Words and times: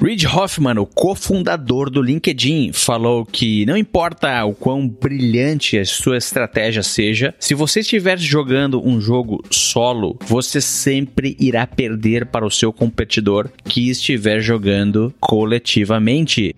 Reid 0.00 0.28
Hoffman, 0.28 0.78
o 0.78 0.86
cofundador 0.86 1.90
do 1.90 2.00
LinkedIn, 2.00 2.72
falou 2.72 3.26
que 3.26 3.66
não 3.66 3.76
importa 3.76 4.44
o 4.44 4.54
quão 4.54 4.86
brilhante 4.88 5.76
a 5.76 5.84
sua 5.84 6.16
estratégia 6.16 6.84
seja, 6.84 7.34
se 7.38 7.52
você 7.52 7.80
estiver 7.80 8.16
jogando 8.16 8.80
um 8.86 9.00
jogo 9.00 9.42
solo, 9.50 10.16
você 10.24 10.60
sempre 10.60 11.36
irá 11.40 11.66
perder 11.66 12.26
para 12.26 12.46
o 12.46 12.50
seu 12.50 12.72
competidor 12.72 13.50
que 13.64 13.90
estiver 13.90 14.40
jogando 14.40 15.12
coletivamente. 15.18 16.54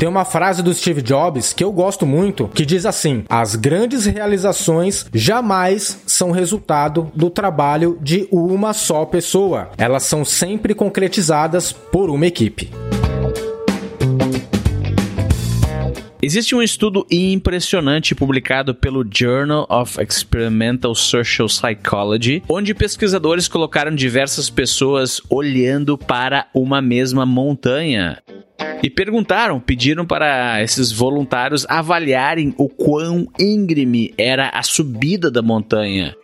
Tem 0.00 0.08
uma 0.08 0.24
frase 0.24 0.62
do 0.62 0.72
Steve 0.72 1.02
Jobs 1.02 1.52
que 1.52 1.62
eu 1.62 1.70
gosto 1.70 2.06
muito, 2.06 2.48
que 2.48 2.64
diz 2.64 2.86
assim: 2.86 3.22
As 3.28 3.54
grandes 3.54 4.06
realizações 4.06 5.04
jamais 5.12 6.02
são 6.06 6.30
resultado 6.30 7.12
do 7.14 7.28
trabalho 7.28 7.98
de 8.00 8.26
uma 8.32 8.72
só 8.72 9.04
pessoa. 9.04 9.68
Elas 9.76 10.04
são 10.04 10.24
sempre 10.24 10.74
concretizadas 10.74 11.70
por 11.70 12.08
uma 12.08 12.26
equipe. 12.26 12.70
Existe 16.22 16.54
um 16.54 16.62
estudo 16.62 17.06
impressionante 17.10 18.14
publicado 18.14 18.74
pelo 18.74 19.04
Journal 19.10 19.66
of 19.68 20.02
Experimental 20.02 20.94
Social 20.94 21.46
Psychology, 21.46 22.42
onde 22.48 22.74
pesquisadores 22.74 23.48
colocaram 23.48 23.94
diversas 23.94 24.48
pessoas 24.48 25.20
olhando 25.28 25.98
para 25.98 26.46
uma 26.54 26.80
mesma 26.80 27.26
montanha. 27.26 28.18
E 28.82 28.88
perguntaram, 28.88 29.60
pediram 29.60 30.06
para 30.06 30.62
esses 30.62 30.90
voluntários 30.90 31.66
avaliarem 31.68 32.54
o 32.56 32.68
quão 32.68 33.28
íngreme 33.38 34.14
era 34.16 34.48
a 34.48 34.62
subida 34.62 35.30
da 35.30 35.42
montanha. 35.42 36.16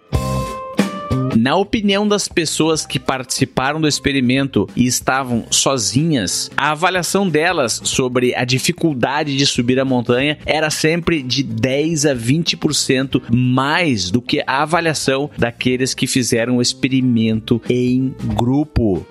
Na 1.36 1.54
opinião 1.54 2.08
das 2.08 2.28
pessoas 2.28 2.86
que 2.86 2.98
participaram 2.98 3.78
do 3.78 3.86
experimento 3.86 4.66
e 4.74 4.86
estavam 4.86 5.44
sozinhas, 5.50 6.50
a 6.56 6.70
avaliação 6.70 7.28
delas 7.28 7.78
sobre 7.84 8.34
a 8.34 8.42
dificuldade 8.42 9.36
de 9.36 9.44
subir 9.44 9.78
a 9.78 9.84
montanha 9.84 10.38
era 10.46 10.70
sempre 10.70 11.22
de 11.22 11.42
10 11.42 12.06
a 12.06 12.14
20% 12.14 13.22
mais 13.30 14.10
do 14.10 14.22
que 14.22 14.42
a 14.46 14.62
avaliação 14.62 15.30
daqueles 15.36 15.92
que 15.92 16.06
fizeram 16.06 16.56
o 16.56 16.62
experimento 16.62 17.60
em 17.68 18.14
grupo. 18.34 19.06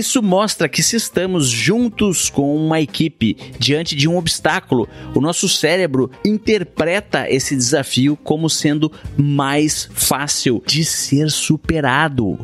Isso 0.00 0.22
mostra 0.22 0.66
que 0.66 0.82
se 0.82 0.96
estamos 0.96 1.46
juntos 1.46 2.30
com 2.30 2.56
uma 2.56 2.80
equipe 2.80 3.36
diante 3.58 3.94
de 3.94 4.08
um 4.08 4.16
obstáculo, 4.16 4.88
o 5.14 5.20
nosso 5.20 5.46
cérebro 5.46 6.10
interpreta 6.24 7.28
esse 7.28 7.54
desafio 7.54 8.16
como 8.16 8.48
sendo 8.48 8.90
mais 9.14 9.90
fácil 9.92 10.62
de 10.66 10.86
ser 10.86 11.30
superado. 11.30 12.38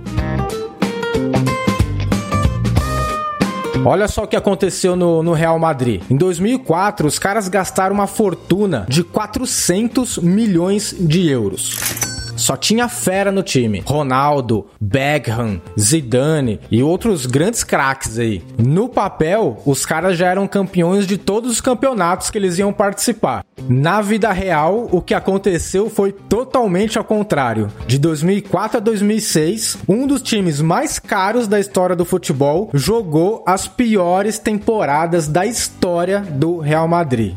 Olha 3.87 4.07
só 4.07 4.25
o 4.25 4.29
que 4.29 4.37
aconteceu 4.37 4.95
no, 4.95 5.23
no, 5.23 5.33
Real 5.33 5.59
Madrid. 5.59 6.03
Em 6.11 6.17
2004, 6.19 7.07
os 7.07 7.19
caras 7.19 7.49
gastaram 7.49 7.95
uma 7.95 8.07
fortuna 8.07 8.85
de 8.87 9.03
400 9.03 10.19
milhões 10.19 10.95
de 10.99 11.27
euros. 11.31 12.06
Só 12.47 12.57
tinha 12.57 12.89
fera 12.89 13.33
no 13.33 13.43
time. 13.43 13.83
Ronaldo, 13.85 14.69
Beckham, 14.81 15.61
Zidane 15.77 16.61
e 16.71 16.81
outros 16.81 17.27
grandes 17.27 17.65
craques 17.65 18.21
aí. 18.21 18.41
No 18.57 18.89
papel, 18.89 19.61
os 19.67 19.85
caras 19.85 20.17
já 20.17 20.29
eram 20.29 20.47
campeões 20.47 21.09
de 21.09 21.19
todos 21.19 21.51
os 21.51 21.61
campeonatos 21.61 22.31
que 22.31 22.39
eles 22.39 22.57
iam 22.57 22.73
participar. 22.73 23.45
Na 23.69 24.01
vida 24.01 24.31
real, 24.31 24.89
o 24.93 25.03
que 25.03 25.13
aconteceu 25.13 25.91
foi 25.91 26.13
totalmente 26.13 26.97
ao 26.97 27.03
contrário. 27.03 27.69
De 27.85 27.99
2004 27.99 28.77
a 28.77 28.81
2006, 28.81 29.79
um 29.89 30.07
dos 30.07 30.23
times 30.23 30.61
mais 30.61 31.01
caros 31.01 31.49
da 31.49 31.59
história 31.59 31.97
do 31.97 32.05
futebol 32.05 32.71
jogou 32.73 33.43
as 33.45 33.67
piores 33.67 34.39
temporadas 34.39 35.27
da 35.27 35.45
história 35.45 36.21
do 36.21 36.59
Real 36.59 36.87
Madrid. 36.87 37.35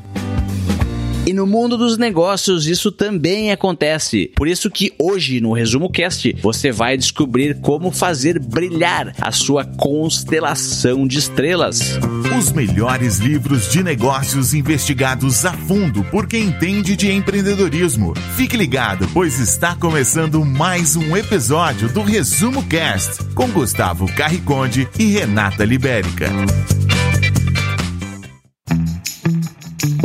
E 1.30 1.34
no 1.34 1.46
mundo 1.46 1.78
dos 1.78 1.96
negócios 1.96 2.66
isso 2.66 2.92
também 2.92 3.52
acontece. 3.52 4.32
Por 4.36 4.48
isso 4.48 4.68
que 4.68 4.92
hoje 4.98 5.40
no 5.40 5.54
Resumo 5.54 5.88
Cast 5.88 6.36
você 6.42 6.72
vai 6.72 6.98
descobrir 6.98 7.62
como 7.62 7.92
fazer 7.92 8.40
brilhar 8.40 9.14
a 9.22 9.32
sua 9.32 9.64
constelação 9.64 11.06
de 11.06 11.20
estrelas. 11.20 12.00
Os 12.36 12.52
melhores 12.52 13.20
livros 13.20 13.72
de 13.72 13.84
negócios 13.84 14.56
investigados 14.56 15.46
a 15.46 15.54
fundo 15.54 16.04
por 16.06 16.26
quem 16.26 16.46
entende 16.46 16.96
de 16.96 17.12
empreendedorismo. 17.12 18.16
Fique 18.36 18.58
ligado, 18.58 19.08
pois 19.14 19.40
está 19.40 19.76
começando 19.76 20.44
mais 20.44 20.96
um 20.96 21.16
episódio 21.16 21.90
do 21.90 22.02
Resumo 22.02 22.64
Cast 22.64 23.24
com 23.36 23.48
Gustavo 23.50 24.12
Carriconde 24.16 24.90
e 24.98 25.06
Renata 25.06 25.64
Libérica. 25.64 26.32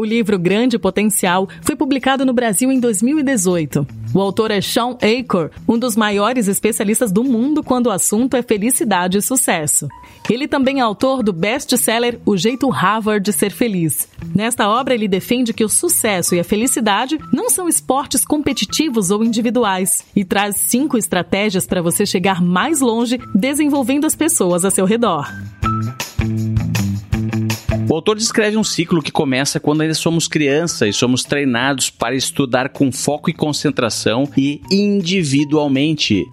O 0.05 0.07
livro 0.07 0.39
Grande 0.39 0.79
Potencial 0.79 1.49
foi 1.63 1.75
publicado 1.75 2.27
no 2.27 2.35
Brasil 2.35 2.71
em 2.71 2.79
2018. 2.79 3.87
O 4.13 4.21
autor 4.21 4.51
é 4.51 4.61
Sean 4.61 4.99
Acor, 5.01 5.51
um 5.67 5.79
dos 5.79 5.97
maiores 5.97 6.47
especialistas 6.47 7.11
do 7.11 7.25
mundo 7.25 7.63
quando 7.63 7.87
o 7.87 7.91
assunto 7.91 8.37
é 8.37 8.43
felicidade 8.43 9.17
e 9.17 9.23
sucesso. 9.23 9.89
Ele 10.29 10.47
também 10.47 10.81
é 10.81 10.83
autor 10.83 11.23
do 11.23 11.33
best-seller 11.33 12.21
O 12.27 12.37
Jeito 12.37 12.69
Harvard 12.69 13.25
de 13.25 13.33
Ser 13.33 13.51
Feliz. 13.51 14.07
Nesta 14.35 14.69
obra, 14.69 14.93
ele 14.93 15.09
defende 15.09 15.55
que 15.55 15.65
o 15.65 15.71
sucesso 15.71 16.35
e 16.35 16.39
a 16.39 16.45
felicidade 16.45 17.19
não 17.33 17.49
são 17.49 17.67
esportes 17.67 18.27
competitivos 18.27 19.11
ou 19.11 19.25
individuais 19.25 20.05
e 20.15 20.23
traz 20.23 20.57
cinco 20.57 20.99
estratégias 20.99 21.67
para 21.67 21.81
você 21.81 22.05
chegar 22.05 22.43
mais 22.43 22.83
longe 22.83 23.19
desenvolvendo 23.35 24.05
as 24.05 24.15
pessoas 24.15 24.67
a 24.67 24.71
seu 24.71 24.85
redor. 24.85 25.33
O 27.89 27.95
autor 27.95 28.17
descreve 28.17 28.57
um 28.57 28.65
ciclo 28.65 29.03
que 29.03 29.13
começa 29.13 29.61
quando 29.61 29.83
ainda 29.83 29.95
somos 29.95 30.27
criança 30.27 30.89
e 30.89 30.93
somos 30.93 31.23
treinados 31.23 31.91
para 31.91 32.15
estudar 32.15 32.71
com 32.71 32.91
foco 32.91 33.29
e 33.29 33.33
concentração 33.33 34.29
e 34.37 34.61
individualmente. 34.71 36.25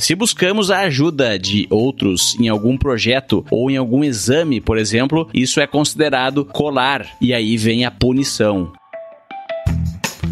Se 0.00 0.14
buscamos 0.14 0.70
a 0.70 0.80
ajuda 0.80 1.38
de 1.38 1.66
outros 1.70 2.36
em 2.40 2.48
algum 2.48 2.76
projeto 2.76 3.44
ou 3.50 3.70
em 3.70 3.76
algum 3.76 4.02
exame, 4.02 4.60
por 4.60 4.78
exemplo, 4.78 5.28
isso 5.34 5.60
é 5.60 5.66
considerado 5.66 6.44
colar 6.44 7.06
e 7.20 7.34
aí 7.34 7.56
vem 7.56 7.84
a 7.84 7.90
punição. 7.90 8.72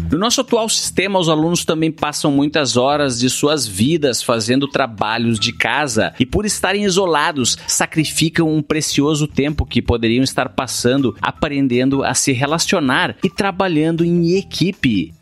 No 0.09 0.17
nosso 0.17 0.39
atual 0.39 0.69
sistema, 0.69 1.19
os 1.19 1.27
alunos 1.27 1.65
também 1.65 1.91
passam 1.91 2.31
muitas 2.31 2.77
horas 2.77 3.19
de 3.19 3.29
suas 3.29 3.67
vidas 3.67 4.23
fazendo 4.23 4.65
trabalhos 4.65 5.37
de 5.37 5.51
casa 5.51 6.13
e, 6.17 6.25
por 6.25 6.45
estarem 6.45 6.85
isolados, 6.85 7.57
sacrificam 7.67 8.49
um 8.53 8.61
precioso 8.61 9.27
tempo 9.27 9.65
que 9.65 9.81
poderiam 9.81 10.23
estar 10.23 10.49
passando 10.49 11.13
aprendendo 11.21 12.05
a 12.05 12.13
se 12.13 12.31
relacionar 12.31 13.17
e 13.21 13.29
trabalhando 13.29 14.05
em 14.05 14.37
equipe. 14.37 15.16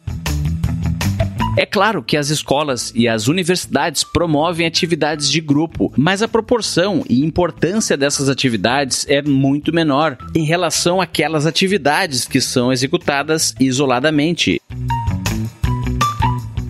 É 1.58 1.66
claro 1.66 2.04
que 2.04 2.18
as 2.18 2.30
escolas 2.30 2.92
e 2.94 3.08
as 3.08 3.30
universidades 3.30 4.04
promovem 4.04 4.68
atividades 4.68 5.32
de 5.32 5.40
grupo, 5.40 5.92
mas 5.96 6.22
a 6.22 6.28
proporção 6.28 7.04
e 7.10 7.24
importância 7.24 7.96
dessas 7.96 8.28
atividades 8.28 9.06
é 9.08 9.22
muito 9.22 9.74
menor 9.74 10.18
em 10.36 10.44
relação 10.44 11.00
àquelas 11.00 11.46
atividades 11.46 12.26
que 12.26 12.42
são 12.42 12.74
executadas 12.74 13.56
isoladamente. 13.58 14.62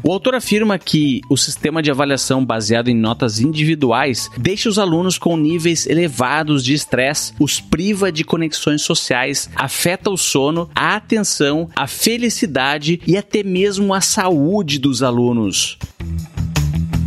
O 0.07 0.11
autor 0.11 0.35
afirma 0.35 0.77
que 0.77 1.19
o 1.27 1.35
sistema 1.35 1.81
de 1.81 1.89
avaliação 1.89 2.45
baseado 2.45 2.89
em 2.89 2.95
notas 2.95 3.39
individuais 3.39 4.29
deixa 4.37 4.69
os 4.69 4.77
alunos 4.77 5.17
com 5.17 5.35
níveis 5.35 5.87
elevados 5.87 6.63
de 6.63 6.75
estresse, 6.75 7.33
os 7.39 7.59
priva 7.59 8.11
de 8.11 8.23
conexões 8.23 8.83
sociais, 8.83 9.49
afeta 9.55 10.11
o 10.11 10.17
sono, 10.17 10.69
a 10.75 10.95
atenção, 10.95 11.67
a 11.75 11.87
felicidade 11.87 13.01
e 13.07 13.17
até 13.17 13.41
mesmo 13.41 13.95
a 13.95 13.99
saúde 13.99 14.77
dos 14.77 15.01
alunos. 15.01 15.75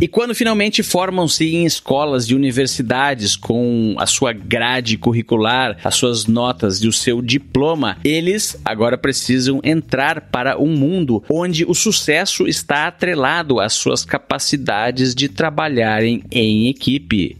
E 0.01 0.07
quando 0.07 0.33
finalmente 0.33 0.81
formam-se 0.81 1.55
em 1.55 1.65
escolas 1.65 2.25
e 2.25 2.33
universidades 2.33 3.35
com 3.35 3.95
a 3.97 4.05
sua 4.05 4.31
grade 4.31 4.97
curricular, 4.97 5.77
as 5.83 5.95
suas 5.95 6.25
notas 6.25 6.77
e 6.77 6.87
o 6.87 6.93
seu 6.93 7.21
diploma, 7.21 7.97
eles 8.01 8.57
agora 8.63 8.97
precisam 8.97 9.59
entrar 9.61 10.21
para 10.21 10.57
um 10.57 10.73
mundo 10.73 11.21
onde 11.29 11.65
o 11.65 11.73
sucesso 11.73 12.47
está 12.47 12.87
atrelado 12.87 13.59
às 13.59 13.73
suas 13.73 14.05
capacidades 14.05 15.13
de 15.13 15.27
trabalharem 15.27 16.23
em 16.31 16.69
equipe. 16.69 17.37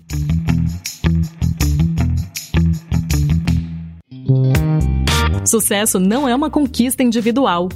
Sucesso 5.45 5.99
não 5.99 6.27
é 6.27 6.35
uma 6.35 6.49
conquista 6.49 7.03
individual. 7.03 7.69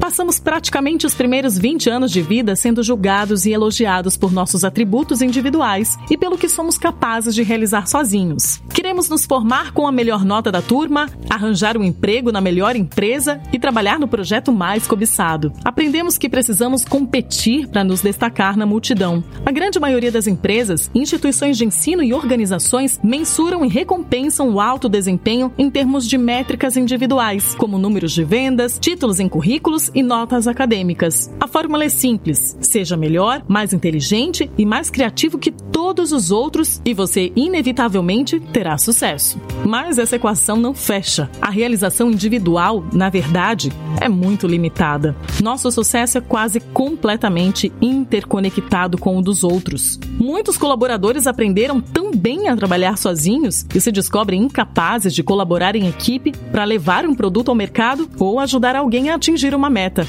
Passamos 0.00 0.38
praticamente 0.38 1.06
os 1.06 1.14
primeiros 1.14 1.58
20 1.58 1.90
anos 1.90 2.10
de 2.10 2.22
vida 2.22 2.56
sendo 2.56 2.82
julgados 2.82 3.44
e 3.46 3.52
elogiados 3.52 4.16
por 4.16 4.32
nossos 4.32 4.64
atributos 4.64 5.20
individuais 5.20 5.96
e 6.10 6.16
pelo 6.16 6.38
que 6.38 6.48
somos 6.48 6.78
capazes 6.78 7.34
de 7.34 7.42
realizar 7.42 7.86
sozinhos. 7.86 8.60
Queremos 8.72 9.08
nos 9.08 9.26
formar 9.26 9.72
com 9.72 9.86
a 9.86 9.92
melhor 9.92 10.24
nota 10.24 10.50
da 10.50 10.62
turma, 10.62 11.08
arranjar 11.28 11.76
um 11.76 11.84
emprego 11.84 12.32
na 12.32 12.40
melhor 12.40 12.76
empresa 12.76 13.40
e 13.52 13.58
trabalhar 13.58 13.98
no 13.98 14.08
projeto 14.08 14.52
mais 14.52 14.86
cobiçado. 14.86 15.52
Aprendemos 15.64 16.16
que 16.16 16.28
precisamos 16.28 16.84
competir 16.84 17.66
para 17.68 17.84
nos 17.84 18.00
destacar 18.00 18.56
na 18.56 18.66
multidão. 18.66 19.22
A 19.44 19.50
grande 19.50 19.78
maioria 19.78 20.12
das 20.12 20.26
empresas, 20.26 20.90
instituições 20.94 21.58
de 21.58 21.64
ensino 21.64 22.02
e 22.02 22.14
organizações 22.14 23.00
mensuram 23.02 23.64
e 23.64 23.68
recompensam 23.68 24.48
o 24.50 24.60
alto 24.60 24.88
desempenho 24.88 25.52
em 25.58 25.68
termos 25.70 26.08
de 26.08 26.16
métricas 26.16 26.76
individuais, 26.76 27.07
como 27.56 27.78
números 27.78 28.12
de 28.12 28.22
vendas, 28.22 28.78
títulos 28.78 29.18
em 29.18 29.28
currículos 29.28 29.90
e 29.94 30.02
notas 30.02 30.46
acadêmicas. 30.46 31.30
A 31.40 31.48
fórmula 31.48 31.84
é 31.84 31.88
simples: 31.88 32.56
seja 32.60 32.96
melhor, 32.96 33.42
mais 33.48 33.72
inteligente 33.72 34.50
e 34.58 34.66
mais 34.66 34.90
criativo 34.90 35.38
que 35.38 35.50
todos 35.50 36.12
os 36.12 36.30
outros 36.30 36.82
e 36.84 36.92
você 36.92 37.32
inevitavelmente 37.34 38.38
terá 38.38 38.76
sucesso. 38.76 39.40
Mas 39.64 39.98
essa 39.98 40.16
equação 40.16 40.56
não 40.56 40.74
fecha. 40.74 41.30
A 41.40 41.50
realização 41.50 42.10
individual, 42.10 42.84
na 42.92 43.08
verdade, 43.08 43.72
é 44.00 44.08
muito 44.08 44.46
limitada. 44.46 45.16
Nosso 45.42 45.70
sucesso 45.70 46.18
é 46.18 46.20
quase 46.20 46.60
completamente 46.60 47.72
interconectado 47.80 48.98
com 48.98 49.16
o 49.16 49.22
dos 49.22 49.44
outros. 49.44 49.98
Muitos 50.18 50.56
colaboradores 50.56 51.26
aprenderam 51.26 51.80
tão 51.80 52.10
bem 52.10 52.48
a 52.48 52.56
trabalhar 52.56 52.98
sozinhos 52.98 53.62
que 53.62 53.80
se 53.80 53.92
descobrem 53.92 54.42
incapazes 54.42 55.14
de 55.14 55.22
colaborar 55.22 55.76
em 55.76 55.88
equipe 55.88 56.32
para 56.50 56.64
levar 56.64 56.97
um 57.06 57.14
produto 57.14 57.50
ao 57.50 57.54
mercado 57.54 58.08
ou 58.18 58.40
ajudar 58.40 58.76
alguém 58.76 59.10
a 59.10 59.14
atingir 59.14 59.54
uma 59.54 59.68
meta. 59.68 60.06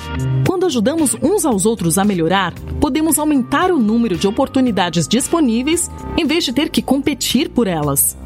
Quando 0.48 0.66
ajudamos 0.66 1.16
uns 1.22 1.46
aos 1.46 1.66
outros 1.66 1.98
a 1.98 2.06
melhorar, 2.06 2.54
podemos 2.80 3.20
aumentar 3.20 3.72
o 3.72 3.80
número 3.80 4.18
de 4.18 4.28
oportunidades 4.28 5.08
disponíveis 5.08 5.90
em 6.18 6.26
vez 6.26 6.44
de 6.44 6.54
ter 6.54 6.70
que 6.70 6.82
competir 6.82 7.50
por 7.50 7.68
elas. 7.68 8.18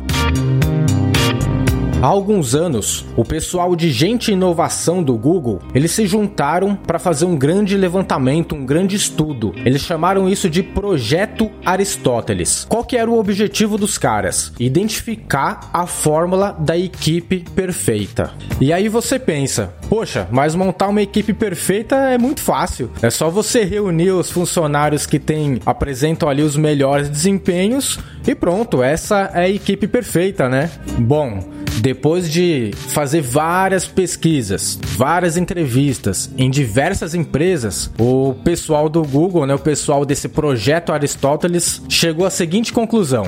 Há 2.03 2.07
alguns 2.07 2.53
anos, 2.53 3.05
o 3.15 3.23
pessoal 3.23 3.77
de 3.77 3.89
gente 3.89 4.29
inovação 4.29 5.01
do 5.01 5.17
Google, 5.17 5.61
eles 5.73 5.91
se 5.91 6.05
juntaram 6.05 6.75
para 6.75 6.99
fazer 6.99 7.23
um 7.23 7.37
grande 7.37 7.77
levantamento, 7.77 8.55
um 8.55 8.65
grande 8.65 8.97
estudo. 8.97 9.55
Eles 9.63 9.83
chamaram 9.83 10.27
isso 10.27 10.49
de 10.49 10.61
Projeto 10.61 11.49
Aristóteles. 11.65 12.65
Qual 12.67 12.83
que 12.83 12.97
era 12.97 13.09
o 13.09 13.17
objetivo 13.17 13.77
dos 13.77 13.97
caras? 13.97 14.51
Identificar 14.59 15.69
a 15.71 15.87
fórmula 15.87 16.53
da 16.59 16.77
equipe 16.77 17.45
perfeita. 17.55 18.33
E 18.59 18.73
aí 18.73 18.89
você 18.89 19.17
pensa, 19.17 19.73
poxa, 19.87 20.27
mas 20.29 20.55
montar 20.55 20.89
uma 20.89 21.01
equipe 21.01 21.31
perfeita 21.33 21.95
é 21.95 22.17
muito 22.17 22.41
fácil. 22.41 22.91
É 23.01 23.09
só 23.09 23.29
você 23.29 23.63
reunir 23.63 24.11
os 24.11 24.29
funcionários 24.29 25.05
que 25.05 25.19
têm 25.19 25.61
apresentam 25.65 26.27
ali 26.27 26.41
os 26.41 26.57
melhores 26.57 27.07
desempenhos 27.07 27.97
e 28.27 28.35
pronto, 28.35 28.83
essa 28.83 29.31
é 29.33 29.43
a 29.43 29.49
equipe 29.49 29.87
perfeita, 29.87 30.49
né? 30.49 30.69
Bom, 30.99 31.62
depois 31.81 32.31
de 32.31 32.71
fazer 32.75 33.21
várias 33.21 33.85
pesquisas, 33.85 34.79
várias 34.95 35.37
entrevistas 35.37 36.29
em 36.37 36.49
diversas 36.49 37.13
empresas, 37.13 37.89
o 37.99 38.33
pessoal 38.43 38.89
do 38.89 39.03
Google, 39.03 39.45
né, 39.45 39.55
o 39.55 39.59
pessoal 39.59 40.05
desse 40.05 40.27
projeto 40.27 40.91
Aristóteles, 40.91 41.81
chegou 41.89 42.25
à 42.25 42.29
seguinte 42.29 42.71
conclusão: 42.71 43.27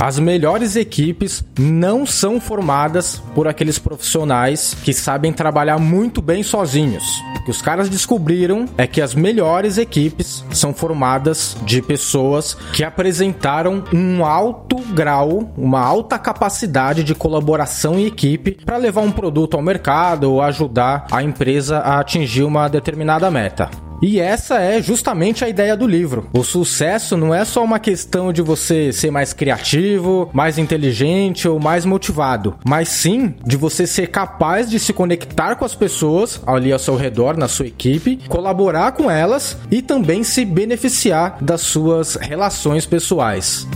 as 0.00 0.18
melhores 0.18 0.76
equipes 0.76 1.44
não 1.58 2.04
são 2.04 2.40
formadas 2.40 3.22
por 3.34 3.48
aqueles 3.48 3.78
profissionais 3.78 4.74
que 4.84 4.92
sabem 4.92 5.32
trabalhar 5.32 5.78
muito 5.78 6.20
bem 6.20 6.42
sozinhos. 6.42 7.04
O 7.36 7.44
que 7.44 7.50
os 7.50 7.62
caras 7.62 7.88
descobriram 7.88 8.66
é 8.76 8.86
que 8.86 9.00
as 9.00 9.14
melhores 9.14 9.78
equipes 9.78 10.44
são 10.50 10.74
formadas 10.74 11.56
de 11.64 11.80
pessoas 11.80 12.54
que 12.72 12.84
apresentaram 12.84 13.84
um 13.92 14.24
alto 14.24 14.76
grau, 14.92 15.52
uma 15.56 15.80
alta 15.80 16.18
capacidade 16.18 17.02
de 17.02 17.14
colaboração 17.14 17.98
em 17.98 18.06
equipe 18.06 18.58
para 18.64 18.76
levar 18.76 19.02
um 19.02 19.12
produto 19.12 19.54
ao 19.54 19.62
mercado 19.62 20.30
ou 20.30 20.42
ajudar 20.42 21.06
a 21.10 21.22
empresa 21.22 21.78
a 21.78 22.00
atingir 22.00 22.42
uma 22.42 22.68
determinada 22.68 23.30
meta. 23.30 23.70
E 24.02 24.20
essa 24.20 24.58
é 24.60 24.82
justamente 24.82 25.44
a 25.44 25.48
ideia 25.48 25.76
do 25.76 25.86
livro. 25.86 26.28
O 26.32 26.42
sucesso 26.42 27.16
não 27.16 27.34
é 27.34 27.44
só 27.44 27.62
uma 27.64 27.78
questão 27.78 28.32
de 28.32 28.42
você 28.42 28.92
ser 28.92 29.10
mais 29.10 29.32
criativo, 29.32 30.28
mais 30.32 30.58
inteligente 30.58 31.48
ou 31.48 31.58
mais 31.58 31.84
motivado, 31.84 32.56
mas 32.64 32.88
sim 32.88 33.34
de 33.44 33.56
você 33.56 33.86
ser 33.86 34.08
capaz 34.08 34.68
de 34.68 34.78
se 34.78 34.92
conectar 34.92 35.56
com 35.56 35.64
as 35.64 35.74
pessoas 35.74 36.40
ali 36.46 36.72
ao 36.72 36.78
seu 36.78 36.96
redor, 36.96 37.36
na 37.36 37.48
sua 37.48 37.66
equipe, 37.66 38.18
colaborar 38.28 38.92
com 38.92 39.10
elas 39.10 39.56
e 39.70 39.80
também 39.80 40.22
se 40.22 40.44
beneficiar 40.44 41.38
das 41.40 41.62
suas 41.62 42.16
relações 42.16 42.86
pessoais. 42.86 43.66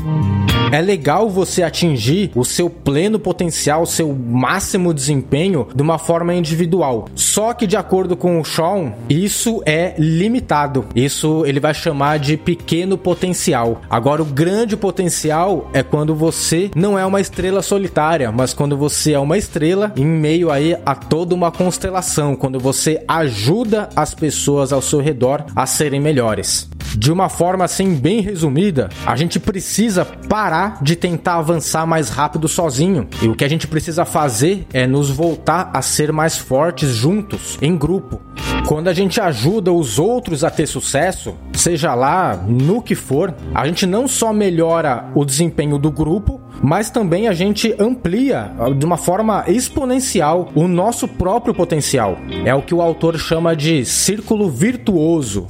É 0.71 0.83
legal 0.83 1.31
você 1.31 1.63
atingir 1.63 2.31
o 2.35 2.45
seu 2.45 2.69
pleno 2.69 3.19
potencial, 3.19 3.87
seu 3.87 4.15
máximo 4.15 4.93
desempenho 4.93 5.67
de 5.75 5.83
uma 5.83 5.99
forma 5.99 6.35
individual. 6.35 7.09
Só 7.15 7.55
que 7.55 7.67
de 7.67 7.77
acordo 7.77 8.15
com 8.17 8.39
o 8.39 8.45
Sean, 8.45 8.93
isso 9.09 9.63
é 9.65 9.95
limitado. 10.19 10.85
Isso 10.95 11.45
ele 11.47 11.61
vai 11.61 11.73
chamar 11.73 12.19
de 12.19 12.37
pequeno 12.37 12.99
potencial. 12.99 13.81
Agora 13.89 14.23
o 14.23 14.27
grande 14.27 14.77
potencial 14.77 15.71
é 15.73 15.83
quando 15.83 16.15
você 16.15 16.71
não 16.75 16.99
é 16.99 17.07
uma 17.07 17.21
estrela 17.21 17.63
solitária, 17.63 18.33
mas 18.33 18.53
quando 18.53 18.77
você 18.77 19.13
é 19.13 19.19
uma 19.19 19.39
estrela 19.39 19.93
em 19.97 20.05
meio 20.05 20.51
aí 20.51 20.77
a 20.85 20.95
toda 20.95 21.35
uma 21.35 21.53
constelação, 21.53 22.35
quando 22.35 22.59
você 22.59 23.03
ajuda 23.07 23.89
as 23.95 24.15
pessoas 24.15 24.73
ao 24.73 24.83
seu 24.83 25.01
redor 25.01 25.45
a 25.55 25.67
serem 25.67 26.01
melhores. 26.01 26.69
De 26.99 27.13
uma 27.13 27.29
forma 27.29 27.65
assim 27.65 27.95
bem 27.95 28.21
resumida, 28.21 28.89
a 29.07 29.15
gente 29.15 29.39
precisa 29.39 30.05
parar 30.05 30.83
de 30.83 30.97
tentar 30.97 31.37
avançar 31.37 31.87
mais 31.87 32.09
rápido 32.09 32.49
sozinho. 32.49 33.07
E 33.23 33.29
o 33.29 33.37
que 33.37 33.45
a 33.45 33.49
gente 33.49 33.69
precisa 33.69 34.05
fazer 34.05 34.67
é 34.73 34.85
nos 34.85 35.09
voltar 35.09 35.71
a 35.73 35.81
ser 35.81 36.11
mais 36.11 36.37
fortes 36.37 36.89
juntos, 36.91 37.57
em 37.63 37.77
grupo. 37.77 38.21
Quando 38.67 38.89
a 38.89 38.93
gente 38.93 39.21
ajuda 39.21 39.73
os 39.73 39.97
outros 39.97 40.43
a 40.43 40.51
ter 40.51 40.67
sucesso, 40.67 41.37
seja 41.53 41.95
lá 41.95 42.35
no 42.35 42.83
que 42.83 42.97
for, 42.97 43.33
a 43.55 43.65
gente 43.65 43.87
não 43.87 44.09
só 44.09 44.33
melhora 44.33 45.05
o 45.15 45.25
desempenho 45.25 45.79
do 45.79 45.93
grupo, 45.93 46.41
mas 46.61 46.91
também 46.91 47.29
a 47.29 47.33
gente 47.33 47.77
amplia 47.79 48.51
de 48.77 48.85
uma 48.85 48.97
forma 48.97 49.45
exponencial 49.47 50.51
o 50.53 50.67
nosso 50.67 51.07
próprio 51.07 51.55
potencial. 51.55 52.19
É 52.45 52.53
o 52.53 52.63
que 52.63 52.75
o 52.75 52.83
autor 52.83 53.17
chama 53.17 53.55
de 53.55 53.85
círculo 53.85 54.51
virtuoso. 54.51 55.47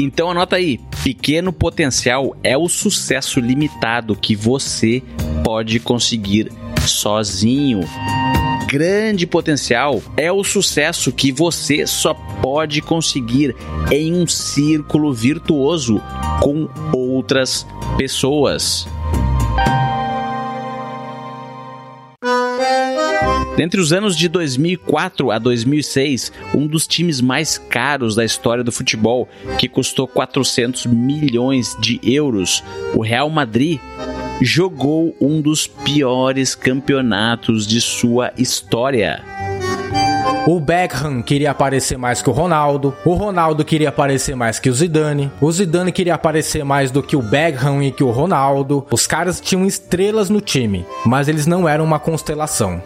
Então 0.00 0.30
anota 0.30 0.56
aí, 0.56 0.80
pequeno 1.02 1.52
potencial 1.52 2.36
é 2.42 2.56
o 2.56 2.68
sucesso 2.68 3.38
limitado 3.40 4.16
que 4.16 4.34
você 4.34 5.02
pode 5.44 5.78
conseguir 5.80 6.50
sozinho. 6.86 7.80
Grande 8.66 9.26
potencial 9.26 10.02
é 10.16 10.32
o 10.32 10.42
sucesso 10.42 11.12
que 11.12 11.30
você 11.30 11.86
só 11.86 12.14
pode 12.40 12.80
conseguir 12.80 13.54
em 13.90 14.14
um 14.14 14.26
círculo 14.26 15.12
virtuoso 15.12 16.00
com 16.40 16.68
outras 16.92 17.66
pessoas. 17.98 18.88
Entre 23.62 23.80
os 23.80 23.92
anos 23.92 24.16
de 24.16 24.28
2004 24.28 25.30
a 25.30 25.38
2006, 25.38 26.32
um 26.52 26.66
dos 26.66 26.84
times 26.84 27.20
mais 27.20 27.58
caros 27.58 28.16
da 28.16 28.24
história 28.24 28.64
do 28.64 28.72
futebol, 28.72 29.28
que 29.56 29.68
custou 29.68 30.08
400 30.08 30.86
milhões 30.86 31.76
de 31.80 32.00
euros, 32.02 32.64
o 32.92 33.00
Real 33.00 33.30
Madrid, 33.30 33.78
jogou 34.40 35.14
um 35.20 35.40
dos 35.40 35.68
piores 35.68 36.56
campeonatos 36.56 37.64
de 37.64 37.80
sua 37.80 38.32
história. 38.36 39.22
O 40.44 40.58
Beckham 40.58 41.22
queria 41.22 41.52
aparecer 41.52 41.96
mais 41.96 42.20
que 42.20 42.28
o 42.28 42.32
Ronaldo. 42.32 42.92
O 43.04 43.14
Ronaldo 43.14 43.64
queria 43.64 43.90
aparecer 43.90 44.34
mais 44.34 44.58
que 44.58 44.70
o 44.70 44.74
Zidane. 44.74 45.30
O 45.40 45.52
Zidane 45.52 45.92
queria 45.92 46.16
aparecer 46.16 46.64
mais 46.64 46.90
do 46.90 47.00
que 47.00 47.14
o 47.14 47.22
Beckham 47.22 47.80
e 47.80 47.92
que 47.92 48.02
o 48.02 48.10
Ronaldo. 48.10 48.84
Os 48.90 49.06
caras 49.06 49.40
tinham 49.40 49.64
estrelas 49.64 50.28
no 50.28 50.40
time, 50.40 50.84
mas 51.06 51.28
eles 51.28 51.46
não 51.46 51.68
eram 51.68 51.84
uma 51.84 52.00
constelação. 52.00 52.82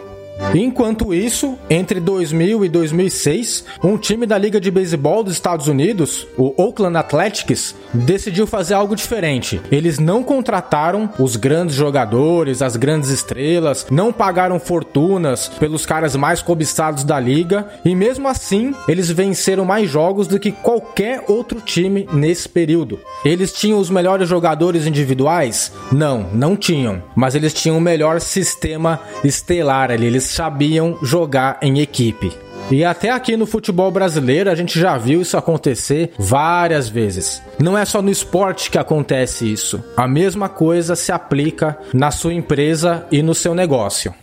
Enquanto 0.53 1.13
isso, 1.13 1.57
entre 1.69 1.99
2000 1.99 2.65
e 2.65 2.69
2006, 2.69 3.65
um 3.83 3.97
time 3.97 4.25
da 4.25 4.37
Liga 4.37 4.59
de 4.59 4.71
Beisebol 4.71 5.23
dos 5.23 5.33
Estados 5.33 5.67
Unidos, 5.67 6.27
o 6.37 6.53
Oakland 6.57 6.97
Athletics, 6.97 7.75
decidiu 7.93 8.47
fazer 8.47 8.73
algo 8.73 8.95
diferente. 8.95 9.61
Eles 9.71 9.99
não 9.99 10.23
contrataram 10.23 11.09
os 11.19 11.35
grandes 11.35 11.75
jogadores, 11.75 12.61
as 12.61 12.75
grandes 12.75 13.09
estrelas, 13.09 13.85
não 13.89 14.13
pagaram 14.13 14.59
fortunas 14.59 15.47
pelos 15.47 15.85
caras 15.85 16.15
mais 16.15 16.41
cobiçados 16.41 17.03
da 17.03 17.19
liga 17.19 17.67
e 17.83 17.95
mesmo 17.95 18.27
assim 18.27 18.73
eles 18.87 19.09
venceram 19.09 19.65
mais 19.65 19.89
jogos 19.89 20.27
do 20.27 20.39
que 20.39 20.51
qualquer 20.51 21.23
outro 21.27 21.59
time 21.61 22.07
nesse 22.13 22.47
período. 22.47 22.99
Eles 23.25 23.51
tinham 23.51 23.79
os 23.79 23.89
melhores 23.89 24.29
jogadores 24.29 24.85
individuais? 24.85 25.71
Não, 25.91 26.29
não 26.33 26.55
tinham, 26.55 27.01
mas 27.15 27.35
eles 27.35 27.53
tinham 27.53 27.77
o 27.77 27.81
melhor 27.81 28.21
sistema 28.21 28.99
estelar 29.23 29.91
ali. 29.91 30.05
Eles 30.05 30.26
sabiam 30.27 30.97
jogar 31.01 31.57
em 31.61 31.79
equipe. 31.79 32.31
E 32.69 32.83
até 32.83 33.09
aqui 33.09 33.37
no 33.37 33.45
futebol 33.45 33.89
brasileiro 33.89 34.51
a 34.51 34.55
gente 34.55 34.77
já 34.77 34.97
viu 34.97 35.21
isso 35.21 35.37
acontecer 35.37 36.11
várias 36.19 36.89
vezes. 36.89 37.41
Não 37.57 37.77
é 37.77 37.85
só 37.85 38.01
no 38.01 38.09
esporte 38.09 38.69
que 38.69 38.77
acontece 38.77 39.51
isso. 39.51 39.81
A 39.95 40.07
mesma 40.07 40.49
coisa 40.49 40.95
se 40.95 41.11
aplica 41.11 41.77
na 41.93 42.11
sua 42.11 42.33
empresa 42.33 43.05
e 43.09 43.23
no 43.23 43.33
seu 43.33 43.55
negócio. 43.55 44.13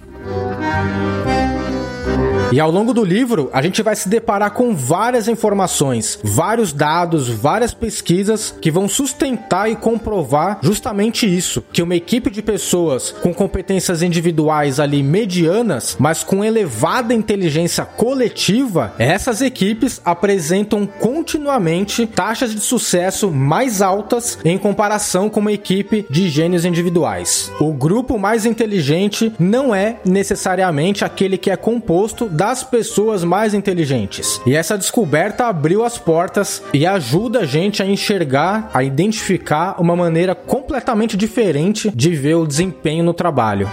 E 2.52 2.60
ao 2.60 2.70
longo 2.70 2.94
do 2.94 3.04
livro, 3.04 3.50
a 3.52 3.60
gente 3.60 3.82
vai 3.82 3.96
se 3.96 4.08
deparar 4.08 4.52
com 4.52 4.76
várias 4.76 5.26
informações, 5.26 6.20
vários 6.22 6.72
dados, 6.72 7.28
várias 7.28 7.74
pesquisas 7.74 8.54
que 8.60 8.70
vão 8.70 8.88
sustentar 8.88 9.68
e 9.68 9.74
comprovar 9.74 10.58
justamente 10.62 11.26
isso: 11.26 11.64
que 11.72 11.82
uma 11.82 11.96
equipe 11.96 12.30
de 12.30 12.42
pessoas 12.42 13.10
com 13.10 13.34
competências 13.34 14.02
individuais 14.02 14.78
ali 14.78 15.02
medianas, 15.02 15.96
mas 15.98 16.22
com 16.22 16.44
elevada 16.44 17.12
inteligência 17.12 17.84
coletiva, 17.84 18.94
essas 18.98 19.40
equipes 19.40 20.00
apresentam 20.04 20.86
continuamente 20.86 22.06
taxas 22.06 22.54
de 22.54 22.60
sucesso 22.60 23.30
mais 23.32 23.82
altas 23.82 24.38
em 24.44 24.56
comparação 24.58 25.28
com 25.28 25.40
uma 25.40 25.52
equipe 25.52 26.06
de 26.08 26.28
gênios 26.28 26.64
individuais. 26.64 27.50
O 27.58 27.72
grupo 27.72 28.18
mais 28.18 28.46
inteligente 28.46 29.32
não 29.40 29.74
é 29.74 29.96
necessariamente 30.04 31.04
aquele 31.04 31.36
que 31.36 31.50
é 31.50 31.56
composto 31.56 32.28
da 32.28 32.43
das 32.44 32.62
pessoas 32.62 33.24
mais 33.24 33.54
inteligentes. 33.54 34.38
E 34.44 34.54
essa 34.54 34.76
descoberta 34.76 35.46
abriu 35.46 35.82
as 35.82 35.96
portas 35.96 36.62
e 36.74 36.84
ajuda 36.84 37.40
a 37.40 37.46
gente 37.46 37.82
a 37.82 37.86
enxergar, 37.86 38.70
a 38.74 38.84
identificar 38.84 39.80
uma 39.80 39.96
maneira 39.96 40.34
completamente 40.34 41.16
diferente 41.16 41.90
de 41.90 42.10
ver 42.10 42.34
o 42.34 42.46
desempenho 42.46 43.02
no 43.02 43.14
trabalho. 43.14 43.66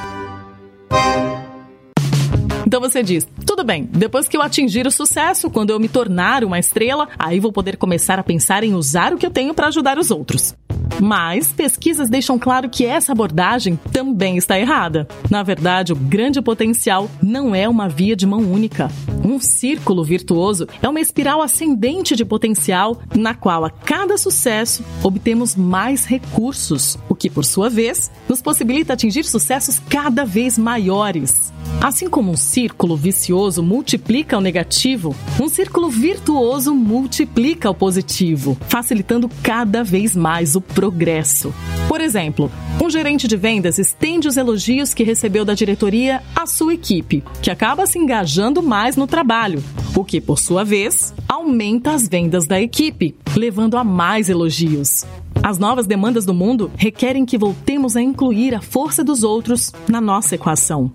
Então 2.66 2.80
você 2.80 3.04
diz: 3.04 3.28
tudo 3.46 3.66
bem, 3.66 3.90
depois 3.92 4.30
que 4.30 4.38
eu 4.38 4.42
atingir 4.42 4.88
o 4.88 4.92
sucesso, 4.92 5.50
quando 5.50 5.72
eu 5.72 5.80
me 5.80 5.90
tornar 5.90 6.46
uma 6.46 6.58
estrela, 6.58 7.10
aí 7.20 7.38
vou 7.38 7.52
poder 7.52 7.76
começar 7.76 8.18
a 8.18 8.24
pensar 8.24 8.64
em 8.64 8.74
usar 8.74 9.14
o 9.14 9.18
que 9.18 9.26
eu 9.26 9.32
tenho 9.32 9.54
para 9.54 9.68
ajudar 9.68 10.00
os 10.00 10.10
outros. 10.10 10.56
Mas 11.00 11.52
pesquisas 11.52 12.10
deixam 12.10 12.38
claro 12.38 12.70
que 12.70 12.86
essa 12.86 13.12
abordagem 13.12 13.80
também 13.92 14.38
está 14.38 14.60
errada. 14.60 15.08
Na 15.30 15.44
verdade, 15.44 15.94
o 15.94 15.96
grande 15.96 16.42
potencial 16.42 17.10
não 17.22 17.56
é 17.56 17.68
uma 17.68 17.88
via 17.88 18.16
de 18.16 18.26
mão 18.26 18.40
única. 18.40 18.92
Um 19.24 19.40
círculo 19.40 20.04
virtuoso 20.04 20.68
é 20.82 20.90
uma 20.90 21.00
espiral 21.00 21.42
ascendente 21.42 22.16
de 22.16 22.26
potencial 22.26 23.02
na 23.16 23.34
qual 23.34 23.66
a 23.66 23.70
cada 23.70 24.18
sucesso 24.18 24.84
obtemos 25.04 25.56
mais 25.56 26.06
recursos, 26.06 26.98
o 27.08 27.16
que, 27.16 27.30
por 27.30 27.46
sua 27.46 27.70
vez, 27.70 28.12
nos 28.28 28.42
possibilita 28.42 28.94
atingir 28.94 29.24
sucessos 29.24 29.80
cada 29.90 30.26
vez 30.26 30.58
maiores. 30.58 31.52
Assim 31.82 32.08
como 32.08 32.32
um 32.32 32.38
círculo 32.38 32.96
vicioso 32.96 33.64
multiplica 33.64 34.38
o 34.38 34.42
negativo, 34.42 35.16
um 35.42 35.50
círculo 35.50 35.90
virtuoso 35.90 36.76
multiplica 36.76 37.72
o 37.72 37.74
positivo, 37.74 38.56
facilitando 38.70 39.28
cada 39.42 39.84
vez 39.84 40.16
mais 40.16 40.56
o 40.56 40.62
progresso. 40.62 41.52
Por 41.88 42.00
exemplo, 42.00 42.52
um 42.80 42.88
gerente 42.88 43.28
de 43.28 43.36
vendas 43.36 43.80
estende 43.80 44.28
os 44.28 44.38
elogios 44.38 44.94
que 44.94 45.04
recebeu 45.04 45.44
da 45.44 45.56
diretoria 45.56 46.22
à 46.36 46.46
sua 46.46 46.76
equipe, 46.76 47.24
que 47.42 47.50
acaba 47.50 47.88
se 47.88 47.98
engajando 47.98 48.62
mais 48.62 48.96
no 48.96 49.08
trabalho, 49.08 49.64
o 49.96 50.06
que, 50.06 50.22
por 50.22 50.38
sua 50.38 50.64
vez, 50.64 51.12
aumenta 51.28 51.94
as 51.94 52.08
vendas 52.08 52.46
da 52.46 52.62
equipe, 52.62 53.16
levando 53.36 53.76
a 53.76 53.84
mais 53.84 54.30
elogios. 54.30 55.04
As 55.42 55.58
novas 55.58 55.88
demandas 55.88 56.26
do 56.26 56.34
mundo 56.34 56.70
requerem 56.78 57.26
que 57.26 57.40
voltemos 57.40 57.96
a 57.96 58.02
incluir 58.04 58.54
a 58.54 58.62
força 58.62 59.04
dos 59.04 59.24
outros 59.24 59.74
na 59.90 60.00
nossa 60.00 60.36
equação. 60.36 60.92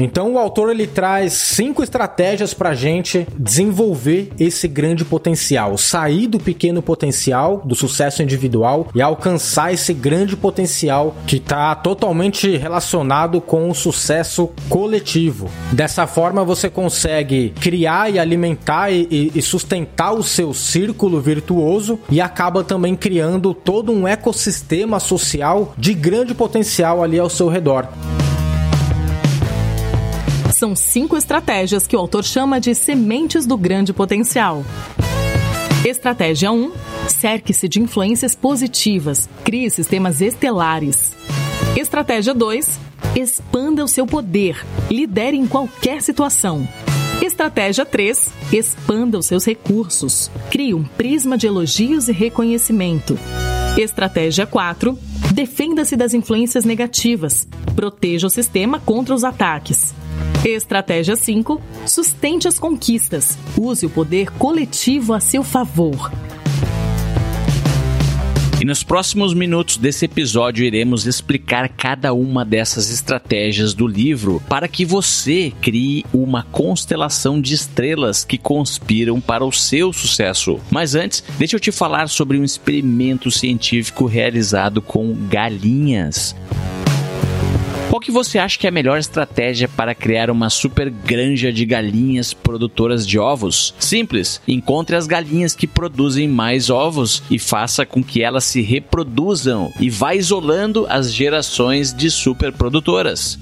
Então 0.00 0.32
o 0.32 0.38
autor 0.38 0.70
ele 0.70 0.86
traz 0.86 1.34
cinco 1.34 1.82
estratégias 1.82 2.54
para 2.54 2.70
a 2.70 2.74
gente 2.74 3.26
desenvolver 3.36 4.32
esse 4.38 4.66
grande 4.66 5.04
potencial, 5.04 5.76
sair 5.76 6.26
do 6.26 6.38
pequeno 6.38 6.80
potencial, 6.80 7.60
do 7.64 7.74
sucesso 7.74 8.22
individual 8.22 8.88
e 8.94 9.02
alcançar 9.02 9.74
esse 9.74 9.92
grande 9.92 10.36
potencial 10.36 11.14
que 11.26 11.36
está 11.36 11.74
totalmente 11.74 12.56
relacionado 12.56 13.40
com 13.40 13.68
o 13.68 13.74
sucesso 13.74 14.50
coletivo. 14.70 15.50
Dessa 15.72 16.06
forma 16.06 16.44
você 16.44 16.70
consegue 16.70 17.50
criar 17.60 18.10
e 18.10 18.18
alimentar 18.18 18.90
e, 18.90 19.30
e 19.34 19.42
sustentar 19.42 20.12
o 20.12 20.22
seu 20.22 20.54
círculo 20.54 21.20
virtuoso 21.20 22.00
e 22.10 22.20
acaba 22.20 22.64
também 22.64 22.96
criando 22.96 23.52
todo 23.52 23.92
um 23.92 24.08
ecossistema 24.08 24.98
social 24.98 25.74
de 25.76 25.92
grande 25.92 26.34
potencial 26.34 27.02
ali 27.02 27.18
ao 27.18 27.28
seu 27.28 27.48
redor. 27.48 27.88
São 30.60 30.76
cinco 30.76 31.16
estratégias 31.16 31.86
que 31.86 31.96
o 31.96 31.98
autor 31.98 32.22
chama 32.22 32.60
de 32.60 32.74
sementes 32.74 33.46
do 33.46 33.56
grande 33.56 33.94
potencial. 33.94 34.62
Estratégia 35.86 36.52
1. 36.52 36.72
Cerque-se 37.08 37.66
de 37.66 37.80
influências 37.80 38.34
positivas. 38.34 39.26
Crie 39.42 39.70
sistemas 39.70 40.20
estelares. 40.20 41.16
Estratégia 41.74 42.34
2. 42.34 42.78
Expanda 43.16 43.82
o 43.82 43.88
seu 43.88 44.06
poder. 44.06 44.62
Lidere 44.90 45.34
em 45.34 45.46
qualquer 45.46 46.02
situação. 46.02 46.68
Estratégia 47.22 47.86
3. 47.86 48.30
Expanda 48.52 49.18
os 49.18 49.24
seus 49.24 49.46
recursos. 49.46 50.30
Crie 50.50 50.74
um 50.74 50.84
prisma 50.84 51.38
de 51.38 51.46
elogios 51.46 52.06
e 52.06 52.12
reconhecimento. 52.12 53.18
Estratégia 53.78 54.46
4. 54.46 54.98
Defenda-se 55.32 55.96
das 55.96 56.12
influências 56.12 56.66
negativas. 56.66 57.48
Proteja 57.74 58.26
o 58.26 58.30
sistema 58.30 58.78
contra 58.78 59.14
os 59.14 59.24
ataques. 59.24 59.98
Estratégia 60.44 61.16
5. 61.16 61.60
Sustente 61.86 62.48
as 62.48 62.58
conquistas. 62.58 63.36
Use 63.56 63.84
o 63.84 63.90
poder 63.90 64.30
coletivo 64.32 65.12
a 65.12 65.20
seu 65.20 65.42
favor. 65.42 66.10
E 68.60 68.64
nos 68.66 68.82
próximos 68.82 69.32
minutos 69.32 69.78
desse 69.78 70.04
episódio 70.04 70.66
iremos 70.66 71.06
explicar 71.06 71.66
cada 71.70 72.12
uma 72.12 72.44
dessas 72.44 72.90
estratégias 72.90 73.72
do 73.72 73.86
livro 73.86 74.42
para 74.50 74.68
que 74.68 74.84
você 74.84 75.50
crie 75.62 76.04
uma 76.12 76.42
constelação 76.42 77.40
de 77.40 77.54
estrelas 77.54 78.22
que 78.22 78.36
conspiram 78.36 79.18
para 79.18 79.46
o 79.46 79.50
seu 79.50 79.94
sucesso. 79.94 80.60
Mas 80.70 80.94
antes, 80.94 81.24
deixa 81.38 81.56
eu 81.56 81.60
te 81.60 81.72
falar 81.72 82.10
sobre 82.10 82.38
um 82.38 82.44
experimento 82.44 83.30
científico 83.30 84.04
realizado 84.04 84.82
com 84.82 85.14
galinhas. 85.30 86.36
Qual 87.90 87.98
que 87.98 88.12
você 88.12 88.38
acha 88.38 88.56
que 88.56 88.68
é 88.68 88.70
a 88.70 88.72
melhor 88.72 89.00
estratégia 89.00 89.66
para 89.66 89.96
criar 89.96 90.30
uma 90.30 90.48
super 90.48 90.88
granja 90.88 91.52
de 91.52 91.66
galinhas 91.66 92.32
produtoras 92.32 93.04
de 93.04 93.18
ovos? 93.18 93.74
Simples, 93.80 94.40
encontre 94.46 94.94
as 94.94 95.08
galinhas 95.08 95.56
que 95.56 95.66
produzem 95.66 96.28
mais 96.28 96.70
ovos 96.70 97.20
e 97.28 97.36
faça 97.36 97.84
com 97.84 98.00
que 98.00 98.22
elas 98.22 98.44
se 98.44 98.60
reproduzam 98.60 99.72
e 99.80 99.90
vá 99.90 100.14
isolando 100.14 100.86
as 100.88 101.12
gerações 101.12 101.92
de 101.92 102.12
superprodutoras. 102.12 103.36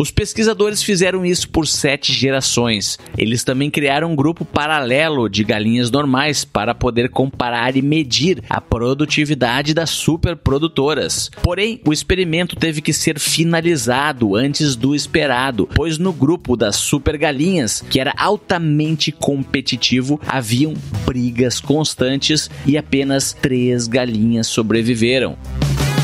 Os 0.00 0.10
pesquisadores 0.10 0.82
fizeram 0.82 1.26
isso 1.26 1.46
por 1.50 1.66
sete 1.66 2.10
gerações. 2.10 2.98
Eles 3.18 3.44
também 3.44 3.70
criaram 3.70 4.12
um 4.12 4.16
grupo 4.16 4.46
paralelo 4.46 5.28
de 5.28 5.44
galinhas 5.44 5.90
normais 5.90 6.42
para 6.42 6.74
poder 6.74 7.10
comparar 7.10 7.76
e 7.76 7.82
medir 7.82 8.42
a 8.48 8.62
produtividade 8.62 9.74
das 9.74 9.90
superprodutoras. 9.90 11.30
Porém, 11.42 11.82
o 11.86 11.92
experimento 11.92 12.56
teve 12.56 12.80
que 12.80 12.94
ser 12.94 13.18
finalizado 13.18 14.34
antes 14.34 14.74
do 14.74 14.94
esperado, 14.94 15.68
pois 15.74 15.98
no 15.98 16.14
grupo 16.14 16.56
das 16.56 16.76
supergalinhas, 16.76 17.84
que 17.90 18.00
era 18.00 18.14
altamente 18.16 19.12
competitivo, 19.12 20.18
haviam 20.26 20.72
brigas 21.04 21.60
constantes 21.60 22.48
e 22.64 22.78
apenas 22.78 23.34
três 23.34 23.86
galinhas 23.86 24.46
sobreviveram. 24.46 25.36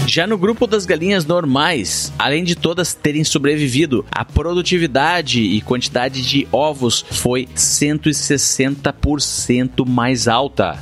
Já 0.07 0.27
no 0.27 0.39
grupo 0.39 0.67
das 0.69 0.87
galinhas 0.87 1.27
normais, 1.27 2.13
além 2.17 2.45
de 2.45 2.55
todas 2.55 2.95
terem 2.95 3.25
sobrevivido, 3.25 4.07
a 4.11 4.25
produtividade 4.25 5.43
e 5.43 5.61
quantidade 5.61 6.23
de 6.23 6.47
ovos 6.53 7.05
foi 7.11 7.49
160% 7.57 9.85
mais 9.85 10.29
alta. 10.29 10.79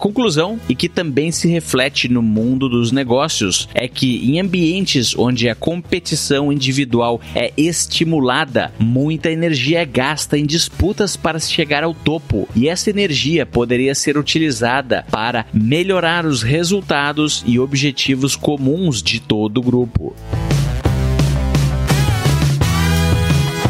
Conclusão, 0.00 0.58
e 0.66 0.74
que 0.74 0.88
também 0.88 1.30
se 1.30 1.46
reflete 1.46 2.08
no 2.08 2.22
mundo 2.22 2.70
dos 2.70 2.90
negócios, 2.90 3.68
é 3.74 3.86
que 3.86 4.26
em 4.26 4.40
ambientes 4.40 5.14
onde 5.14 5.46
a 5.46 5.54
competição 5.54 6.50
individual 6.50 7.20
é 7.34 7.52
estimulada, 7.54 8.72
muita 8.78 9.30
energia 9.30 9.82
é 9.82 9.84
gasta 9.84 10.38
em 10.38 10.46
disputas 10.46 11.18
para 11.18 11.38
chegar 11.38 11.84
ao 11.84 11.92
topo, 11.92 12.48
e 12.56 12.66
essa 12.66 12.88
energia 12.88 13.44
poderia 13.44 13.94
ser 13.94 14.16
utilizada 14.16 15.04
para 15.10 15.44
melhorar 15.52 16.24
os 16.24 16.42
resultados 16.42 17.44
e 17.46 17.58
objetivos 17.58 18.34
comuns 18.34 19.02
de 19.02 19.20
todo 19.20 19.58
o 19.58 19.62
grupo. 19.62 20.16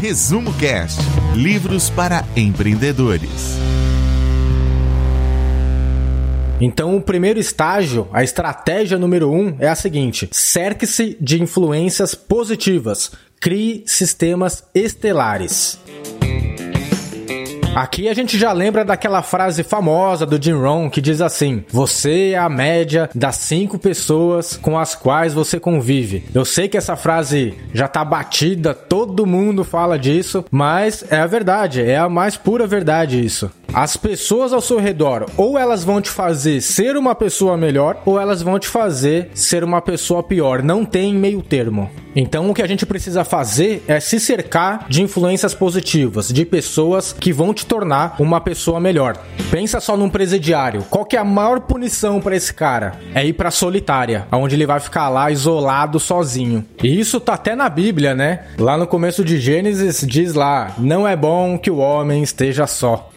Resumo 0.00 0.52
Cast 0.54 1.00
Livros 1.34 1.90
para 1.90 2.25
empreendedores. 2.37 3.58
Então, 6.61 6.97
o 6.97 7.00
primeiro 7.00 7.40
estágio, 7.40 8.07
a 8.12 8.23
estratégia 8.23 8.99
número 8.99 9.33
um, 9.33 9.57
é 9.59 9.69
a 9.69 9.75
seguinte: 9.75 10.29
cerque-se 10.31 11.17
de 11.21 11.43
influências 11.43 12.14
positivas, 12.14 13.12
crie 13.40 13.83
sistemas 13.87 14.64
estelares. 14.75 15.79
Aqui 17.75 18.09
a 18.09 18.14
gente 18.14 18.37
já 18.37 18.52
lembra 18.52 18.85
daquela 18.85 19.23
frase 19.23 19.62
famosa 19.62 20.26
do 20.26 20.43
Jim 20.43 20.55
Rohn 20.55 20.90
que 20.90 21.00
diz 21.00 21.21
assim: 21.21 21.64
Você 21.71 22.31
é 22.31 22.38
a 22.38 22.49
média 22.49 23.09
das 23.14 23.37
cinco 23.37 23.79
pessoas 23.79 24.57
com 24.57 24.76
as 24.76 24.97
quais 24.97 25.33
você 25.33 25.61
convive. 25.61 26.25
Eu 26.35 26.45
sei 26.45 26.69
que 26.69 26.76
essa 26.76 26.97
frase 26.97 27.55
já 27.73 27.87
tá 27.87 28.05
batida, 28.05 28.75
todo 28.75 29.25
mundo 29.25 29.62
fala 29.62 29.99
disso, 29.99 30.45
mas 30.50 31.05
é 31.11 31.21
a 31.21 31.26
verdade, 31.26 31.81
é 31.81 31.97
a 31.97 32.09
mais 32.09 32.37
pura 32.37 32.67
verdade 32.67 33.25
isso. 33.25 33.50
As 33.72 33.96
pessoas 33.96 34.52
ao 34.52 34.60
seu 34.60 34.80
redor, 34.80 35.26
ou 35.36 35.56
elas 35.56 35.84
vão 35.84 36.00
te 36.00 36.10
fazer 36.10 36.60
ser 36.60 36.96
uma 36.96 37.14
pessoa 37.14 37.56
melhor, 37.56 38.02
ou 38.04 38.20
elas 38.20 38.42
vão 38.42 38.58
te 38.58 38.66
fazer 38.66 39.30
ser 39.32 39.62
uma 39.62 39.80
pessoa 39.80 40.22
pior. 40.22 40.62
Não 40.62 40.84
tem 40.84 41.14
meio 41.14 41.40
termo. 41.40 41.88
Então 42.14 42.50
o 42.50 42.54
que 42.54 42.62
a 42.62 42.66
gente 42.66 42.84
precisa 42.84 43.22
fazer 43.22 43.84
é 43.86 44.00
se 44.00 44.18
cercar 44.18 44.86
de 44.88 45.02
influências 45.02 45.54
positivas, 45.54 46.28
de 46.28 46.44
pessoas 46.44 47.12
que 47.12 47.32
vão 47.32 47.54
te 47.54 47.64
tornar 47.64 48.16
uma 48.18 48.40
pessoa 48.40 48.80
melhor. 48.80 49.16
Pensa 49.50 49.78
só 49.78 49.96
num 49.96 50.10
presidiário. 50.10 50.84
Qual 50.90 51.04
que 51.04 51.16
é 51.16 51.20
a 51.20 51.24
maior 51.24 51.60
punição 51.60 52.20
para 52.20 52.34
esse 52.34 52.52
cara? 52.52 52.94
É 53.14 53.24
ir 53.24 53.34
para 53.34 53.52
solitária, 53.52 54.26
onde 54.32 54.56
ele 54.56 54.66
vai 54.66 54.80
ficar 54.80 55.08
lá 55.08 55.30
isolado 55.30 56.00
sozinho. 56.00 56.64
E 56.82 56.98
isso 56.98 57.20
tá 57.20 57.34
até 57.34 57.54
na 57.54 57.68
Bíblia, 57.68 58.14
né? 58.14 58.46
Lá 58.58 58.76
no 58.76 58.86
começo 58.86 59.24
de 59.24 59.38
Gênesis 59.38 60.04
diz 60.06 60.34
lá: 60.34 60.74
"Não 60.78 61.06
é 61.06 61.14
bom 61.14 61.56
que 61.56 61.70
o 61.70 61.78
homem 61.78 62.22
esteja 62.22 62.66
só". 62.66 63.10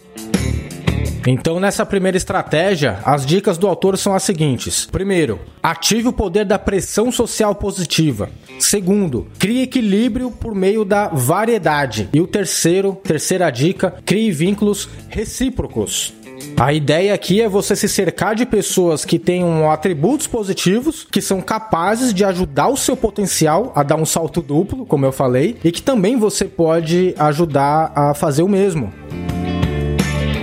Então, 1.25 1.59
nessa 1.59 1.85
primeira 1.85 2.17
estratégia, 2.17 2.99
as 3.05 3.25
dicas 3.25 3.57
do 3.57 3.67
autor 3.67 3.97
são 3.97 4.13
as 4.13 4.23
seguintes: 4.23 4.85
primeiro, 4.85 5.39
ative 5.61 6.09
o 6.09 6.13
poder 6.13 6.45
da 6.45 6.59
pressão 6.59 7.11
social 7.11 7.55
positiva. 7.55 8.29
Segundo, 8.59 9.27
crie 9.39 9.61
equilíbrio 9.61 10.31
por 10.31 10.53
meio 10.53 10.83
da 10.83 11.07
variedade. 11.07 12.09
E 12.13 12.19
o 12.19 12.27
terceiro, 12.27 12.97
terceira 13.03 13.49
dica, 13.49 13.95
crie 14.05 14.31
vínculos 14.31 14.89
recíprocos. 15.09 16.13
A 16.57 16.73
ideia 16.73 17.13
aqui 17.13 17.41
é 17.41 17.47
você 17.47 17.75
se 17.75 17.87
cercar 17.87 18.35
de 18.35 18.45
pessoas 18.45 19.05
que 19.05 19.17
tenham 19.17 19.71
atributos 19.71 20.27
positivos, 20.27 21.05
que 21.09 21.21
são 21.21 21.41
capazes 21.41 22.13
de 22.13 22.23
ajudar 22.25 22.67
o 22.67 22.77
seu 22.77 22.97
potencial 22.97 23.71
a 23.75 23.81
dar 23.81 23.95
um 23.95 24.05
salto 24.05 24.41
duplo, 24.41 24.85
como 24.85 25.05
eu 25.05 25.11
falei, 25.11 25.57
e 25.63 25.71
que 25.71 25.81
também 25.81 26.17
você 26.17 26.45
pode 26.45 27.15
ajudar 27.17 27.91
a 27.95 28.13
fazer 28.13 28.43
o 28.43 28.49
mesmo. 28.49 28.91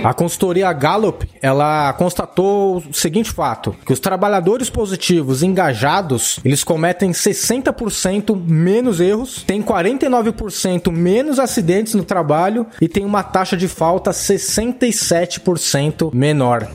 A 0.03 0.13
consultoria 0.13 0.71
Gallup, 0.73 1.29
ela 1.41 1.93
constatou 1.93 2.77
o 2.77 2.93
seguinte 2.93 3.31
fato, 3.31 3.75
que 3.85 3.93
os 3.93 3.99
trabalhadores 3.99 4.67
positivos 4.67 5.43
engajados, 5.43 6.39
eles 6.43 6.63
cometem 6.63 7.11
60% 7.11 8.35
menos 8.35 8.99
erros, 8.99 9.43
têm 9.43 9.61
49% 9.61 10.91
menos 10.91 11.37
acidentes 11.37 11.93
no 11.93 12.03
trabalho 12.03 12.65
e 12.81 12.87
tem 12.87 13.05
uma 13.05 13.21
taxa 13.21 13.55
de 13.55 13.67
falta 13.67 14.09
67% 14.09 16.11
menor 16.13 16.67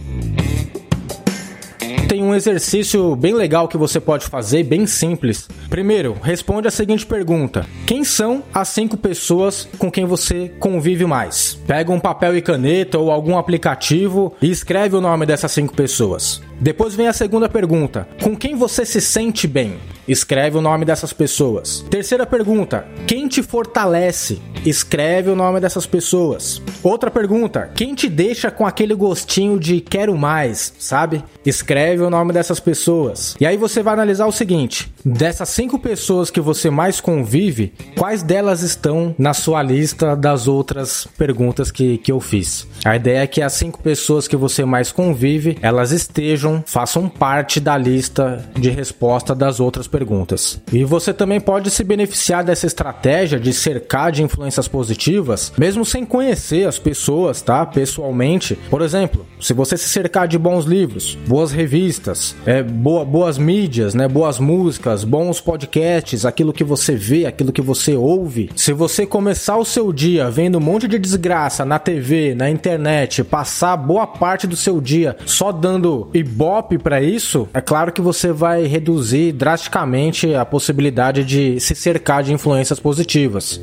tem 2.06 2.22
um 2.22 2.34
exercício 2.34 3.16
bem 3.16 3.34
legal 3.34 3.66
que 3.66 3.76
você 3.76 3.98
pode 3.98 4.26
fazer, 4.26 4.62
bem 4.62 4.86
simples. 4.86 5.48
Primeiro, 5.68 6.16
responde 6.22 6.68
a 6.68 6.70
seguinte 6.70 7.04
pergunta: 7.04 7.66
Quem 7.86 8.04
são 8.04 8.42
as 8.54 8.68
cinco 8.68 8.96
pessoas 8.96 9.68
com 9.76 9.90
quem 9.90 10.04
você 10.04 10.52
convive 10.60 11.04
mais? 11.04 11.58
Pega 11.66 11.92
um 11.92 12.00
papel 12.00 12.36
e 12.36 12.42
caneta 12.42 12.98
ou 12.98 13.10
algum 13.10 13.36
aplicativo 13.36 14.34
e 14.40 14.50
escreve 14.50 14.96
o 14.96 15.00
nome 15.00 15.26
dessas 15.26 15.50
cinco 15.50 15.74
pessoas. 15.74 16.40
Depois 16.60 16.94
vem 16.94 17.08
a 17.08 17.12
segunda 17.12 17.48
pergunta: 17.48 18.08
Com 18.22 18.36
quem 18.36 18.54
você 18.54 18.84
se 18.84 19.00
sente 19.00 19.46
bem? 19.46 19.78
Escreve 20.08 20.56
o 20.56 20.60
nome 20.60 20.84
dessas 20.84 21.12
pessoas. 21.12 21.84
Terceira 21.90 22.24
pergunta: 22.24 22.86
Quem 23.06 23.26
te 23.26 23.42
fortalece? 23.42 24.40
Escreve 24.64 25.30
o 25.30 25.36
nome 25.36 25.60
dessas 25.60 25.86
pessoas. 25.86 26.62
Outra 26.82 27.10
pergunta: 27.10 27.70
Quem 27.74 27.94
te 27.94 28.08
deixa 28.08 28.50
com 28.50 28.66
aquele 28.66 28.94
gostinho 28.94 29.58
de 29.58 29.80
quero 29.80 30.16
mais, 30.16 30.72
sabe? 30.78 31.24
Escreve 31.44 32.02
o 32.02 32.10
nome 32.10 32.32
dessas 32.32 32.60
pessoas. 32.60 33.36
E 33.40 33.46
aí 33.46 33.56
você 33.56 33.82
vai 33.82 33.94
analisar 33.94 34.26
o 34.26 34.32
seguinte: 34.32 34.92
dessas 35.04 35.48
cinco 35.48 35.78
pessoas 35.78 36.30
que 36.30 36.40
você 36.40 36.70
mais 36.70 37.00
convive, 37.00 37.72
quais 37.96 38.22
delas 38.22 38.62
estão 38.62 39.14
na 39.18 39.34
sua 39.34 39.62
lista 39.62 40.14
das 40.14 40.46
outras 40.46 41.08
perguntas 41.18 41.70
que, 41.70 41.98
que 41.98 42.12
eu 42.12 42.20
fiz? 42.20 42.66
A 42.84 42.94
ideia 42.94 43.20
é 43.20 43.26
que 43.26 43.42
as 43.42 43.54
cinco 43.54 43.80
pessoas 43.80 44.28
que 44.28 44.36
você 44.36 44.64
mais 44.64 44.92
convive, 44.92 45.58
elas 45.62 45.90
estejam, 45.90 46.45
façam 46.66 47.08
parte 47.08 47.60
da 47.60 47.76
lista 47.76 48.44
de 48.54 48.70
resposta 48.70 49.34
das 49.34 49.60
outras 49.60 49.86
perguntas. 49.86 50.60
E 50.72 50.84
você 50.84 51.12
também 51.12 51.40
pode 51.40 51.70
se 51.70 51.84
beneficiar 51.84 52.44
dessa 52.44 52.66
estratégia 52.66 53.38
de 53.38 53.52
cercar 53.52 54.12
de 54.12 54.22
influências 54.22 54.68
positivas, 54.68 55.52
mesmo 55.58 55.84
sem 55.84 56.04
conhecer 56.04 56.66
as 56.66 56.78
pessoas, 56.78 57.40
tá? 57.40 57.64
Pessoalmente. 57.66 58.56
Por 58.70 58.82
exemplo, 58.82 59.26
se 59.40 59.52
você 59.52 59.76
se 59.76 59.88
cercar 59.88 60.28
de 60.28 60.38
bons 60.38 60.64
livros, 60.64 61.18
boas 61.26 61.52
revistas, 61.52 62.34
é, 62.44 62.62
boa, 62.62 63.04
boas 63.04 63.38
mídias, 63.38 63.94
né? 63.94 64.08
Boas 64.08 64.38
músicas, 64.38 65.04
bons 65.04 65.40
podcasts, 65.40 66.24
aquilo 66.24 66.52
que 66.52 66.64
você 66.64 66.94
vê, 66.94 67.26
aquilo 67.26 67.52
que 67.52 67.62
você 67.62 67.94
ouve. 67.94 68.50
Se 68.56 68.72
você 68.72 69.06
começar 69.06 69.56
o 69.56 69.64
seu 69.64 69.92
dia 69.92 70.30
vendo 70.30 70.58
um 70.58 70.60
monte 70.60 70.88
de 70.88 70.98
desgraça 70.98 71.64
na 71.64 71.78
TV, 71.78 72.34
na 72.34 72.50
internet, 72.50 73.24
passar 73.24 73.76
boa 73.76 74.06
parte 74.06 74.46
do 74.46 74.56
seu 74.56 74.80
dia 74.80 75.16
só 75.24 75.52
dando 75.52 76.08
ibope 76.36 76.76
para 76.76 77.00
isso, 77.00 77.48
é 77.54 77.62
claro 77.62 77.90
que 77.90 78.02
você 78.02 78.30
vai 78.30 78.66
reduzir 78.66 79.32
drasticamente 79.32 80.34
a 80.34 80.44
possibilidade 80.44 81.24
de 81.24 81.58
se 81.58 81.74
cercar 81.74 82.22
de 82.22 82.30
influências 82.30 82.78
positivas. 82.78 83.58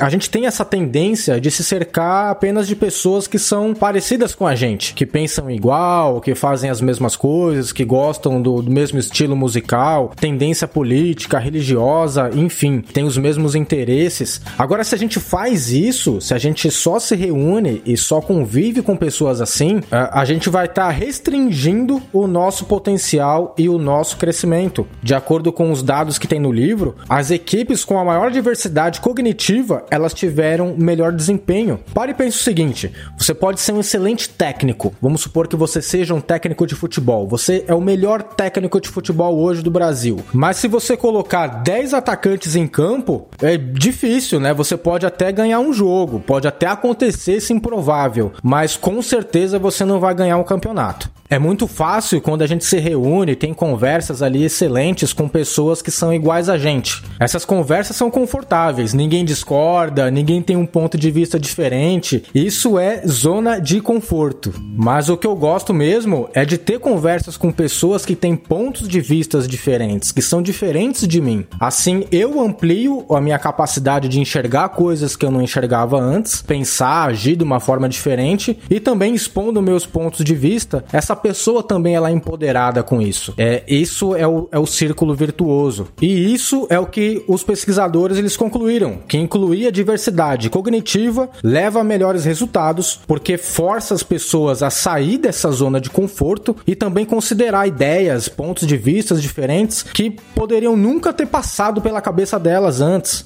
A 0.00 0.08
gente 0.08 0.28
tem 0.28 0.46
essa 0.46 0.64
tendência 0.64 1.40
de 1.40 1.50
se 1.50 1.62
cercar 1.62 2.30
apenas 2.30 2.66
de 2.66 2.74
pessoas 2.74 3.26
que 3.26 3.38
são 3.38 3.74
parecidas 3.74 4.34
com 4.34 4.46
a 4.46 4.54
gente, 4.54 4.94
que 4.94 5.06
pensam 5.06 5.50
igual, 5.50 6.20
que 6.20 6.34
fazem 6.34 6.70
as 6.70 6.80
mesmas 6.80 7.16
coisas, 7.16 7.72
que 7.72 7.84
gostam 7.84 8.40
do, 8.40 8.60
do 8.62 8.70
mesmo 8.70 8.98
estilo 8.98 9.36
musical, 9.36 10.12
tendência 10.16 10.66
política, 10.66 11.38
religiosa, 11.38 12.30
enfim, 12.34 12.80
tem 12.80 13.04
os 13.04 13.16
mesmos 13.16 13.54
interesses. 13.54 14.40
Agora, 14.58 14.84
se 14.84 14.94
a 14.94 14.98
gente 14.98 15.20
faz 15.20 15.70
isso, 15.70 16.20
se 16.20 16.34
a 16.34 16.38
gente 16.38 16.70
só 16.70 16.98
se 16.98 17.14
reúne 17.14 17.82
e 17.86 17.96
só 17.96 18.20
convive 18.20 18.82
com 18.82 18.96
pessoas 18.96 19.40
assim, 19.40 19.80
a, 19.90 20.24
gente 20.24 20.48
vai 20.48 20.66
estar 20.66 20.86
tá 20.86 20.90
restringindo 20.90 22.02
o 22.12 22.26
nosso 22.26 22.64
potencial 22.64 23.54
e 23.56 23.68
o 23.68 23.78
nosso 23.78 24.16
crescimento. 24.16 24.86
De 25.02 25.14
acordo 25.14 25.52
com 25.52 25.70
os 25.70 25.82
dados 25.82 26.18
que 26.18 26.26
tem 26.26 26.40
no 26.40 26.52
livro, 26.52 26.96
as 27.08 27.30
equipes 27.30 27.84
com 27.84 27.98
a 27.98 28.04
maior 28.04 28.30
diversidade 28.30 29.00
cognitiva 29.00 29.83
elas 29.90 30.14
tiveram 30.14 30.74
melhor 30.76 31.12
desempenho. 31.12 31.80
Pare 31.92 32.12
e 32.12 32.14
pense 32.14 32.38
o 32.38 32.42
seguinte: 32.42 32.92
você 33.16 33.34
pode 33.34 33.60
ser 33.60 33.72
um 33.72 33.80
excelente 33.80 34.28
técnico. 34.28 34.94
Vamos 35.00 35.22
supor 35.22 35.48
que 35.48 35.56
você 35.56 35.80
seja 35.80 36.14
um 36.14 36.20
técnico 36.20 36.66
de 36.66 36.74
futebol. 36.74 37.26
Você 37.28 37.64
é 37.66 37.74
o 37.74 37.80
melhor 37.80 38.22
técnico 38.22 38.80
de 38.80 38.88
futebol 38.88 39.38
hoje 39.38 39.62
do 39.62 39.70
Brasil. 39.70 40.20
Mas 40.32 40.56
se 40.56 40.68
você 40.68 40.96
colocar 40.96 41.46
10 41.46 41.94
atacantes 41.94 42.56
em 42.56 42.66
campo, 42.66 43.28
é 43.42 43.56
difícil, 43.56 44.40
né? 44.40 44.54
Você 44.54 44.76
pode 44.76 45.06
até 45.06 45.30
ganhar 45.32 45.60
um 45.60 45.72
jogo, 45.72 46.20
pode 46.20 46.48
até 46.48 46.66
acontecer 46.66 47.32
esse 47.32 47.52
improvável, 47.52 48.32
mas 48.42 48.76
com 48.76 49.00
certeza 49.02 49.58
você 49.58 49.84
não 49.84 50.00
vai 50.00 50.14
ganhar 50.14 50.36
um 50.36 50.44
campeonato. 50.44 51.10
É 51.34 51.38
muito 51.40 51.66
fácil 51.66 52.20
quando 52.20 52.42
a 52.42 52.46
gente 52.46 52.64
se 52.64 52.78
reúne, 52.78 53.34
tem 53.34 53.52
conversas 53.52 54.22
ali 54.22 54.44
excelentes 54.44 55.12
com 55.12 55.26
pessoas 55.26 55.82
que 55.82 55.90
são 55.90 56.14
iguais 56.14 56.48
a 56.48 56.56
gente. 56.56 57.02
Essas 57.18 57.44
conversas 57.44 57.96
são 57.96 58.08
confortáveis, 58.08 58.94
ninguém 58.94 59.24
discorda, 59.24 60.12
ninguém 60.12 60.40
tem 60.40 60.56
um 60.56 60.64
ponto 60.64 60.96
de 60.96 61.10
vista 61.10 61.36
diferente. 61.36 62.22
Isso 62.32 62.78
é 62.78 63.04
zona 63.04 63.58
de 63.58 63.80
conforto. 63.80 64.54
Mas 64.76 65.08
o 65.08 65.16
que 65.16 65.26
eu 65.26 65.34
gosto 65.34 65.74
mesmo 65.74 66.28
é 66.34 66.44
de 66.44 66.56
ter 66.56 66.78
conversas 66.78 67.36
com 67.36 67.50
pessoas 67.50 68.06
que 68.06 68.14
têm 68.14 68.36
pontos 68.36 68.86
de 68.86 69.00
vistas 69.00 69.48
diferentes, 69.48 70.12
que 70.12 70.22
são 70.22 70.40
diferentes 70.40 71.08
de 71.08 71.20
mim. 71.20 71.44
Assim, 71.58 72.04
eu 72.12 72.40
amplio 72.40 73.06
a 73.10 73.20
minha 73.20 73.40
capacidade 73.40 74.08
de 74.08 74.20
enxergar 74.20 74.68
coisas 74.68 75.16
que 75.16 75.26
eu 75.26 75.32
não 75.32 75.42
enxergava 75.42 75.98
antes, 76.00 76.42
pensar, 76.42 77.08
agir 77.08 77.34
de 77.34 77.42
uma 77.42 77.58
forma 77.58 77.88
diferente 77.88 78.56
e 78.70 78.78
também 78.78 79.16
expondo 79.16 79.60
meus 79.60 79.84
pontos 79.84 80.24
de 80.24 80.36
vista. 80.36 80.84
Essa 80.92 81.23
pessoa 81.24 81.62
também 81.62 81.94
ela 81.94 82.10
é 82.10 82.12
empoderada 82.12 82.82
com 82.82 83.00
isso. 83.00 83.32
É, 83.38 83.62
isso 83.66 84.14
é 84.14 84.28
o, 84.28 84.46
é 84.52 84.58
o 84.58 84.66
círculo 84.66 85.14
virtuoso. 85.14 85.88
E 86.02 86.34
isso 86.34 86.66
é 86.68 86.78
o 86.78 86.84
que 86.84 87.24
os 87.26 87.42
pesquisadores 87.42 88.18
eles 88.18 88.36
concluíram, 88.36 88.98
que 89.08 89.16
incluir 89.16 89.66
a 89.66 89.70
diversidade 89.70 90.50
cognitiva 90.50 91.30
leva 91.42 91.80
a 91.80 91.84
melhores 91.84 92.26
resultados, 92.26 93.00
porque 93.06 93.38
força 93.38 93.94
as 93.94 94.02
pessoas 94.02 94.62
a 94.62 94.68
sair 94.68 95.16
dessa 95.16 95.50
zona 95.50 95.80
de 95.80 95.88
conforto 95.88 96.54
e 96.66 96.76
também 96.76 97.06
considerar 97.06 97.66
ideias, 97.66 98.28
pontos 98.28 98.66
de 98.68 98.76
vista 98.76 99.14
diferentes 99.14 99.82
que 99.82 100.10
poderiam 100.34 100.76
nunca 100.76 101.10
ter 101.10 101.26
passado 101.26 101.80
pela 101.80 102.02
cabeça 102.02 102.38
delas 102.38 102.82
antes. 102.82 103.24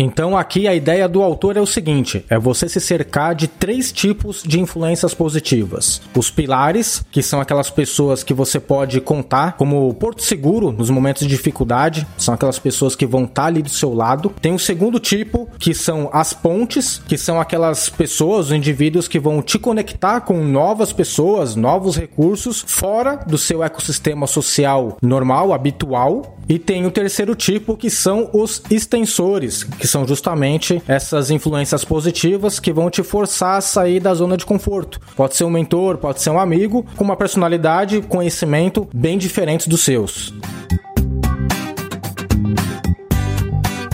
Então 0.00 0.38
aqui 0.38 0.68
a 0.68 0.74
ideia 0.76 1.08
do 1.08 1.24
autor 1.24 1.56
é 1.56 1.60
o 1.60 1.66
seguinte: 1.66 2.24
é 2.30 2.38
você 2.38 2.68
se 2.68 2.80
cercar 2.80 3.34
de 3.34 3.48
três 3.48 3.90
tipos 3.90 4.44
de 4.44 4.60
influências 4.60 5.12
positivas. 5.12 6.00
Os 6.16 6.30
pilares, 6.30 7.04
que 7.10 7.20
são 7.20 7.40
aquelas 7.40 7.68
pessoas 7.68 8.22
que 8.22 8.32
você 8.32 8.60
pode 8.60 9.00
contar 9.00 9.56
como 9.56 9.92
porto 9.94 10.22
seguro 10.22 10.70
nos 10.70 10.88
momentos 10.88 11.22
de 11.22 11.28
dificuldade, 11.28 12.06
são 12.16 12.32
aquelas 12.32 12.60
pessoas 12.60 12.94
que 12.94 13.04
vão 13.04 13.24
estar 13.24 13.46
ali 13.46 13.60
do 13.60 13.68
seu 13.68 13.92
lado. 13.92 14.32
Tem 14.40 14.54
o 14.54 14.58
segundo 14.58 15.00
tipo, 15.00 15.48
que 15.58 15.74
são 15.74 16.08
as 16.12 16.32
pontes, 16.32 17.02
que 17.08 17.18
são 17.18 17.40
aquelas 17.40 17.88
pessoas, 17.88 18.46
os 18.46 18.52
indivíduos 18.52 19.08
que 19.08 19.18
vão 19.18 19.42
te 19.42 19.58
conectar 19.58 20.20
com 20.20 20.44
novas 20.44 20.92
pessoas, 20.92 21.56
novos 21.56 21.96
recursos 21.96 22.64
fora 22.64 23.16
do 23.26 23.36
seu 23.36 23.64
ecossistema 23.64 24.28
social 24.28 24.96
normal, 25.02 25.52
habitual. 25.52 26.37
E 26.48 26.58
tem 26.58 26.86
o 26.86 26.90
terceiro 26.90 27.34
tipo, 27.34 27.76
que 27.76 27.90
são 27.90 28.30
os 28.32 28.62
extensores, 28.70 29.64
que 29.64 29.86
são 29.86 30.06
justamente 30.06 30.82
essas 30.88 31.30
influências 31.30 31.84
positivas 31.84 32.58
que 32.58 32.72
vão 32.72 32.88
te 32.88 33.02
forçar 33.02 33.58
a 33.58 33.60
sair 33.60 34.00
da 34.00 34.14
zona 34.14 34.36
de 34.36 34.46
conforto. 34.46 35.00
Pode 35.14 35.36
ser 35.36 35.44
um 35.44 35.50
mentor, 35.50 35.98
pode 35.98 36.22
ser 36.22 36.30
um 36.30 36.38
amigo, 36.38 36.86
com 36.96 37.04
uma 37.04 37.16
personalidade, 37.16 38.00
conhecimento 38.02 38.88
bem 38.94 39.18
diferentes 39.18 39.66
dos 39.66 39.82
seus. 39.82 40.32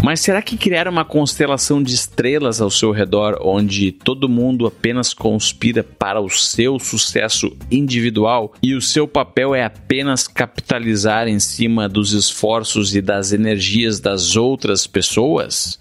Mas 0.04 0.20
será 0.20 0.42
que 0.42 0.58
criar 0.58 0.86
uma 0.86 1.02
constelação 1.02 1.82
de 1.82 1.94
estrelas 1.94 2.60
ao 2.60 2.70
seu 2.70 2.92
redor, 2.92 3.38
onde 3.40 3.90
todo 3.90 4.28
mundo 4.28 4.66
apenas 4.66 5.14
conspira 5.14 5.82
para 5.82 6.20
o 6.20 6.28
seu 6.28 6.78
sucesso 6.78 7.56
individual 7.70 8.52
e 8.62 8.74
o 8.74 8.82
seu 8.82 9.08
papel 9.08 9.54
é 9.54 9.64
apenas 9.64 10.28
capitalizar 10.28 11.26
em 11.26 11.40
cima 11.40 11.88
dos 11.88 12.12
esforços 12.12 12.94
e 12.94 13.00
das 13.00 13.32
energias 13.32 13.98
das 13.98 14.36
outras 14.36 14.86
pessoas? 14.86 15.80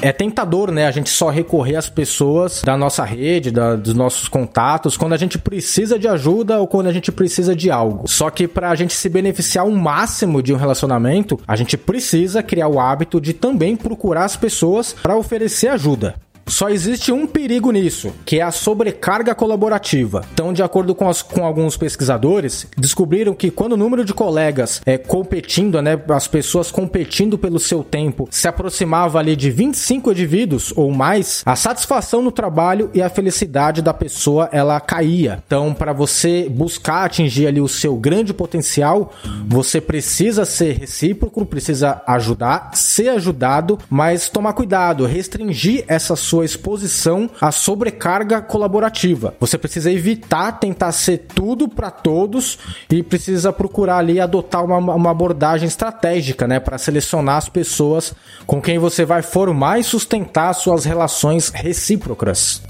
É 0.00 0.12
tentador, 0.12 0.70
né? 0.70 0.86
A 0.86 0.90
gente 0.90 1.10
só 1.10 1.28
recorrer 1.28 1.76
às 1.76 1.88
pessoas 1.88 2.62
da 2.62 2.76
nossa 2.76 3.04
rede, 3.04 3.50
da, 3.50 3.76
dos 3.76 3.94
nossos 3.94 4.28
contatos, 4.28 4.96
quando 4.96 5.14
a 5.14 5.16
gente 5.16 5.38
precisa 5.38 5.98
de 5.98 6.08
ajuda 6.08 6.58
ou 6.58 6.66
quando 6.66 6.88
a 6.88 6.92
gente 6.92 7.10
precisa 7.10 7.54
de 7.54 7.70
algo. 7.70 8.08
Só 8.08 8.30
que 8.30 8.46
para 8.46 8.70
a 8.70 8.74
gente 8.74 8.94
se 8.94 9.08
beneficiar 9.08 9.66
o 9.66 9.76
máximo 9.76 10.42
de 10.42 10.52
um 10.52 10.56
relacionamento, 10.56 11.38
a 11.46 11.56
gente 11.56 11.76
precisa 11.76 12.42
criar 12.42 12.68
o 12.68 12.80
hábito 12.80 13.20
de 13.20 13.32
também 13.32 13.76
procurar 13.76 14.24
as 14.24 14.36
pessoas 14.36 14.92
para 14.92 15.16
oferecer 15.16 15.68
ajuda. 15.68 16.14
Só 16.48 16.68
existe 16.68 17.10
um 17.10 17.26
perigo 17.26 17.72
nisso, 17.72 18.12
que 18.24 18.38
é 18.38 18.42
a 18.42 18.52
sobrecarga 18.52 19.34
colaborativa. 19.34 20.24
Então, 20.32 20.52
de 20.52 20.62
acordo 20.62 20.94
com, 20.94 21.08
as, 21.08 21.20
com 21.20 21.44
alguns 21.44 21.76
pesquisadores, 21.76 22.66
descobriram 22.76 23.34
que 23.34 23.50
quando 23.50 23.72
o 23.72 23.76
número 23.76 24.04
de 24.04 24.14
colegas 24.14 24.80
é, 24.86 24.96
competindo, 24.96 25.82
né, 25.82 26.00
as 26.08 26.28
pessoas 26.28 26.70
competindo 26.70 27.36
pelo 27.36 27.58
seu 27.58 27.82
tempo, 27.82 28.28
se 28.30 28.46
aproximava 28.46 29.18
ali 29.18 29.34
de 29.34 29.50
25 29.50 30.12
indivíduos 30.12 30.72
ou 30.76 30.92
mais, 30.92 31.42
a 31.44 31.56
satisfação 31.56 32.22
no 32.22 32.30
trabalho 32.30 32.90
e 32.94 33.02
a 33.02 33.10
felicidade 33.10 33.82
da 33.82 33.92
pessoa 33.92 34.48
ela 34.52 34.78
caía. 34.78 35.42
Então, 35.46 35.74
para 35.74 35.92
você 35.92 36.48
buscar 36.48 37.04
atingir 37.04 37.48
ali 37.48 37.60
o 37.60 37.68
seu 37.68 37.96
grande 37.96 38.32
potencial, 38.32 39.12
você 39.48 39.80
precisa 39.80 40.44
ser 40.44 40.78
recíproco, 40.78 41.44
precisa 41.44 42.02
ajudar, 42.06 42.70
ser 42.74 43.08
ajudado, 43.08 43.78
mas 43.90 44.28
tomar 44.28 44.52
cuidado, 44.52 45.06
restringir 45.06 45.84
essa 45.88 46.14
sua 46.14 46.35
sua 46.36 46.44
exposição 46.44 47.30
à 47.40 47.50
sobrecarga 47.50 48.42
colaborativa. 48.42 49.34
Você 49.40 49.56
precisa 49.56 49.90
evitar 49.90 50.52
tentar 50.52 50.92
ser 50.92 51.26
tudo 51.34 51.66
para 51.66 51.90
todos 51.90 52.58
e 52.90 53.02
precisa 53.02 53.52
procurar 53.52 53.98
ali 53.98 54.20
adotar 54.20 54.62
uma, 54.62 54.76
uma 54.76 55.10
abordagem 55.10 55.66
estratégica, 55.66 56.46
né, 56.46 56.60
para 56.60 56.76
selecionar 56.76 57.36
as 57.36 57.48
pessoas 57.48 58.14
com 58.46 58.60
quem 58.60 58.78
você 58.78 59.04
vai 59.06 59.22
formar 59.22 59.78
e 59.78 59.84
sustentar 59.84 60.52
suas 60.52 60.84
relações 60.84 61.48
recíprocas. 61.48 62.62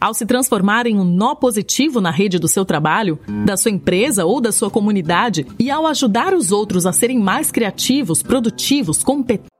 Ao 0.00 0.14
se 0.14 0.24
transformar 0.24 0.86
em 0.86 0.98
um 0.98 1.04
nó 1.04 1.34
positivo 1.34 2.00
na 2.00 2.10
rede 2.10 2.38
do 2.38 2.48
seu 2.48 2.64
trabalho, 2.64 3.18
da 3.44 3.56
sua 3.56 3.70
empresa 3.70 4.24
ou 4.24 4.40
da 4.40 4.52
sua 4.52 4.70
comunidade, 4.70 5.46
e 5.58 5.70
ao 5.70 5.86
ajudar 5.86 6.32
os 6.32 6.52
outros 6.52 6.86
a 6.86 6.92
serem 6.92 7.18
mais 7.18 7.50
criativos, 7.50 8.22
produtivos, 8.22 9.02
competentes, 9.02 9.59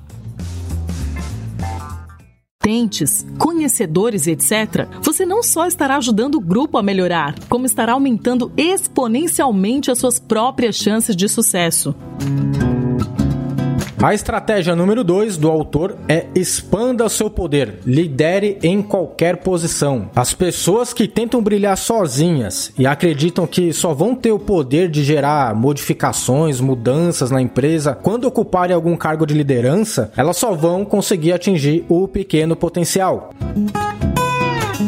competentes, 2.71 3.25
conhecedores, 3.37 4.27
etc., 4.27 4.87
você 5.01 5.25
não 5.25 5.43
só 5.43 5.67
estará 5.67 5.97
ajudando 5.97 6.35
o 6.35 6.41
grupo 6.41 6.77
a 6.77 6.83
melhorar, 6.83 7.35
como 7.49 7.65
estará 7.65 7.93
aumentando 7.93 8.51
exponencialmente 8.55 9.91
as 9.91 9.99
suas 9.99 10.19
próprias 10.19 10.75
chances 10.75 11.15
de 11.15 11.27
sucesso. 11.27 11.93
A 14.03 14.15
estratégia 14.15 14.75
número 14.75 15.03
2 15.03 15.37
do 15.37 15.47
autor 15.47 15.95
é 16.09 16.25
expanda 16.33 17.07
seu 17.07 17.29
poder, 17.29 17.81
lidere 17.85 18.57
em 18.63 18.81
qualquer 18.81 19.37
posição. 19.37 20.09
As 20.15 20.33
pessoas 20.33 20.91
que 20.91 21.07
tentam 21.07 21.39
brilhar 21.39 21.77
sozinhas 21.77 22.73
e 22.79 22.87
acreditam 22.87 23.45
que 23.45 23.71
só 23.71 23.93
vão 23.93 24.15
ter 24.15 24.31
o 24.31 24.39
poder 24.39 24.89
de 24.89 25.03
gerar 25.03 25.53
modificações, 25.53 26.59
mudanças 26.59 27.29
na 27.29 27.43
empresa 27.43 27.93
quando 27.93 28.25
ocuparem 28.25 28.75
algum 28.75 28.97
cargo 28.97 29.23
de 29.23 29.35
liderança, 29.35 30.11
elas 30.17 30.37
só 30.37 30.51
vão 30.51 30.83
conseguir 30.83 31.33
atingir 31.33 31.85
o 31.87 32.07
pequeno 32.07 32.55
potencial. 32.55 33.29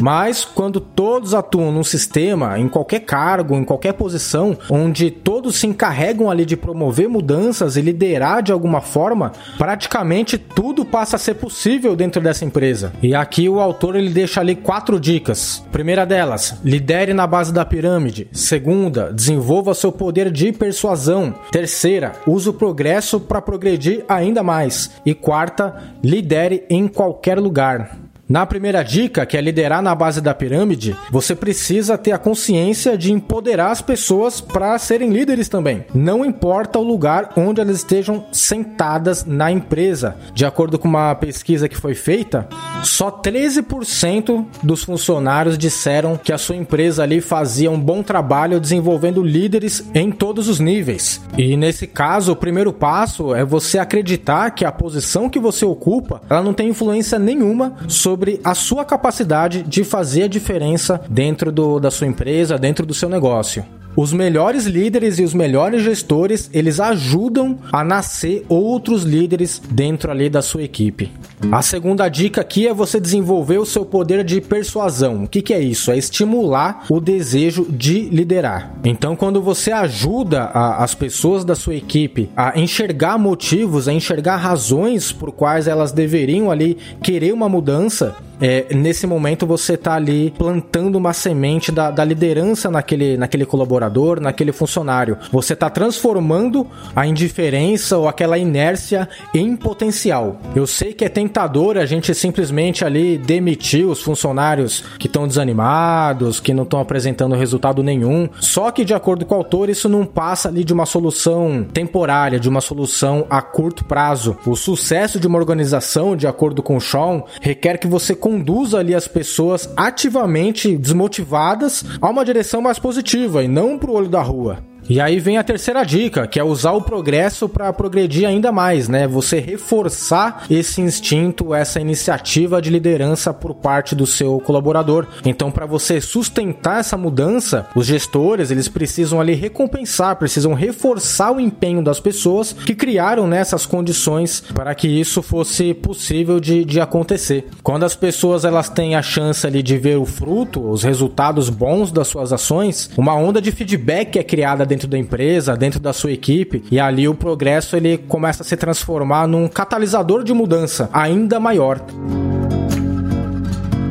Mas 0.04 0.44
quando 0.44 0.80
todos 0.80 1.32
atuam 1.32 1.72
num 1.72 1.82
sistema, 1.82 2.58
em 2.58 2.68
qualquer 2.68 3.00
cargo, 3.00 3.56
em 3.56 3.64
qualquer 3.64 3.94
posição, 3.94 4.54
onde 4.68 5.10
todos 5.10 5.56
se 5.56 5.66
encarregam 5.66 6.30
ali 6.30 6.44
de 6.44 6.58
promover 6.58 7.08
mudanças 7.08 7.74
e 7.78 7.80
liderar 7.80 8.42
de 8.42 8.52
alguma 8.52 8.82
forma, 8.82 9.32
praticamente 9.56 10.36
tudo 10.36 10.84
passa 10.84 11.16
a 11.16 11.18
ser 11.18 11.36
possível 11.36 11.96
dentro 11.96 12.20
dessa 12.20 12.44
empresa. 12.44 12.92
E 13.02 13.14
aqui 13.14 13.48
o 13.48 13.58
autor 13.58 13.96
ele 13.96 14.10
deixa 14.10 14.40
ali 14.40 14.54
quatro 14.54 15.00
dicas. 15.00 15.64
Primeira 15.72 16.04
delas, 16.04 16.58
lidere 16.62 17.14
na 17.14 17.26
base 17.26 17.50
da 17.50 17.64
pirâmide. 17.64 18.28
Segunda, 18.30 19.10
desenvolva 19.10 19.72
seu 19.72 19.90
poder 19.90 20.30
de 20.30 20.52
persuasão. 20.52 21.34
Terceira, 21.50 22.12
use 22.26 22.46
o 22.46 22.52
progresso 22.52 23.18
para 23.18 23.40
progredir 23.40 24.04
ainda 24.06 24.42
mais. 24.42 24.90
E 25.06 25.14
quarta, 25.14 25.94
lidere 26.02 26.66
em 26.68 26.88
qualquer 26.88 27.38
lugar. 27.38 28.03
Na 28.26 28.46
primeira 28.46 28.82
dica, 28.82 29.26
que 29.26 29.36
é 29.36 29.40
liderar 29.40 29.82
na 29.82 29.94
base 29.94 30.18
da 30.18 30.32
pirâmide, 30.32 30.96
você 31.10 31.34
precisa 31.34 31.98
ter 31.98 32.12
a 32.12 32.18
consciência 32.18 32.96
de 32.96 33.12
empoderar 33.12 33.70
as 33.70 33.82
pessoas 33.82 34.40
para 34.40 34.78
serem 34.78 35.10
líderes 35.10 35.46
também. 35.46 35.84
Não 35.94 36.24
importa 36.24 36.78
o 36.78 36.82
lugar 36.82 37.32
onde 37.36 37.60
elas 37.60 37.76
estejam 37.76 38.24
sentadas 38.32 39.26
na 39.26 39.52
empresa. 39.52 40.16
De 40.32 40.46
acordo 40.46 40.78
com 40.78 40.88
uma 40.88 41.14
pesquisa 41.14 41.68
que 41.68 41.76
foi 41.76 41.94
feita, 41.94 42.48
só 42.82 43.10
13% 43.10 44.46
dos 44.62 44.82
funcionários 44.82 45.58
disseram 45.58 46.16
que 46.16 46.32
a 46.32 46.38
sua 46.38 46.56
empresa 46.56 47.02
ali 47.02 47.20
fazia 47.20 47.70
um 47.70 47.78
bom 47.78 48.02
trabalho 48.02 48.58
desenvolvendo 48.58 49.22
líderes 49.22 49.84
em 49.94 50.10
todos 50.10 50.48
os 50.48 50.58
níveis. 50.58 51.20
E 51.36 51.58
nesse 51.58 51.86
caso, 51.86 52.32
o 52.32 52.36
primeiro 52.36 52.72
passo 52.72 53.34
é 53.34 53.44
você 53.44 53.78
acreditar 53.78 54.50
que 54.52 54.64
a 54.64 54.72
posição 54.72 55.28
que 55.28 55.38
você 55.38 55.66
ocupa, 55.66 56.22
ela 56.30 56.42
não 56.42 56.54
tem 56.54 56.70
influência 56.70 57.18
nenhuma 57.18 57.76
sobre 57.86 58.13
sobre 58.14 58.40
a 58.44 58.54
sua 58.54 58.84
capacidade 58.84 59.64
de 59.64 59.82
fazer 59.82 60.22
a 60.22 60.28
diferença 60.28 61.04
dentro 61.10 61.50
do, 61.50 61.80
da 61.80 61.90
sua 61.90 62.06
empresa, 62.06 62.56
dentro 62.56 62.86
do 62.86 62.94
seu 62.94 63.08
negócio. 63.08 63.64
Os 63.96 64.12
melhores 64.12 64.66
líderes 64.66 65.18
e 65.18 65.24
os 65.24 65.34
melhores 65.34 65.82
gestores, 65.82 66.48
eles 66.52 66.78
ajudam 66.78 67.58
a 67.72 67.82
nascer 67.82 68.44
outros 68.48 69.02
líderes 69.02 69.60
dentro 69.68 70.12
ali 70.12 70.30
da 70.30 70.42
sua 70.42 70.62
equipe. 70.62 71.10
A 71.52 71.62
segunda 71.62 72.08
dica 72.08 72.40
aqui 72.40 72.66
é 72.66 72.74
você 72.74 72.98
desenvolver 72.98 73.58
o 73.58 73.66
seu 73.66 73.84
poder 73.84 74.24
de 74.24 74.40
persuasão. 74.40 75.24
O 75.24 75.28
que, 75.28 75.42
que 75.42 75.54
é 75.54 75.60
isso? 75.60 75.90
É 75.90 75.96
estimular 75.96 76.84
o 76.90 77.00
desejo 77.00 77.66
de 77.70 78.08
liderar. 78.08 78.74
Então, 78.82 79.14
quando 79.14 79.40
você 79.40 79.70
ajuda 79.70 80.44
a, 80.44 80.82
as 80.82 80.94
pessoas 80.94 81.44
da 81.44 81.54
sua 81.54 81.74
equipe 81.74 82.30
a 82.36 82.58
enxergar 82.58 83.18
motivos, 83.18 83.86
a 83.86 83.92
enxergar 83.92 84.36
razões 84.36 85.12
por 85.12 85.32
quais 85.32 85.68
elas 85.68 85.92
deveriam 85.92 86.50
ali 86.50 86.76
querer 87.02 87.32
uma 87.32 87.48
mudança, 87.48 88.16
é, 88.40 88.74
nesse 88.74 89.06
momento 89.06 89.46
você 89.46 89.74
está 89.74 89.94
ali 89.94 90.32
plantando 90.36 90.96
uma 90.96 91.12
semente 91.12 91.70
da, 91.70 91.90
da, 91.90 92.04
liderança 92.04 92.68
naquele, 92.68 93.16
naquele 93.16 93.46
colaborador, 93.46 94.20
naquele 94.20 94.50
funcionário. 94.52 95.16
Você 95.30 95.52
está 95.52 95.70
transformando 95.70 96.66
a 96.96 97.06
indiferença 97.06 97.96
ou 97.96 98.08
aquela 98.08 98.36
inércia 98.36 99.08
em 99.32 99.54
potencial. 99.56 100.40
Eu 100.54 100.66
sei 100.66 100.92
que 100.92 101.04
é 101.04 101.08
tentador 101.08 101.33
tentador 101.34 101.76
a 101.76 101.84
gente 101.84 102.14
simplesmente 102.14 102.84
ali 102.84 103.18
demitir 103.18 103.84
os 103.88 104.00
funcionários 104.00 104.84
que 105.00 105.08
estão 105.08 105.26
desanimados, 105.26 106.38
que 106.38 106.54
não 106.54 106.62
estão 106.62 106.78
apresentando 106.78 107.34
resultado 107.34 107.82
nenhum. 107.82 108.28
Só 108.38 108.70
que, 108.70 108.84
de 108.84 108.94
acordo 108.94 109.26
com 109.26 109.34
o 109.34 109.38
autor, 109.38 109.68
isso 109.68 109.88
não 109.88 110.06
passa 110.06 110.48
ali 110.48 110.62
de 110.62 110.72
uma 110.72 110.86
solução 110.86 111.66
temporária, 111.72 112.38
de 112.38 112.48
uma 112.48 112.60
solução 112.60 113.26
a 113.28 113.42
curto 113.42 113.84
prazo. 113.84 114.36
O 114.46 114.54
sucesso 114.54 115.18
de 115.18 115.26
uma 115.26 115.38
organização, 115.38 116.16
de 116.16 116.28
acordo 116.28 116.62
com 116.62 116.76
o 116.76 116.80
Sean, 116.80 117.24
requer 117.40 117.78
que 117.78 117.88
você 117.88 118.14
conduza 118.14 118.78
ali 118.78 118.94
as 118.94 119.08
pessoas 119.08 119.68
ativamente 119.76 120.76
desmotivadas 120.76 121.84
a 122.00 122.08
uma 122.08 122.24
direção 122.24 122.62
mais 122.62 122.78
positiva 122.78 123.42
e 123.42 123.48
não 123.48 123.76
para 123.76 123.90
o 123.90 123.94
olho 123.94 124.08
da 124.08 124.22
rua. 124.22 124.73
E 124.88 125.00
aí 125.00 125.18
vem 125.18 125.38
a 125.38 125.44
terceira 125.44 125.82
dica, 125.82 126.26
que 126.26 126.38
é 126.38 126.44
usar 126.44 126.72
o 126.72 126.82
progresso 126.82 127.48
para 127.48 127.72
progredir 127.72 128.28
ainda 128.28 128.52
mais, 128.52 128.88
né? 128.88 129.06
Você 129.06 129.40
reforçar 129.40 130.44
esse 130.50 130.80
instinto, 130.80 131.54
essa 131.54 131.80
iniciativa 131.80 132.60
de 132.60 132.70
liderança 132.70 133.32
por 133.32 133.54
parte 133.54 133.94
do 133.94 134.06
seu 134.06 134.38
colaborador. 134.40 135.06
Então, 135.24 135.50
para 135.50 135.66
você 135.66 136.00
sustentar 136.00 136.80
essa 136.80 136.96
mudança, 136.96 137.66
os 137.74 137.86
gestores, 137.86 138.50
eles 138.50 138.68
precisam 138.68 139.20
ali 139.20 139.34
recompensar, 139.34 140.16
precisam 140.16 140.52
reforçar 140.52 141.32
o 141.32 141.40
empenho 141.40 141.82
das 141.82 141.98
pessoas 141.98 142.52
que 142.52 142.74
criaram 142.74 143.26
nessas 143.26 143.64
né, 143.64 143.70
condições 143.70 144.42
para 144.52 144.74
que 144.74 144.88
isso 144.88 145.22
fosse 145.22 145.72
possível 145.74 146.38
de, 146.38 146.64
de 146.64 146.80
acontecer. 146.80 147.48
Quando 147.62 147.84
as 147.84 147.96
pessoas 147.96 148.44
elas 148.44 148.68
têm 148.68 148.94
a 148.94 149.02
chance 149.02 149.46
ali 149.46 149.62
de 149.62 149.76
ver 149.78 149.96
o 149.96 150.04
fruto, 150.04 150.68
os 150.68 150.82
resultados 150.82 151.48
bons 151.48 151.90
das 151.90 152.08
suas 152.08 152.32
ações, 152.32 152.90
uma 152.96 153.14
onda 153.14 153.40
de 153.40 153.50
feedback 153.50 154.18
é 154.18 154.22
criada 154.22 154.66
dentro 154.74 154.88
da 154.88 154.98
empresa, 154.98 155.56
dentro 155.56 155.78
da 155.78 155.92
sua 155.92 156.10
equipe, 156.10 156.64
e 156.68 156.80
ali 156.80 157.06
o 157.06 157.14
progresso 157.14 157.76
ele 157.76 157.96
começa 157.96 158.42
a 158.42 158.46
se 158.46 158.56
transformar 158.56 159.28
num 159.28 159.46
catalisador 159.46 160.24
de 160.24 160.34
mudança 160.34 160.90
ainda 160.92 161.38
maior. 161.38 161.80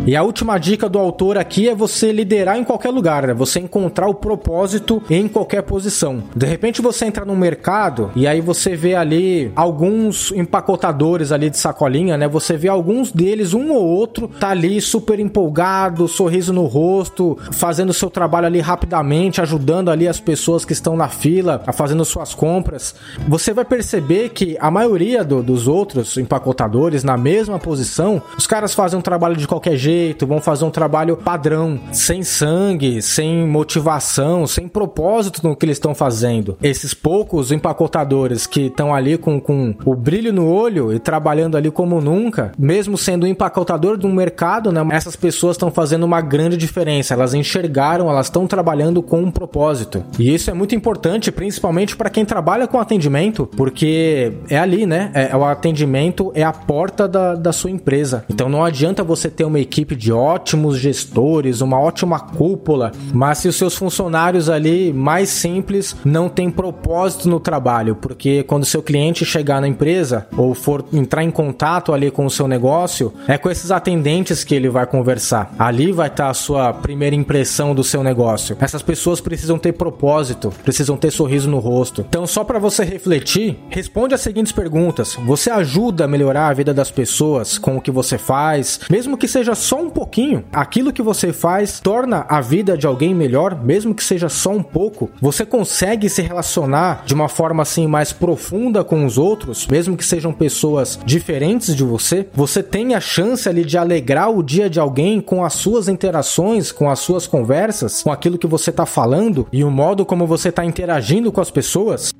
E 0.05 0.17
a 0.17 0.21
última 0.21 0.57
dica 0.57 0.89
do 0.89 0.99
autor 0.99 1.37
aqui 1.37 1.69
é 1.69 1.73
você 1.73 2.11
liderar 2.11 2.57
em 2.57 2.63
qualquer 2.65 2.89
lugar, 2.89 3.25
né? 3.25 3.33
Você 3.33 3.61
encontrar 3.61 4.09
o 4.09 4.13
propósito 4.13 5.01
em 5.09 5.29
qualquer 5.29 5.61
posição. 5.63 6.23
De 6.35 6.45
repente 6.45 6.81
você 6.81 7.05
entra 7.05 7.23
no 7.23 7.37
mercado 7.37 8.11
e 8.13 8.27
aí 8.27 8.41
você 8.41 8.75
vê 8.75 8.95
ali 8.95 9.49
alguns 9.55 10.33
empacotadores 10.33 11.31
ali 11.31 11.49
de 11.49 11.57
sacolinha, 11.57 12.17
né? 12.17 12.27
Você 12.27 12.57
vê 12.57 12.67
alguns 12.67 13.13
deles, 13.13 13.53
um 13.53 13.71
ou 13.71 13.81
outro, 13.81 14.27
tá 14.27 14.49
ali 14.49 14.81
super 14.81 15.21
empolgado, 15.21 16.05
sorriso 16.09 16.51
no 16.51 16.65
rosto, 16.65 17.37
fazendo 17.53 17.93
seu 17.93 18.09
trabalho 18.09 18.47
ali 18.47 18.59
rapidamente, 18.59 19.39
ajudando 19.39 19.89
ali 19.89 20.05
as 20.05 20.19
pessoas 20.19 20.65
que 20.65 20.73
estão 20.73 20.97
na 20.97 21.07
fila, 21.07 21.63
a 21.65 21.71
fazendo 21.71 22.03
suas 22.03 22.35
compras. 22.35 22.93
Você 23.25 23.53
vai 23.53 23.63
perceber 23.63 24.31
que 24.31 24.57
a 24.59 24.69
maioria 24.69 25.23
do, 25.23 25.41
dos 25.41 25.65
outros 25.65 26.17
empacotadores 26.17 27.05
na 27.05 27.15
mesma 27.15 27.57
posição, 27.57 28.21
os 28.37 28.45
caras 28.45 28.73
fazem 28.73 28.99
um 28.99 29.01
trabalho 29.01 29.37
de 29.37 29.47
qualquer 29.47 29.77
jeito 29.77 29.92
jeito, 29.93 30.25
vão 30.25 30.41
fazer 30.41 30.65
um 30.65 30.71
trabalho 30.71 31.15
padrão, 31.15 31.79
sem 31.91 32.23
sangue, 32.23 33.01
sem 33.01 33.47
motivação, 33.47 34.47
sem 34.47 34.67
propósito 34.67 35.47
no 35.47 35.55
que 35.55 35.65
eles 35.65 35.77
estão 35.77 35.93
fazendo. 35.93 36.57
Esses 36.61 36.93
poucos 36.93 37.51
empacotadores 37.51 38.47
que 38.47 38.67
estão 38.67 38.93
ali 38.93 39.17
com, 39.17 39.39
com 39.39 39.75
o 39.85 39.95
brilho 39.95 40.33
no 40.33 40.47
olho 40.47 40.93
e 40.93 40.99
trabalhando 40.99 41.55
ali 41.55 41.69
como 41.69 42.01
nunca, 42.01 42.51
mesmo 42.57 42.97
sendo 42.97 43.27
empacotador 43.27 43.97
de 43.97 44.07
um 44.07 44.13
mercado, 44.13 44.71
né, 44.71 44.85
essas 44.91 45.15
pessoas 45.15 45.55
estão 45.55 45.69
fazendo 45.69 46.03
uma 46.03 46.21
grande 46.21 46.57
diferença. 46.57 47.13
Elas 47.13 47.33
enxergaram, 47.33 48.09
elas 48.09 48.27
estão 48.27 48.47
trabalhando 48.47 49.01
com 49.01 49.21
um 49.21 49.31
propósito. 49.31 50.03
E 50.17 50.33
isso 50.33 50.49
é 50.49 50.53
muito 50.53 50.73
importante, 50.75 51.31
principalmente 51.31 51.95
para 51.95 52.09
quem 52.09 52.25
trabalha 52.25 52.67
com 52.67 52.79
atendimento, 52.79 53.47
porque 53.55 54.33
é 54.49 54.57
ali, 54.57 54.85
né? 54.85 55.11
É, 55.13 55.35
o 55.35 55.43
atendimento 55.45 56.31
é 56.33 56.43
a 56.43 56.51
porta 56.51 57.07
da, 57.07 57.35
da 57.35 57.51
sua 57.51 57.69
empresa. 57.69 58.25
Então 58.29 58.49
não 58.49 58.63
adianta 58.63 59.03
você 59.03 59.29
ter 59.29 59.43
uma 59.43 59.59
equipe 59.59 59.82
equipe 59.83 59.95
de 59.95 60.11
ótimos 60.11 60.79
gestores, 60.79 61.61
uma 61.61 61.79
ótima 61.79 62.19
cúpula, 62.19 62.91
mas 63.13 63.39
se 63.39 63.47
os 63.47 63.55
seus 63.55 63.75
funcionários 63.75 64.49
ali 64.49 64.93
mais 64.93 65.29
simples 65.29 65.95
não 66.05 66.29
têm 66.29 66.49
propósito 66.49 67.27
no 67.27 67.39
trabalho, 67.39 67.95
porque 67.95 68.43
quando 68.43 68.65
seu 68.65 68.81
cliente 68.81 69.25
chegar 69.25 69.59
na 69.59 69.67
empresa 69.67 70.25
ou 70.37 70.53
for 70.53 70.85
entrar 70.93 71.23
em 71.23 71.31
contato 71.31 71.93
ali 71.93 72.09
com 72.09 72.25
o 72.25 72.29
seu 72.29 72.47
negócio, 72.47 73.13
é 73.27 73.37
com 73.37 73.49
esses 73.49 73.71
atendentes 73.71 74.43
que 74.43 74.55
ele 74.55 74.69
vai 74.69 74.85
conversar. 74.85 75.53
Ali 75.59 75.91
vai 75.91 76.07
estar 76.07 76.29
a 76.29 76.33
sua 76.33 76.73
primeira 76.73 77.15
impressão 77.15 77.75
do 77.75 77.83
seu 77.83 78.03
negócio. 78.03 78.55
Essas 78.59 78.81
pessoas 78.81 79.19
precisam 79.19 79.59
ter 79.59 79.73
propósito, 79.73 80.53
precisam 80.63 80.95
ter 80.95 81.11
sorriso 81.11 81.49
no 81.49 81.59
rosto. 81.59 82.05
Então, 82.07 82.25
só 82.25 82.43
para 82.43 82.59
você 82.59 82.83
refletir, 82.85 83.57
responde 83.69 84.13
as 84.13 84.21
seguintes 84.21 84.53
perguntas: 84.53 85.17
Você 85.25 85.49
ajuda 85.49 86.05
a 86.05 86.07
melhorar 86.07 86.47
a 86.47 86.53
vida 86.53 86.73
das 86.73 86.89
pessoas 86.89 87.57
com 87.57 87.75
o 87.75 87.81
que 87.81 87.91
você 87.91 88.17
faz, 88.17 88.79
mesmo 88.89 89.17
que 89.17 89.27
seja 89.27 89.55
só 89.55 89.72
um 89.81 89.89
pouquinho, 89.89 90.43
aquilo 90.51 90.93
que 90.93 91.01
você 91.01 91.31
faz 91.31 91.79
torna 91.79 92.25
a 92.29 92.41
vida 92.41 92.77
de 92.77 92.85
alguém 92.85 93.13
melhor, 93.13 93.55
mesmo 93.55 93.93
que 93.93 94.03
seja 94.03 94.29
só 94.29 94.51
um 94.51 94.63
pouco. 94.63 95.09
Você 95.21 95.45
consegue 95.45 96.09
se 96.09 96.21
relacionar 96.21 97.03
de 97.05 97.13
uma 97.13 97.27
forma 97.29 97.63
assim 97.63 97.87
mais 97.87 98.11
profunda 98.11 98.83
com 98.83 99.05
os 99.05 99.17
outros, 99.17 99.67
mesmo 99.67 99.97
que 99.97 100.05
sejam 100.05 100.33
pessoas 100.33 100.99
diferentes 101.05 101.75
de 101.75 101.83
você. 101.83 102.27
Você 102.33 102.61
tem 102.61 102.95
a 102.95 103.01
chance 103.01 103.47
ali 103.47 103.63
de 103.63 103.77
alegrar 103.77 104.29
o 104.29 104.43
dia 104.43 104.69
de 104.69 104.79
alguém 104.79 105.21
com 105.21 105.43
as 105.43 105.53
suas 105.53 105.87
interações, 105.87 106.71
com 106.71 106.89
as 106.89 106.99
suas 106.99 107.27
conversas, 107.27 108.03
com 108.03 108.11
aquilo 108.11 108.37
que 108.37 108.47
você 108.47 108.69
está 108.69 108.85
falando 108.85 109.47
e 109.51 109.63
o 109.63 109.71
modo 109.71 110.05
como 110.05 110.27
você 110.27 110.49
está 110.49 110.63
interagindo 110.65 111.31
com 111.31 111.41
as 111.41 111.51
pessoas. 111.51 112.13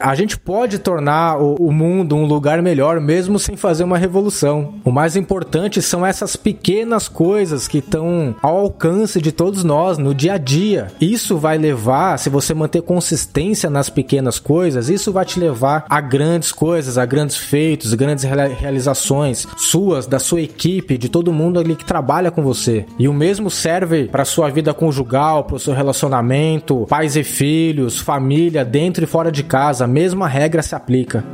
A 0.00 0.14
gente 0.14 0.38
pode 0.38 0.78
tornar 0.78 1.42
o, 1.42 1.56
o, 1.58 1.72
mundo 1.72 2.14
um 2.14 2.24
lugar 2.24 2.62
melhor 2.62 3.00
mesmo 3.00 3.36
sem 3.36 3.56
fazer 3.56 3.82
uma 3.82 3.98
revolução. 3.98 4.74
O 4.84 4.92
mais 4.92 5.16
importante 5.16 5.82
são 5.82 6.06
essas 6.06 6.36
pequenas 6.36 7.08
coisas 7.08 7.66
que 7.66 7.78
estão 7.78 8.36
ao 8.40 8.58
alcance 8.58 9.20
de 9.20 9.32
todos 9.32 9.64
nós 9.64 9.98
no 9.98 10.14
dia 10.14 10.34
a 10.34 10.38
dia. 10.38 10.86
Isso 11.00 11.36
vai 11.36 11.58
levar, 11.58 12.16
se 12.16 12.30
você 12.30 12.54
manter 12.54 12.82
consistência 12.82 13.68
nas 13.68 13.90
pequenas 13.90 14.38
coisas, 14.38 14.88
isso 14.88 15.12
vai 15.12 15.24
te 15.24 15.40
levar 15.40 15.84
a 15.90 16.00
grandes 16.00 16.52
coisas, 16.52 16.96
a 16.96 17.04
grandes 17.04 17.36
feitos, 17.36 17.92
grandes 17.94 18.24
realizações 18.24 19.48
suas, 19.56 20.06
da 20.06 20.20
sua 20.20 20.40
equipe, 20.40 20.96
de 20.96 21.08
todo 21.08 21.32
mundo 21.32 21.58
ali 21.58 21.74
que 21.74 21.84
trabalha 21.84 22.30
com 22.30 22.42
você. 22.42 22.86
E 23.00 23.08
o 23.08 23.12
mesmo 23.12 23.50
serve 23.50 24.04
para 24.04 24.24
sua 24.24 24.48
vida 24.48 24.72
conjugal, 24.72 25.42
para 25.42 25.56
o 25.56 25.60
seu 25.60 25.74
relacionamento, 25.74 26.86
pais 26.88 27.16
e 27.16 27.24
filhos, 27.24 27.98
família, 27.98 28.64
dentro 28.64 29.02
e 29.02 29.06
fora 29.06 29.32
de 29.32 29.42
casa 29.42 29.87
mesma 29.88 30.28
regra 30.28 30.62
se 30.62 30.76
aplica. 30.76 31.24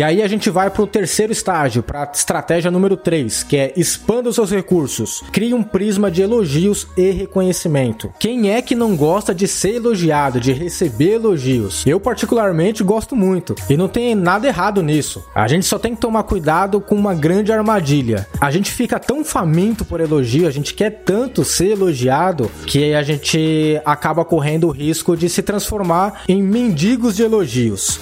E 0.00 0.02
aí 0.02 0.22
a 0.22 0.26
gente 0.26 0.48
vai 0.48 0.70
para 0.70 0.80
o 0.80 0.86
terceiro 0.86 1.30
estágio, 1.30 1.82
para 1.82 2.04
a 2.04 2.10
estratégia 2.10 2.70
número 2.70 2.96
3, 2.96 3.42
que 3.42 3.54
é 3.54 3.70
expanda 3.76 4.30
os 4.30 4.34
seus 4.34 4.50
recursos. 4.50 5.22
Crie 5.30 5.52
um 5.52 5.62
prisma 5.62 6.10
de 6.10 6.22
elogios 6.22 6.86
e 6.96 7.10
reconhecimento. 7.10 8.10
Quem 8.18 8.50
é 8.50 8.62
que 8.62 8.74
não 8.74 8.96
gosta 8.96 9.34
de 9.34 9.46
ser 9.46 9.74
elogiado, 9.74 10.40
de 10.40 10.54
receber 10.54 11.16
elogios? 11.16 11.84
Eu 11.86 12.00
particularmente 12.00 12.82
gosto 12.82 13.14
muito. 13.14 13.54
E 13.68 13.76
não 13.76 13.88
tem 13.88 14.14
nada 14.14 14.46
errado 14.46 14.82
nisso. 14.82 15.22
A 15.34 15.46
gente 15.46 15.66
só 15.66 15.78
tem 15.78 15.94
que 15.94 16.00
tomar 16.00 16.22
cuidado 16.22 16.80
com 16.80 16.94
uma 16.94 17.12
grande 17.12 17.52
armadilha. 17.52 18.26
A 18.40 18.50
gente 18.50 18.72
fica 18.72 18.98
tão 18.98 19.22
faminto 19.22 19.84
por 19.84 20.00
elogio, 20.00 20.48
a 20.48 20.50
gente 20.50 20.72
quer 20.72 21.02
tanto 21.04 21.44
ser 21.44 21.72
elogiado 21.72 22.50
que 22.66 22.94
a 22.94 23.02
gente 23.02 23.78
acaba 23.84 24.24
correndo 24.24 24.66
o 24.66 24.70
risco 24.70 25.14
de 25.14 25.28
se 25.28 25.42
transformar 25.42 26.22
em 26.26 26.42
mendigos 26.42 27.16
de 27.16 27.22
elogios. 27.22 28.00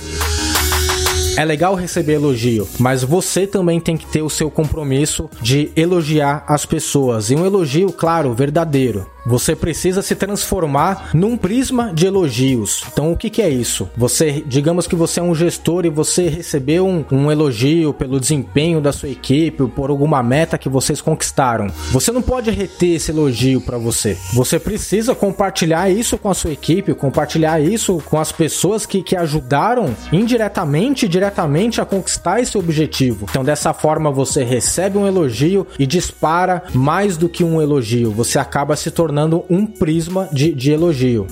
É 1.39 1.45
legal 1.45 1.77
receber 1.77 2.15
elogio, 2.15 2.67
mas 2.81 3.05
você 3.05 3.47
também 3.47 3.79
tem 3.79 3.97
que 3.97 4.07
ter 4.07 4.23
o 4.23 4.29
seu 4.29 4.51
compromisso 4.51 5.31
de 5.41 5.71
elogiar 5.77 6.45
as 6.49 6.67
pessoas. 6.67 7.31
E 7.31 7.37
um 7.37 7.47
elogio, 7.47 7.93
claro, 7.93 8.35
verdadeiro. 8.35 9.07
Você 9.29 9.55
precisa 9.55 10.01
se 10.01 10.15
transformar 10.17 11.11
num 11.13 11.37
prisma 11.37 11.93
de 11.93 12.07
elogios. 12.07 12.83
Então, 12.91 13.13
o 13.13 13.17
que, 13.17 13.29
que 13.29 13.43
é 13.43 13.51
isso? 13.51 13.87
Você, 13.95 14.43
digamos 14.47 14.87
que 14.87 14.97
você 14.97 15.21
é 15.21 15.23
um 15.23 15.35
gestor 15.35 15.85
e 15.85 15.91
você 15.91 16.29
recebeu 16.29 16.87
um, 16.87 17.05
um 17.13 17.31
elogio 17.31 17.93
pelo 17.93 18.19
desempenho 18.19 18.81
da 18.81 18.91
sua 18.91 19.11
equipe, 19.11 19.67
por 19.67 19.91
alguma 19.91 20.23
meta 20.23 20.57
que 20.57 20.71
vocês 20.71 21.03
conquistaram. 21.03 21.67
Você 21.91 22.11
não 22.11 22.23
pode 22.23 22.51
reter 22.51 22.97
esse 22.97 23.11
elogio 23.11 23.61
para 23.61 23.77
você. 23.77 24.17
Você 24.33 24.59
precisa 24.59 25.15
compartilhar 25.15 25.91
isso 25.91 26.17
com 26.17 26.31
a 26.31 26.35
sua 26.35 26.53
equipe, 26.53 26.95
compartilhar 26.95 27.61
isso 27.61 28.03
com 28.07 28.19
as 28.19 28.33
pessoas 28.33 28.87
que, 28.87 29.03
que 29.03 29.15
ajudaram 29.15 29.95
indiretamente 30.11 31.05
e 31.05 31.09
diretamente 31.09 31.83
a 31.83 31.85
conquistar 31.85 32.41
esse 32.41 32.57
objetivo. 32.57 33.27
Então, 33.29 33.45
dessa 33.45 33.75
forma, 33.75 34.11
você 34.11 34.43
recebe 34.43 34.97
um 34.97 35.07
elogio 35.07 35.67
e 35.79 35.87
dispara 35.87 36.63
mais 36.73 37.19
do 37.19 37.29
que 37.29 37.45
um 37.45 37.61
elogio. 37.61 38.11
Você 38.13 38.39
acaba 38.39 38.75
se 38.75 38.91
tornando 38.91 39.18
tornando 39.19 39.45
um 39.51 39.67
prisma 39.67 40.29
de, 40.33 40.53
de 40.53 40.71
elogio. 40.71 41.27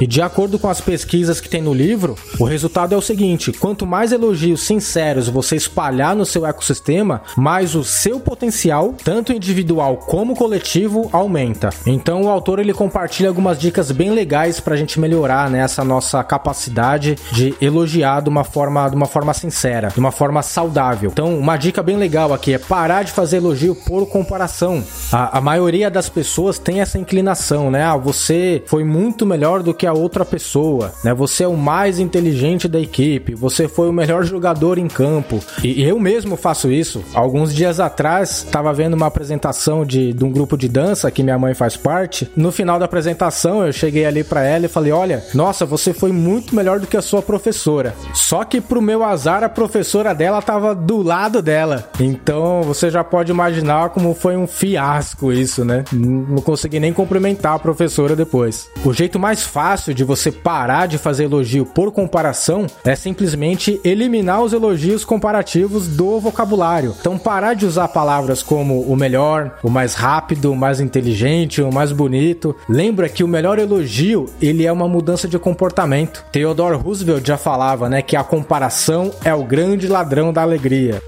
E 0.00 0.06
de 0.06 0.22
acordo 0.22 0.58
com 0.58 0.68
as 0.68 0.80
pesquisas 0.80 1.40
que 1.40 1.48
tem 1.48 1.60
no 1.60 1.74
livro, 1.74 2.16
o 2.38 2.44
resultado 2.44 2.94
é 2.94 2.96
o 2.96 3.02
seguinte: 3.02 3.52
quanto 3.52 3.86
mais 3.86 4.12
elogios 4.12 4.62
sinceros 4.62 5.28
você 5.28 5.56
espalhar 5.56 6.16
no 6.16 6.24
seu 6.24 6.46
ecossistema, 6.46 7.20
mais 7.36 7.74
o 7.74 7.84
seu 7.84 8.18
potencial, 8.18 8.94
tanto 9.04 9.32
individual 9.32 9.98
como 9.98 10.34
coletivo, 10.34 11.10
aumenta. 11.12 11.68
Então 11.84 12.22
o 12.22 12.28
autor 12.28 12.58
ele 12.58 12.72
compartilha 12.72 13.28
algumas 13.28 13.58
dicas 13.58 13.90
bem 13.90 14.10
legais 14.10 14.58
para 14.58 14.74
a 14.74 14.76
gente 14.76 14.98
melhorar 14.98 15.50
né, 15.50 15.66
nossa 15.84 16.22
capacidade 16.24 17.16
de 17.32 17.54
elogiar 17.60 18.22
de 18.22 18.28
uma 18.28 18.44
forma, 18.44 18.88
de 18.88 18.96
uma 18.96 19.06
forma 19.06 19.34
sincera, 19.34 19.88
de 19.88 20.00
uma 20.00 20.10
forma 20.10 20.42
saudável. 20.42 21.10
Então 21.12 21.38
uma 21.38 21.56
dica 21.56 21.82
bem 21.82 21.96
legal 21.96 22.32
aqui 22.32 22.54
é 22.54 22.58
parar 22.58 23.02
de 23.02 23.12
fazer 23.12 23.36
elogio 23.36 23.74
por 23.74 24.06
comparação. 24.06 24.82
A, 25.12 25.38
a 25.38 25.40
maioria 25.40 25.90
das 25.90 26.08
pessoas 26.08 26.58
tem 26.58 26.80
essa 26.80 26.98
inclinação, 26.98 27.70
né? 27.70 27.82
Ah, 27.82 27.96
você 27.96 28.62
foi 28.66 28.84
muito 28.84 29.26
melhor 29.26 29.62
do 29.62 29.74
que 29.74 29.89
a 29.90 29.94
outra 29.94 30.24
pessoa, 30.24 30.92
né? 31.04 31.12
Você 31.14 31.44
é 31.44 31.48
o 31.48 31.56
mais 31.56 31.98
inteligente 31.98 32.68
da 32.68 32.80
equipe, 32.80 33.34
você 33.34 33.68
foi 33.68 33.88
o 33.88 33.92
melhor 33.92 34.24
jogador 34.24 34.78
em 34.78 34.88
campo. 34.88 35.40
E 35.62 35.82
eu 35.82 35.98
mesmo 35.98 36.36
faço 36.36 36.70
isso. 36.70 37.02
Alguns 37.14 37.54
dias 37.54 37.80
atrás, 37.80 38.44
estava 38.44 38.72
vendo 38.72 38.94
uma 38.94 39.06
apresentação 39.06 39.84
de, 39.84 40.12
de 40.12 40.24
um 40.24 40.30
grupo 40.30 40.56
de 40.56 40.68
dança 40.68 41.10
que 41.10 41.22
minha 41.22 41.38
mãe 41.38 41.54
faz 41.54 41.76
parte. 41.76 42.30
No 42.36 42.52
final 42.52 42.78
da 42.78 42.84
apresentação, 42.84 43.66
eu 43.66 43.72
cheguei 43.72 44.04
ali 44.04 44.24
para 44.24 44.42
ela 44.42 44.66
e 44.66 44.68
falei: 44.68 44.92
Olha, 44.92 45.24
nossa, 45.34 45.66
você 45.66 45.92
foi 45.92 46.12
muito 46.12 46.54
melhor 46.54 46.80
do 46.80 46.86
que 46.86 46.96
a 46.96 47.02
sua 47.02 47.22
professora. 47.22 47.94
Só 48.14 48.44
que 48.44 48.60
pro 48.60 48.82
meu 48.82 49.02
azar, 49.04 49.42
a 49.42 49.48
professora 49.48 50.14
dela 50.14 50.40
tava 50.40 50.74
do 50.74 51.02
lado 51.02 51.42
dela. 51.42 51.90
Então 51.98 52.62
você 52.62 52.90
já 52.90 53.02
pode 53.02 53.30
imaginar 53.30 53.90
como 53.90 54.14
foi 54.14 54.36
um 54.36 54.46
fiasco 54.46 55.32
isso, 55.32 55.64
né? 55.64 55.84
Não 55.92 56.42
consegui 56.42 56.78
nem 56.78 56.92
cumprimentar 56.92 57.54
a 57.54 57.58
professora 57.58 58.14
depois. 58.14 58.68
O 58.84 58.92
jeito 58.92 59.18
mais 59.18 59.42
fácil 59.42 59.79
de 59.86 60.04
você 60.04 60.30
parar 60.30 60.86
de 60.86 60.98
fazer 60.98 61.24
elogio 61.24 61.64
por 61.64 61.90
comparação 61.90 62.66
é 62.84 62.94
simplesmente 62.94 63.80
eliminar 63.82 64.42
os 64.42 64.52
elogios 64.52 65.04
comparativos 65.04 65.88
do 65.88 66.20
vocabulário. 66.20 66.94
Então 67.00 67.18
parar 67.18 67.54
de 67.54 67.66
usar 67.66 67.88
palavras 67.88 68.42
como 68.42 68.82
o 68.82 68.94
melhor, 68.94 69.58
o 69.62 69.70
mais 69.70 69.94
rápido, 69.94 70.52
o 70.52 70.56
mais 70.56 70.80
inteligente, 70.80 71.62
o 71.62 71.72
mais 71.72 71.92
bonito. 71.92 72.54
Lembra 72.68 73.08
que 73.08 73.24
o 73.24 73.28
melhor 73.28 73.58
elogio, 73.58 74.26
ele 74.40 74.66
é 74.66 74.72
uma 74.72 74.88
mudança 74.88 75.26
de 75.26 75.38
comportamento. 75.38 76.24
Theodore 76.30 76.76
Roosevelt 76.76 77.26
já 77.26 77.38
falava, 77.38 77.88
né, 77.88 78.02
que 78.02 78.16
a 78.16 78.22
comparação 78.22 79.10
é 79.24 79.34
o 79.34 79.44
grande 79.44 79.88
ladrão 79.88 80.32
da 80.32 80.42
alegria. 80.42 81.00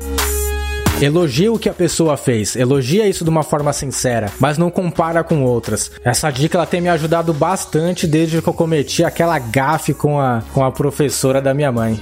Elogia 1.03 1.53
o 1.53 1.59
que 1.59 1.69
a 1.69 1.75
pessoa 1.75 2.17
fez, 2.17 2.55
elogia 2.55 3.09
isso 3.09 3.25
de 3.25 3.31
uma 3.31 3.43
forma 3.43 3.73
sincera, 3.73 4.31
mas 4.39 4.57
não 4.57 4.71
compara 4.71 5.25
com 5.25 5.43
outras. 5.43 5.91
Essa 6.05 6.31
dica 6.31 6.57
ela 6.57 6.65
tem 6.65 6.81
me 6.81 6.89
ajudado 6.89 7.35
bastante 7.35 8.07
desde 8.07 8.41
que 8.41 8.49
eu 8.49 8.55
cometi 8.55 9.03
aquela 9.03 9.37
gafe 9.37 9.93
com 9.93 10.21
a, 10.21 10.45
com 10.55 10.65
a 10.65 10.71
professora 10.71 11.43
da 11.43 11.53
minha 11.53 11.73
mãe. 11.73 12.01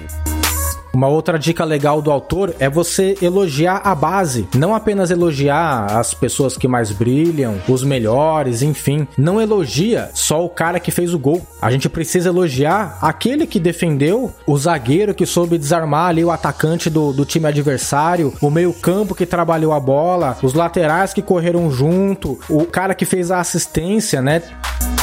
Uma 0.92 1.08
outra 1.08 1.38
dica 1.38 1.64
legal 1.64 2.02
do 2.02 2.10
autor 2.10 2.54
é 2.58 2.68
você 2.68 3.16
elogiar 3.22 3.80
a 3.84 3.94
base, 3.94 4.48
não 4.54 4.74
apenas 4.74 5.10
elogiar 5.10 5.86
as 5.98 6.12
pessoas 6.12 6.56
que 6.56 6.66
mais 6.66 6.90
brilham, 6.90 7.60
os 7.68 7.84
melhores, 7.84 8.62
enfim. 8.62 9.06
Não 9.16 9.40
elogia 9.40 10.10
só 10.14 10.44
o 10.44 10.48
cara 10.48 10.80
que 10.80 10.90
fez 10.90 11.14
o 11.14 11.18
gol. 11.18 11.46
A 11.62 11.70
gente 11.70 11.88
precisa 11.88 12.28
elogiar 12.28 12.98
aquele 13.00 13.46
que 13.46 13.60
defendeu, 13.60 14.32
o 14.46 14.58
zagueiro 14.58 15.14
que 15.14 15.26
soube 15.26 15.58
desarmar 15.58 16.08
ali 16.08 16.24
o 16.24 16.30
atacante 16.30 16.90
do, 16.90 17.12
do 17.12 17.24
time 17.24 17.46
adversário, 17.46 18.34
o 18.40 18.50
meio-campo 18.50 19.14
que 19.14 19.26
trabalhou 19.26 19.72
a 19.72 19.80
bola, 19.80 20.36
os 20.42 20.54
laterais 20.54 21.12
que 21.12 21.22
correram 21.22 21.70
junto, 21.70 22.38
o 22.48 22.64
cara 22.64 22.94
que 22.94 23.04
fez 23.04 23.30
a 23.30 23.38
assistência, 23.38 24.20
né? 24.20 24.42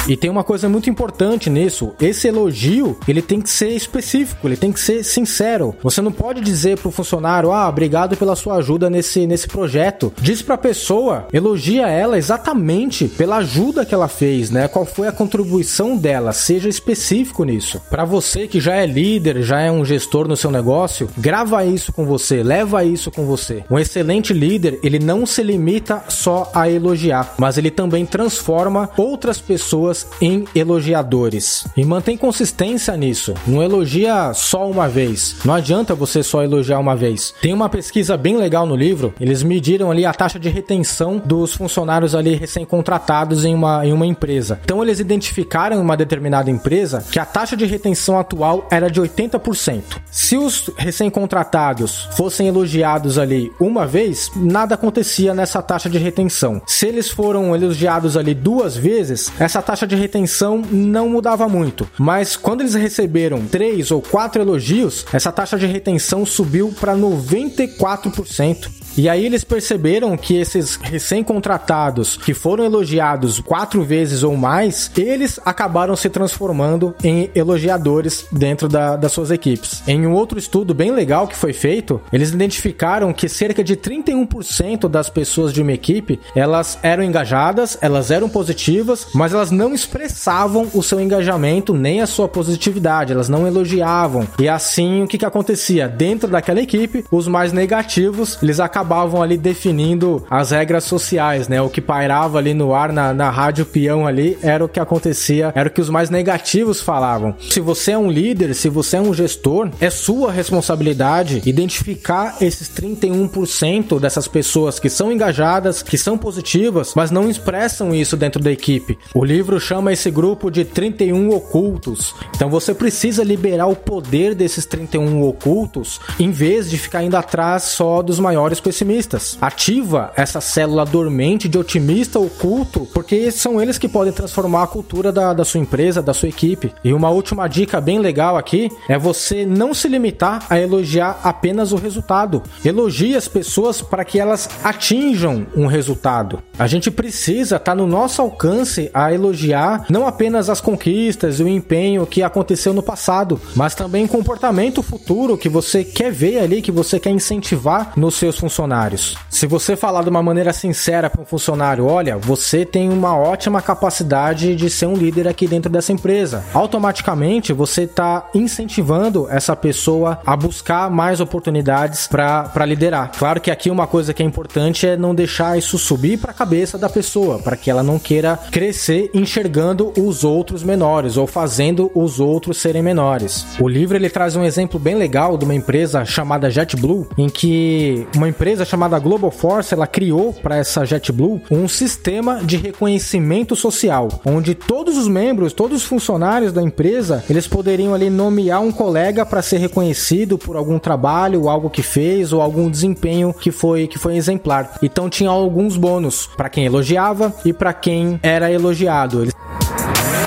E 0.07 0.15
tem 0.15 0.29
uma 0.29 0.43
coisa 0.43 0.69
muito 0.69 0.89
importante 0.89 1.49
nisso. 1.49 1.93
Esse 1.99 2.29
elogio, 2.29 2.97
ele 3.07 3.21
tem 3.21 3.41
que 3.41 3.49
ser 3.49 3.69
específico, 3.69 4.47
ele 4.47 4.55
tem 4.55 4.71
que 4.71 4.79
ser 4.79 5.03
sincero. 5.03 5.75
Você 5.83 6.01
não 6.01 6.11
pode 6.11 6.39
dizer 6.39 6.77
pro 6.77 6.91
funcionário: 6.91 7.51
"Ah, 7.51 7.67
obrigado 7.67 8.15
pela 8.15 8.35
sua 8.35 8.55
ajuda 8.55 8.89
nesse 8.89 9.27
nesse 9.27 9.47
projeto". 9.47 10.13
Diz 10.21 10.41
pra 10.41 10.57
pessoa, 10.57 11.27
elogia 11.33 11.87
ela 11.87 12.17
exatamente 12.17 13.07
pela 13.07 13.37
ajuda 13.37 13.85
que 13.85 13.93
ela 13.93 14.07
fez, 14.07 14.49
né? 14.49 14.67
Qual 14.67 14.85
foi 14.85 15.07
a 15.07 15.11
contribuição 15.11 15.97
dela? 15.97 16.31
Seja 16.31 16.69
específico 16.69 17.43
nisso. 17.43 17.81
Para 17.89 18.05
você 18.05 18.47
que 18.47 18.61
já 18.61 18.75
é 18.75 18.85
líder, 18.85 19.41
já 19.41 19.59
é 19.59 19.71
um 19.71 19.83
gestor 19.83 20.27
no 20.27 20.37
seu 20.37 20.51
negócio, 20.51 21.09
grava 21.17 21.65
isso 21.65 21.91
com 21.91 22.05
você, 22.05 22.41
leva 22.43 22.85
isso 22.85 23.11
com 23.11 23.25
você. 23.25 23.63
Um 23.69 23.77
excelente 23.77 24.33
líder, 24.33 24.79
ele 24.81 24.99
não 24.99 25.25
se 25.25 25.43
limita 25.43 26.03
só 26.07 26.49
a 26.53 26.69
elogiar, 26.69 27.35
mas 27.37 27.57
ele 27.57 27.69
também 27.69 28.05
transforma 28.05 28.89
outras 28.95 29.39
pessoas 29.39 29.96
pessoas 29.97 30.07
em 30.21 30.45
elogiadores. 30.53 31.65
E 31.75 31.85
mantém 31.85 32.17
consistência 32.17 32.95
nisso. 32.97 33.33
Não 33.45 33.63
elogia 33.63 34.33
só 34.33 34.69
uma 34.69 34.87
vez. 34.87 35.37
Não 35.45 35.53
adianta 35.53 35.95
você 35.95 36.21
só 36.21 36.43
elogiar 36.43 36.79
uma 36.79 36.95
vez. 36.95 37.33
Tem 37.41 37.53
uma 37.53 37.69
pesquisa 37.69 38.17
bem 38.17 38.35
legal 38.35 38.65
no 38.65 38.75
livro. 38.75 39.13
Eles 39.19 39.41
mediram 39.41 39.89
ali 39.89 40.05
a 40.05 40.13
taxa 40.13 40.39
de 40.39 40.49
retenção 40.49 41.21
dos 41.23 41.53
funcionários 41.55 42.13
ali 42.13 42.35
recém-contratados 42.35 43.45
em 43.45 43.55
uma, 43.55 43.85
em 43.85 43.93
uma 43.93 44.05
empresa. 44.05 44.59
Então 44.63 44.83
eles 44.83 44.99
identificaram 44.99 45.77
em 45.77 45.79
uma 45.79 45.95
determinada 45.95 46.51
empresa 46.51 47.03
que 47.11 47.19
a 47.19 47.25
taxa 47.25 47.55
de 47.55 47.65
retenção 47.65 48.19
atual 48.19 48.67
era 48.69 48.89
de 48.89 49.01
80%. 49.01 49.81
Se 50.11 50.35
os 50.35 50.69
recém-contratados 50.77 52.09
fossem 52.13 52.47
elogiados 52.47 53.17
ali 53.17 53.51
uma 53.59 53.85
vez, 53.85 54.31
nada 54.35 54.75
acontecia 54.75 55.33
nessa 55.33 55.61
taxa 55.61 55.89
de 55.89 55.97
retenção. 55.97 56.61
Se 56.65 56.87
eles 56.87 57.09
foram 57.09 57.55
elogiados 57.55 58.17
ali 58.17 58.33
duas 58.33 58.75
vezes, 58.75 59.31
essa 59.39 59.61
taxa 59.61 59.86
de 59.87 59.95
retenção 59.95 60.61
não 60.69 61.09
mudava 61.09 61.47
muito, 61.47 61.89
mas 61.97 62.35
quando 62.35 62.61
eles 62.61 62.73
receberam 62.75 63.45
três 63.45 63.91
ou 63.91 64.01
quatro 64.01 64.41
elogios, 64.41 65.05
essa 65.13 65.31
taxa 65.31 65.57
de 65.57 65.65
retenção 65.65 66.25
subiu 66.25 66.73
para 66.79 66.95
94%. 66.95 68.69
E 68.97 69.07
aí 69.07 69.23
eles 69.23 69.43
perceberam 69.43 70.17
que 70.17 70.37
esses 70.37 70.75
recém-contratados 70.75 72.17
que 72.17 72.33
foram 72.33 72.65
elogiados 72.65 73.39
quatro 73.39 73.83
vezes 73.83 74.23
ou 74.23 74.35
mais, 74.35 74.89
eles 74.97 75.39
acabaram 75.45 75.95
se 75.95 76.09
transformando 76.09 76.95
em 77.03 77.29
elogiadores 77.35 78.25
dentro 78.31 78.67
da, 78.67 78.95
das 78.95 79.11
suas 79.11 79.29
equipes. 79.29 79.83
Em 79.87 80.07
um 80.07 80.13
outro 80.13 80.39
estudo 80.39 80.73
bem 80.73 80.89
legal 80.89 81.27
que 81.27 81.35
foi 81.35 81.53
feito, 81.53 82.01
eles 82.11 82.31
identificaram 82.31 83.13
que 83.13 83.29
cerca 83.29 83.63
de 83.63 83.77
31% 83.77 84.89
das 84.89 85.11
pessoas 85.11 85.53
de 85.53 85.61
uma 85.61 85.73
equipe, 85.73 86.19
elas 86.35 86.79
eram 86.81 87.03
engajadas, 87.03 87.77
elas 87.81 88.09
eram 88.09 88.27
positivas, 88.27 89.09
mas 89.13 89.31
elas 89.31 89.51
não 89.51 89.75
expressavam 89.75 90.67
o 90.73 90.81
seu 90.81 90.99
engajamento 90.99 91.71
nem 91.71 92.01
a 92.01 92.07
sua 92.07 92.27
positividade, 92.27 93.13
elas 93.13 93.29
não 93.29 93.45
elogiavam. 93.45 94.27
E 94.39 94.49
assim, 94.49 95.03
o 95.03 95.07
que, 95.07 95.19
que 95.19 95.25
acontecia? 95.25 95.87
Dentro 95.87 96.27
daquela 96.27 96.61
equipe, 96.61 97.05
os 97.11 97.27
mais 97.27 97.53
negativos, 97.53 98.39
eles 98.41 98.59
acabaram 98.59 98.86
acabavam 98.87 99.21
ali 99.21 99.37
definindo 99.37 100.25
as 100.29 100.51
regras 100.51 100.85
sociais, 100.85 101.49
né? 101.49 101.61
O 101.61 101.69
que 101.69 101.81
pairava 101.81 102.37
ali 102.37 102.53
no 102.53 102.73
ar 102.73 102.93
na, 102.93 103.13
na 103.13 103.29
rádio 103.29 103.65
peão 103.65 104.07
ali 104.07 104.37
era 104.41 104.63
o 104.63 104.69
que 104.69 104.79
acontecia, 104.79 105.51
era 105.53 105.67
o 105.67 105.71
que 105.71 105.81
os 105.81 105.89
mais 105.89 106.09
negativos 106.09 106.79
falavam. 106.79 107.35
Se 107.49 107.59
você 107.59 107.91
é 107.91 107.97
um 107.97 108.09
líder, 108.09 108.55
se 108.55 108.69
você 108.69 108.95
é 108.95 109.01
um 109.01 109.13
gestor, 109.13 109.69
é 109.81 109.89
sua 109.89 110.31
responsabilidade 110.31 111.41
identificar 111.45 112.37
esses 112.39 112.69
31% 112.69 113.99
dessas 113.99 114.27
pessoas 114.27 114.79
que 114.79 114.89
são 114.89 115.11
engajadas, 115.11 115.83
que 115.83 115.97
são 115.97 116.17
positivas, 116.17 116.93
mas 116.95 117.11
não 117.11 117.29
expressam 117.29 117.93
isso 117.93 118.15
dentro 118.15 118.41
da 118.41 118.51
equipe. 118.51 118.97
O 119.13 119.25
livro 119.25 119.59
chama 119.59 119.91
esse 119.91 120.09
grupo 120.09 120.49
de 120.49 120.63
31 120.63 121.29
ocultos. 121.31 122.15
Então 122.33 122.49
você 122.49 122.73
precisa 122.73 123.21
liberar 123.21 123.67
o 123.67 123.75
poder 123.75 124.33
desses 124.33 124.65
31 124.65 125.23
ocultos 125.23 125.99
em 126.17 126.31
vez 126.31 126.69
de 126.69 126.77
ficar 126.77 127.03
indo 127.03 127.17
atrás 127.17 127.63
só 127.63 128.01
dos 128.01 128.19
maiores 128.19 128.61
pessimistas. 128.67 129.37
Ativa 129.39 130.11
essa 130.17 130.41
célula 130.41 130.83
dormente 130.83 131.47
de 131.47 131.57
otimista 131.57 132.19
oculto, 132.19 132.85
porque 132.93 133.31
são 133.31 133.61
eles 133.61 133.77
que 133.77 133.87
podem 133.87 134.11
transformar 134.11 134.63
a 134.63 134.67
cultura 134.67 135.09
da, 135.09 135.31
da 135.31 135.45
sua 135.45 135.61
empresa, 135.61 136.01
da 136.01 136.13
sua 136.13 136.27
equipe. 136.27 136.73
E 136.83 136.91
uma 136.91 137.09
última 137.09 137.47
dica 137.47 137.79
bem 137.79 137.99
legal 137.99 138.35
aqui 138.35 138.69
é 138.89 138.97
você 138.97 139.45
não 139.45 139.73
se 139.73 139.87
limitar 139.87 140.45
a 140.49 140.59
elogiar 140.59 141.17
apenas 141.23 141.71
o 141.71 141.77
resultado. 141.77 142.43
Elogie 142.65 143.15
as 143.15 143.29
pessoas 143.29 143.81
para 143.81 144.03
que 144.03 144.19
elas 144.19 144.49
atinjam 144.61 145.47
um 145.55 145.65
resultado. 145.65 146.43
A 146.59 146.67
gente 146.67 146.91
precisa 146.91 147.55
estar 147.55 147.71
tá 147.71 147.75
no 147.75 147.87
nosso 147.87 148.21
alcance 148.21 148.91
a 148.93 149.13
elogiar 149.13 149.85
não 149.89 150.05
apenas 150.05 150.49
as 150.49 150.59
conquistas 150.59 151.39
e 151.39 151.43
o 151.43 151.47
empenho 151.47 152.05
que 152.05 152.21
aconteceu 152.21 152.73
no 152.73 152.83
passado, 152.83 153.39
mas 153.55 153.73
também 153.73 154.03
o 154.03 154.09
comportamento 154.09 154.83
futuro 154.83 155.37
que 155.37 155.47
você 155.47 155.85
quer 155.85 156.11
ver 156.11 156.39
ali, 156.39 156.61
que 156.61 156.71
você 156.71 156.99
quer 156.99 157.11
incentivar 157.11 157.93
nos 157.95 158.15
seus 158.15 158.37
funcionários 158.37 158.56
funcionários. 158.57 159.15
Se 159.29 159.45
você 159.45 159.75
falar 159.75 160.01
de 160.01 160.09
uma 160.09 160.23
maneira 160.23 160.51
sincera 160.51 161.11
para 161.11 161.21
um 161.21 161.25
funcionário, 161.25 161.85
olha, 161.85 162.17
você 162.17 162.65
tem 162.65 162.89
uma 162.89 163.15
ótima 163.15 163.61
capacidade 163.61 164.55
de 164.55 164.67
ser 164.67 164.87
um 164.87 164.95
líder 164.95 165.27
aqui 165.27 165.47
dentro 165.47 165.71
dessa 165.71 165.93
empresa, 165.93 166.43
automaticamente 166.53 167.53
você 167.53 167.83
está 167.83 168.27
incentivando 168.33 169.27
essa 169.29 169.55
pessoa 169.55 170.19
a 170.25 170.35
buscar 170.35 170.89
mais 170.89 171.19
oportunidades 171.19 172.07
para 172.07 172.65
liderar. 172.65 173.11
Claro 173.17 173.39
que 173.39 173.51
aqui 173.51 173.69
uma 173.69 173.85
coisa 173.85 174.11
que 174.11 174.23
é 174.23 174.25
importante 174.25 174.87
é 174.87 174.97
não 174.97 175.13
deixar 175.13 175.55
isso 175.55 175.77
subir 175.77 176.17
para 176.17 176.31
a 176.31 176.33
cabeça 176.33 176.77
da 176.77 176.89
pessoa, 176.89 177.37
para 177.37 177.55
que 177.55 177.69
ela 177.69 177.83
não 177.83 177.99
queira 177.99 178.39
crescer 178.51 179.11
enxergando 179.13 179.93
os 179.97 180.23
outros 180.23 180.63
menores 180.63 181.15
ou 181.15 181.27
fazendo 181.27 181.91
os 181.93 182.19
outros 182.19 182.57
serem 182.57 182.81
menores. 182.81 183.45
O 183.59 183.67
livro 183.67 183.95
ele 183.95 184.09
traz 184.09 184.35
um 184.35 184.43
exemplo 184.43 184.79
bem 184.79 184.95
legal 184.95 185.37
de 185.37 185.45
uma 185.45 185.53
empresa 185.53 186.03
chamada 186.05 186.49
JetBlue, 186.49 187.07
em 187.17 187.29
que 187.29 188.07
uma 188.15 188.27
empresa 188.27 188.46
chamada 188.65 188.97
Global 188.99 189.31
Force 189.31 189.73
ela 189.73 189.87
criou 189.87 190.33
para 190.33 190.57
essa 190.57 190.85
JetBlue 190.85 191.41
um 191.49 191.67
sistema 191.67 192.41
de 192.43 192.57
reconhecimento 192.57 193.55
social, 193.55 194.07
onde 194.25 194.55
todos 194.55 194.97
os 194.97 195.07
membros, 195.07 195.53
todos 195.53 195.81
os 195.81 195.87
funcionários 195.87 196.53
da 196.53 196.61
empresa, 196.61 197.23
eles 197.29 197.47
poderiam 197.47 197.93
ali 197.93 198.09
nomear 198.09 198.61
um 198.61 198.71
colega 198.71 199.25
para 199.25 199.41
ser 199.41 199.57
reconhecido 199.57 200.37
por 200.37 200.55
algum 200.55 200.79
trabalho, 200.79 201.49
algo 201.49 201.69
que 201.69 201.81
fez 201.81 202.31
ou 202.31 202.41
algum 202.41 202.69
desempenho 202.69 203.33
que 203.33 203.51
foi 203.51 203.87
que 203.87 203.99
foi 203.99 204.15
exemplar. 204.15 204.77
Então 204.81 205.09
tinha 205.09 205.29
alguns 205.29 205.77
bônus 205.77 206.29
para 206.37 206.49
quem 206.49 206.65
elogiava 206.65 207.33
e 207.43 207.53
para 207.53 207.73
quem 207.73 208.19
era 208.21 208.51
elogiado. 208.51 209.21
Eles 209.21 209.33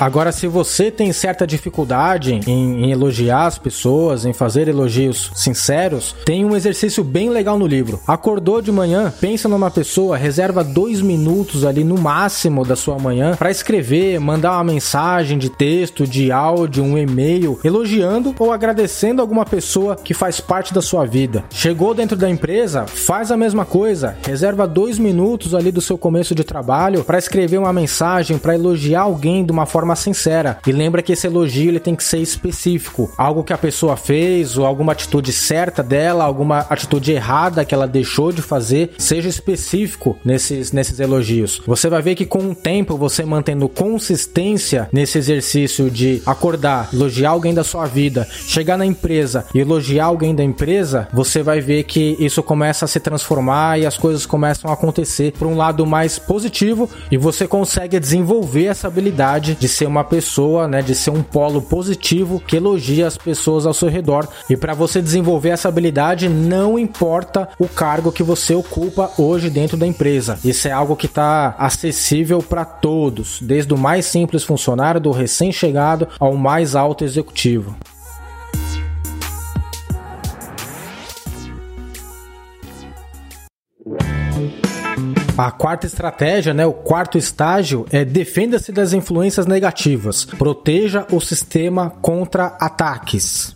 Agora, 0.01 0.31
se 0.31 0.47
você 0.47 0.89
tem 0.89 1.13
certa 1.13 1.45
dificuldade 1.45 2.33
em, 2.33 2.85
em, 2.85 2.91
elogiar 2.91 3.45
as 3.45 3.59
pessoas, 3.59 4.25
em 4.25 4.33
fazer 4.33 4.67
elogios 4.67 5.29
sinceros, 5.35 6.15
tem 6.25 6.43
um 6.43 6.55
exercício 6.55 7.03
bem 7.03 7.29
legal 7.29 7.59
no 7.59 7.67
livro. 7.67 7.99
Acordou 8.11 8.61
de 8.61 8.73
manhã, 8.73 9.09
pensa 9.21 9.47
numa 9.47 9.71
pessoa, 9.71 10.17
reserva 10.17 10.65
dois 10.65 10.99
minutos 10.99 11.63
ali 11.63 11.81
no 11.81 11.97
máximo 11.97 12.65
da 12.65 12.75
sua 12.75 12.99
manhã 12.99 13.37
para 13.37 13.49
escrever, 13.49 14.19
mandar 14.19 14.51
uma 14.51 14.65
mensagem 14.65 15.37
de 15.37 15.49
texto, 15.49 16.05
de 16.05 16.29
áudio, 16.29 16.83
um 16.83 16.97
e-mail, 16.97 17.57
elogiando 17.63 18.35
ou 18.37 18.51
agradecendo 18.51 19.21
alguma 19.21 19.45
pessoa 19.45 19.95
que 19.95 20.13
faz 20.13 20.41
parte 20.41 20.73
da 20.73 20.81
sua 20.81 21.05
vida. 21.05 21.45
Chegou 21.51 21.93
dentro 21.93 22.17
da 22.17 22.29
empresa, 22.29 22.85
faz 22.85 23.31
a 23.31 23.37
mesma 23.37 23.63
coisa, 23.63 24.17
reserva 24.27 24.67
dois 24.67 24.99
minutos 24.99 25.55
ali 25.55 25.71
do 25.71 25.79
seu 25.79 25.97
começo 25.97 26.35
de 26.35 26.43
trabalho 26.43 27.05
para 27.05 27.17
escrever 27.17 27.59
uma 27.59 27.71
mensagem, 27.71 28.37
para 28.37 28.55
elogiar 28.55 29.03
alguém 29.03 29.45
de 29.45 29.53
uma 29.53 29.65
forma 29.65 29.95
sincera. 29.95 30.59
E 30.67 30.73
lembra 30.73 31.01
que 31.01 31.13
esse 31.13 31.27
elogio 31.27 31.69
ele 31.69 31.79
tem 31.79 31.95
que 31.95 32.03
ser 32.03 32.19
específico. 32.19 33.09
Algo 33.17 33.41
que 33.41 33.53
a 33.53 33.57
pessoa 33.57 33.95
fez, 33.95 34.57
ou 34.57 34.65
alguma 34.65 34.91
atitude 34.91 35.31
certa 35.31 35.81
dela, 35.81 36.25
alguma 36.25 36.65
atitude 36.69 37.13
errada 37.13 37.63
que 37.63 37.73
ela 37.73 37.87
deixou 37.87 38.00
de 38.33 38.41
fazer, 38.41 38.91
seja 38.97 39.29
específico 39.29 40.17
nesses, 40.23 40.71
nesses 40.71 40.99
elogios. 40.99 41.61
Você 41.65 41.89
vai 41.89 42.01
ver 42.01 42.15
que 42.15 42.25
com 42.25 42.51
o 42.51 42.55
tempo, 42.55 42.97
você 42.97 43.23
mantendo 43.23 43.67
consistência 43.69 44.89
nesse 44.91 45.17
exercício 45.17 45.89
de 45.89 46.21
acordar, 46.25 46.89
elogiar 46.93 47.31
alguém 47.31 47.53
da 47.53 47.63
sua 47.63 47.85
vida, 47.85 48.27
chegar 48.47 48.77
na 48.77 48.85
empresa 48.85 49.45
e 49.53 49.59
elogiar 49.59 50.05
alguém 50.05 50.35
da 50.35 50.43
empresa, 50.43 51.07
você 51.13 51.41
vai 51.43 51.61
ver 51.61 51.83
que 51.83 52.15
isso 52.19 52.43
começa 52.43 52.85
a 52.85 52.87
se 52.87 52.99
transformar 52.99 53.79
e 53.79 53.85
as 53.85 53.97
coisas 53.97 54.25
começam 54.25 54.69
a 54.69 54.73
acontecer 54.73 55.33
por 55.37 55.47
um 55.47 55.55
lado 55.55 55.85
mais 55.85 56.19
positivo 56.19 56.89
e 57.11 57.17
você 57.17 57.47
consegue 57.47 57.99
desenvolver 57.99 58.65
essa 58.65 58.87
habilidade 58.87 59.55
de 59.55 59.67
ser 59.67 59.85
uma 59.85 60.03
pessoa, 60.03 60.67
né, 60.67 60.81
de 60.81 60.95
ser 60.95 61.11
um 61.11 61.23
polo 61.23 61.61
positivo 61.61 62.41
que 62.45 62.55
elogia 62.55 63.07
as 63.07 63.17
pessoas 63.17 63.65
ao 63.65 63.73
seu 63.73 63.89
redor. 63.89 64.27
E 64.49 64.57
para 64.57 64.73
você 64.73 65.01
desenvolver 65.01 65.49
essa 65.49 65.67
habilidade, 65.67 66.27
não 66.27 66.77
importa 66.77 67.49
o 67.59 67.67
cargo 67.67 67.90
que 68.11 68.23
você 68.23 68.53
ocupa 68.53 69.11
hoje 69.17 69.49
dentro 69.49 69.75
da 69.75 69.85
empresa. 69.85 70.39
Isso 70.45 70.67
é 70.67 70.71
algo 70.71 70.95
que 70.95 71.07
está 71.07 71.55
acessível 71.57 72.41
para 72.41 72.63
todos, 72.63 73.41
desde 73.41 73.73
o 73.73 73.77
mais 73.77 74.05
simples 74.05 74.43
funcionário, 74.43 75.01
do 75.01 75.11
recém-chegado 75.11 76.07
ao 76.17 76.35
mais 76.35 76.75
alto 76.75 77.03
executivo. 77.03 77.75
A 85.37 85.49
quarta 85.49 85.87
estratégia, 85.87 86.53
né, 86.53 86.65
o 86.67 86.73
quarto 86.73 87.17
estágio 87.17 87.85
é 87.91 88.05
defenda-se 88.05 88.71
das 88.71 88.93
influências 88.93 89.47
negativas. 89.47 90.23
Proteja 90.23 91.07
o 91.11 91.19
sistema 91.19 91.89
contra 91.89 92.55
ataques. 92.59 93.55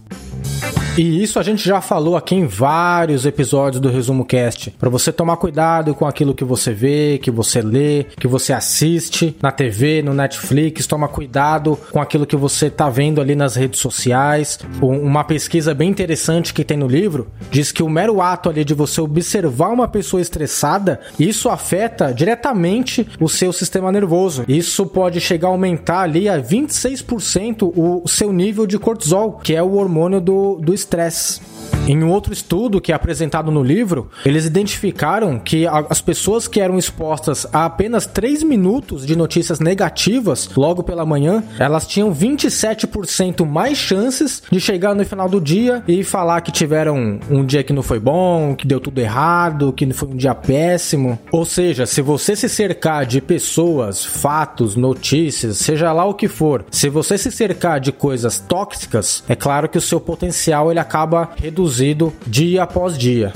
E 0.98 1.22
isso 1.22 1.40
a 1.40 1.44
gente 1.44 1.68
já 1.68 1.82
falou 1.82 2.16
aqui 2.16 2.36
em 2.36 2.48
vários 2.48 3.26
episódios 3.26 3.82
do 3.82 3.90
Resumo 3.90 4.24
Cast. 4.24 4.72
Para 4.72 4.90
você 4.90 5.12
tomar 5.12 5.36
cuidado 5.36 5.94
com 5.94 6.08
aquilo 6.08 6.34
que 6.34 6.46
você 6.46 6.72
vê, 6.72 7.20
que 7.22 7.30
você 7.30 7.62
lê, 7.62 8.06
que 8.18 8.30
você 8.30 8.54
assiste 8.54 9.36
na 9.42 9.52
TV, 9.52 10.02
no 10.02 10.14
Netflix. 10.14 10.88
Toma 10.88 11.10
cuidado 11.10 11.78
com 11.92 12.00
aquilo 12.00 12.26
que 12.26 12.38
você 12.38 12.70
tá 12.70 12.90
vendo 12.90 13.20
ali 13.20 13.36
nas 13.36 13.56
redes 13.56 13.82
sociais. 13.82 14.58
Uma 14.82 15.26
pesquisa 15.26 15.74
bem 15.74 15.90
interessante 15.90 16.54
que 16.54 16.64
tem 16.64 16.78
no 16.78 16.88
livro 16.88 17.28
diz 17.52 17.74
que 17.74 17.84
o 17.84 17.90
mero 17.90 18.22
ato 18.22 18.50
ali 18.50 18.64
de 18.64 18.74
você 18.74 19.02
observar 19.02 19.72
uma 19.72 19.90
pessoa 19.90 20.22
estressada, 20.22 21.02
isso 21.20 21.50
afeta 21.50 22.14
diretamente 22.14 23.06
o 23.20 23.28
seu 23.28 23.52
sistema 23.52 23.92
nervoso. 23.92 24.46
Isso 24.48 24.86
pode 24.86 25.20
chegar 25.20 25.50
a 25.50 25.52
aumentar 25.52 26.04
ali 26.04 26.30
a 26.30 26.42
26% 26.42 27.74
o 27.76 28.08
seu 28.08 28.32
nível 28.32 28.66
de 28.66 28.80
cortisol, 28.80 29.34
que 29.44 29.54
é 29.54 29.62
o 29.62 29.74
hormônio 29.74 30.22
do, 30.22 30.45
do 30.54 30.74
estresse. 30.74 31.42
Em 31.88 32.04
um 32.04 32.10
outro 32.10 32.34
estudo 32.34 32.82
que 32.82 32.92
é 32.92 32.96
apresentado 32.96 33.52
no 33.52 33.62
livro, 33.62 34.10
eles 34.26 34.46
identificaram 34.46 35.38
que 35.38 35.68
as 35.68 36.02
pessoas 36.02 36.48
que 36.48 36.60
eram 36.60 36.80
expostas 36.80 37.46
a 37.54 37.66
apenas 37.66 38.08
3 38.08 38.42
minutos 38.42 39.06
de 39.06 39.16
notícias 39.16 39.60
negativas 39.60 40.50
logo 40.56 40.82
pela 40.82 41.06
manhã, 41.06 41.44
elas 41.60 41.86
tinham 41.86 42.14
27% 42.14 43.46
mais 43.46 43.78
chances 43.78 44.42
de 44.52 44.60
chegar 44.60 44.96
no 44.96 45.06
final 45.06 45.30
do 45.30 45.40
dia 45.40 45.84
e 45.88 46.04
falar 46.04 46.42
que 46.42 46.52
tiveram 46.52 47.20
um 47.30 47.46
dia 47.46 47.64
que 47.64 47.74
não 47.74 47.84
foi 47.84 48.00
bom, 48.00 48.56
que 48.56 48.68
deu 48.68 48.80
tudo 48.80 49.00
errado, 49.00 49.72
que 49.72 49.92
foi 49.94 50.10
um 50.10 50.16
dia 50.16 50.34
péssimo. 50.34 51.20
Ou 51.32 51.46
seja, 51.46 51.86
se 51.86 52.02
você 52.02 52.36
se 52.36 52.50
cercar 52.50 53.06
de 53.06 53.22
pessoas, 53.22 54.04
fatos, 54.04 54.76
notícias, 54.76 55.58
seja 55.58 55.92
lá 55.92 56.06
o 56.06 56.16
que 56.16 56.28
for, 56.28 56.66
se 56.72 56.90
você 56.90 57.18
se 57.18 57.32
cercar 57.32 57.80
de 57.80 57.92
coisas 57.92 58.40
tóxicas, 58.40 59.24
é 59.30 59.36
claro 59.36 59.70
que 59.70 59.78
o 59.78 59.82
seu 59.82 60.00
potencial 60.00 60.72
ele 60.72 60.80
acaba 60.80 61.30
reduzido 61.66 62.14
dia 62.28 62.64
após 62.64 62.96
dia. 62.98 63.34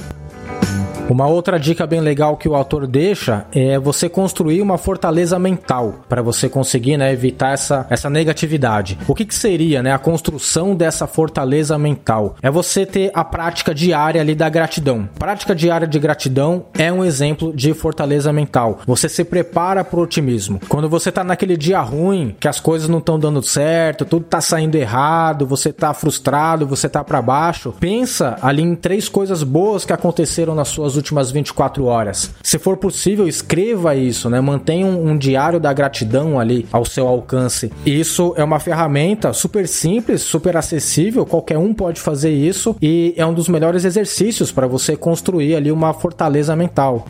Uma 1.09 1.25
outra 1.25 1.59
dica 1.59 1.87
bem 1.87 2.01
legal 2.01 2.37
que 2.37 2.47
o 2.47 2.53
autor 2.53 2.85
deixa 2.85 3.47
é 3.51 3.79
você 3.79 4.07
construir 4.07 4.61
uma 4.61 4.77
fortaleza 4.77 5.39
mental 5.39 6.01
para 6.07 6.21
você 6.21 6.47
conseguir 6.47 6.97
né, 6.97 7.11
evitar 7.11 7.53
essa, 7.53 7.87
essa 7.89 8.11
negatividade. 8.11 8.99
O 9.07 9.15
que, 9.15 9.25
que 9.25 9.33
seria 9.33 9.81
né, 9.81 9.91
a 9.91 9.97
construção 9.97 10.75
dessa 10.75 11.07
fortaleza 11.07 11.79
mental? 11.79 12.35
É 12.43 12.51
você 12.51 12.85
ter 12.85 13.09
a 13.15 13.23
prática 13.23 13.73
diária 13.73 14.21
ali 14.21 14.35
da 14.35 14.47
gratidão. 14.49 15.09
Prática 15.17 15.55
diária 15.55 15.87
de 15.87 15.97
gratidão 15.97 16.65
é 16.77 16.93
um 16.93 17.03
exemplo 17.03 17.51
de 17.55 17.73
fortaleza 17.73 18.31
mental. 18.31 18.81
Você 18.85 19.09
se 19.09 19.23
prepara 19.23 19.83
para 19.83 19.99
o 19.99 20.03
otimismo. 20.03 20.61
Quando 20.69 20.87
você 20.87 21.09
está 21.09 21.23
naquele 21.23 21.57
dia 21.57 21.81
ruim, 21.81 22.35
que 22.39 22.47
as 22.47 22.59
coisas 22.59 22.87
não 22.87 22.99
estão 22.99 23.17
dando 23.17 23.41
certo, 23.41 24.05
tudo 24.05 24.25
está 24.25 24.41
saindo 24.41 24.75
errado, 24.75 25.47
você 25.47 25.69
está 25.69 25.91
frustrado, 25.91 26.67
você 26.67 26.85
está 26.85 27.03
para 27.03 27.19
baixo, 27.19 27.73
pensa 27.79 28.37
ali 28.43 28.61
em 28.61 28.75
três 28.75 29.09
coisas 29.09 29.41
boas 29.41 29.85
que 29.85 29.93
aconteceram 29.93 30.53
nas 30.53 30.67
suas 30.67 30.98
últimas 30.99 31.31
24 31.31 31.85
horas. 31.85 32.31
Se 32.43 32.59
for 32.59 32.77
possível, 32.77 33.27
escreva 33.27 33.95
isso, 33.95 34.29
né? 34.29 34.39
Mantenha 34.41 34.85
um, 34.85 35.09
um 35.09 35.17
diário 35.17 35.59
da 35.59 35.71
gratidão 35.73 36.39
ali 36.39 36.67
ao 36.71 36.85
seu 36.85 37.07
alcance. 37.07 37.71
Isso 37.85 38.33
é 38.35 38.43
uma 38.43 38.59
ferramenta 38.59 39.33
super 39.33 39.67
simples, 39.67 40.21
super 40.21 40.57
acessível, 40.57 41.25
qualquer 41.25 41.57
um 41.57 41.73
pode 41.73 41.99
fazer 41.99 42.31
isso 42.31 42.75
e 42.81 43.13
é 43.17 43.25
um 43.25 43.33
dos 43.33 43.47
melhores 43.47 43.85
exercícios 43.85 44.51
para 44.51 44.67
você 44.67 44.95
construir 44.95 45.55
ali 45.55 45.71
uma 45.71 45.93
fortaleza 45.93 46.55
mental. 46.55 47.05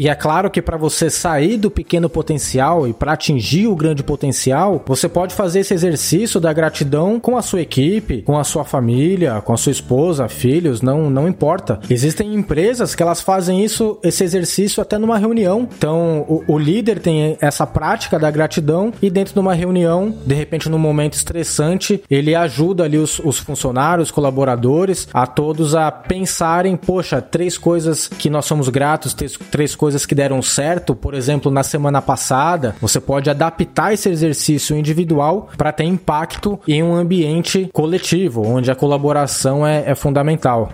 E 0.00 0.08
é 0.08 0.14
claro 0.14 0.50
que 0.50 0.62
para 0.62 0.78
você 0.78 1.10
sair 1.10 1.58
do 1.58 1.70
pequeno 1.70 2.08
potencial 2.08 2.88
e 2.88 2.92
para 2.94 3.12
atingir 3.12 3.66
o 3.66 3.76
grande 3.76 4.02
potencial, 4.02 4.82
você 4.86 5.10
pode 5.10 5.34
fazer 5.34 5.60
esse 5.60 5.74
exercício 5.74 6.40
da 6.40 6.50
gratidão 6.54 7.20
com 7.20 7.36
a 7.36 7.42
sua 7.42 7.60
equipe, 7.60 8.22
com 8.22 8.38
a 8.38 8.42
sua 8.42 8.64
família, 8.64 9.42
com 9.42 9.52
a 9.52 9.58
sua 9.58 9.72
esposa, 9.72 10.26
filhos, 10.26 10.80
não, 10.80 11.10
não 11.10 11.28
importa. 11.28 11.80
Existem 11.90 12.34
empresas 12.34 12.94
que 12.94 13.02
elas 13.02 13.20
fazem 13.20 13.62
isso, 13.62 13.98
esse 14.02 14.24
exercício 14.24 14.80
até 14.80 14.96
numa 14.96 15.18
reunião. 15.18 15.68
Então, 15.76 16.24
o, 16.26 16.44
o 16.48 16.58
líder 16.58 16.98
tem 16.98 17.36
essa 17.38 17.66
prática 17.66 18.18
da 18.18 18.30
gratidão 18.30 18.94
e 19.02 19.10
dentro 19.10 19.34
de 19.34 19.40
uma 19.40 19.52
reunião, 19.52 20.14
de 20.24 20.34
repente 20.34 20.70
num 20.70 20.78
momento 20.78 21.12
estressante, 21.12 22.02
ele 22.08 22.34
ajuda 22.34 22.84
ali 22.84 22.96
os, 22.96 23.18
os 23.18 23.38
funcionários, 23.38 24.10
colaboradores, 24.10 25.06
a 25.12 25.26
todos 25.26 25.74
a 25.74 25.92
pensarem, 25.92 26.74
poxa, 26.74 27.20
três 27.20 27.58
coisas 27.58 28.08
que 28.08 28.30
nós 28.30 28.46
somos 28.46 28.70
gratos, 28.70 29.12
três, 29.12 29.36
três 29.50 29.74
coisas 29.74 29.89
coisas 29.90 30.06
que 30.06 30.14
deram 30.14 30.40
certo, 30.40 30.94
por 30.94 31.14
exemplo, 31.14 31.50
na 31.50 31.64
semana 31.64 32.00
passada, 32.00 32.76
você 32.80 33.00
pode 33.00 33.28
adaptar 33.28 33.92
esse 33.92 34.08
exercício 34.08 34.76
individual 34.76 35.48
para 35.56 35.72
ter 35.72 35.82
impacto 35.82 36.60
em 36.68 36.80
um 36.80 36.94
ambiente 36.94 37.68
coletivo, 37.72 38.46
onde 38.46 38.70
a 38.70 38.76
colaboração 38.76 39.66
é, 39.66 39.82
é 39.90 39.94
fundamental. 39.96 40.70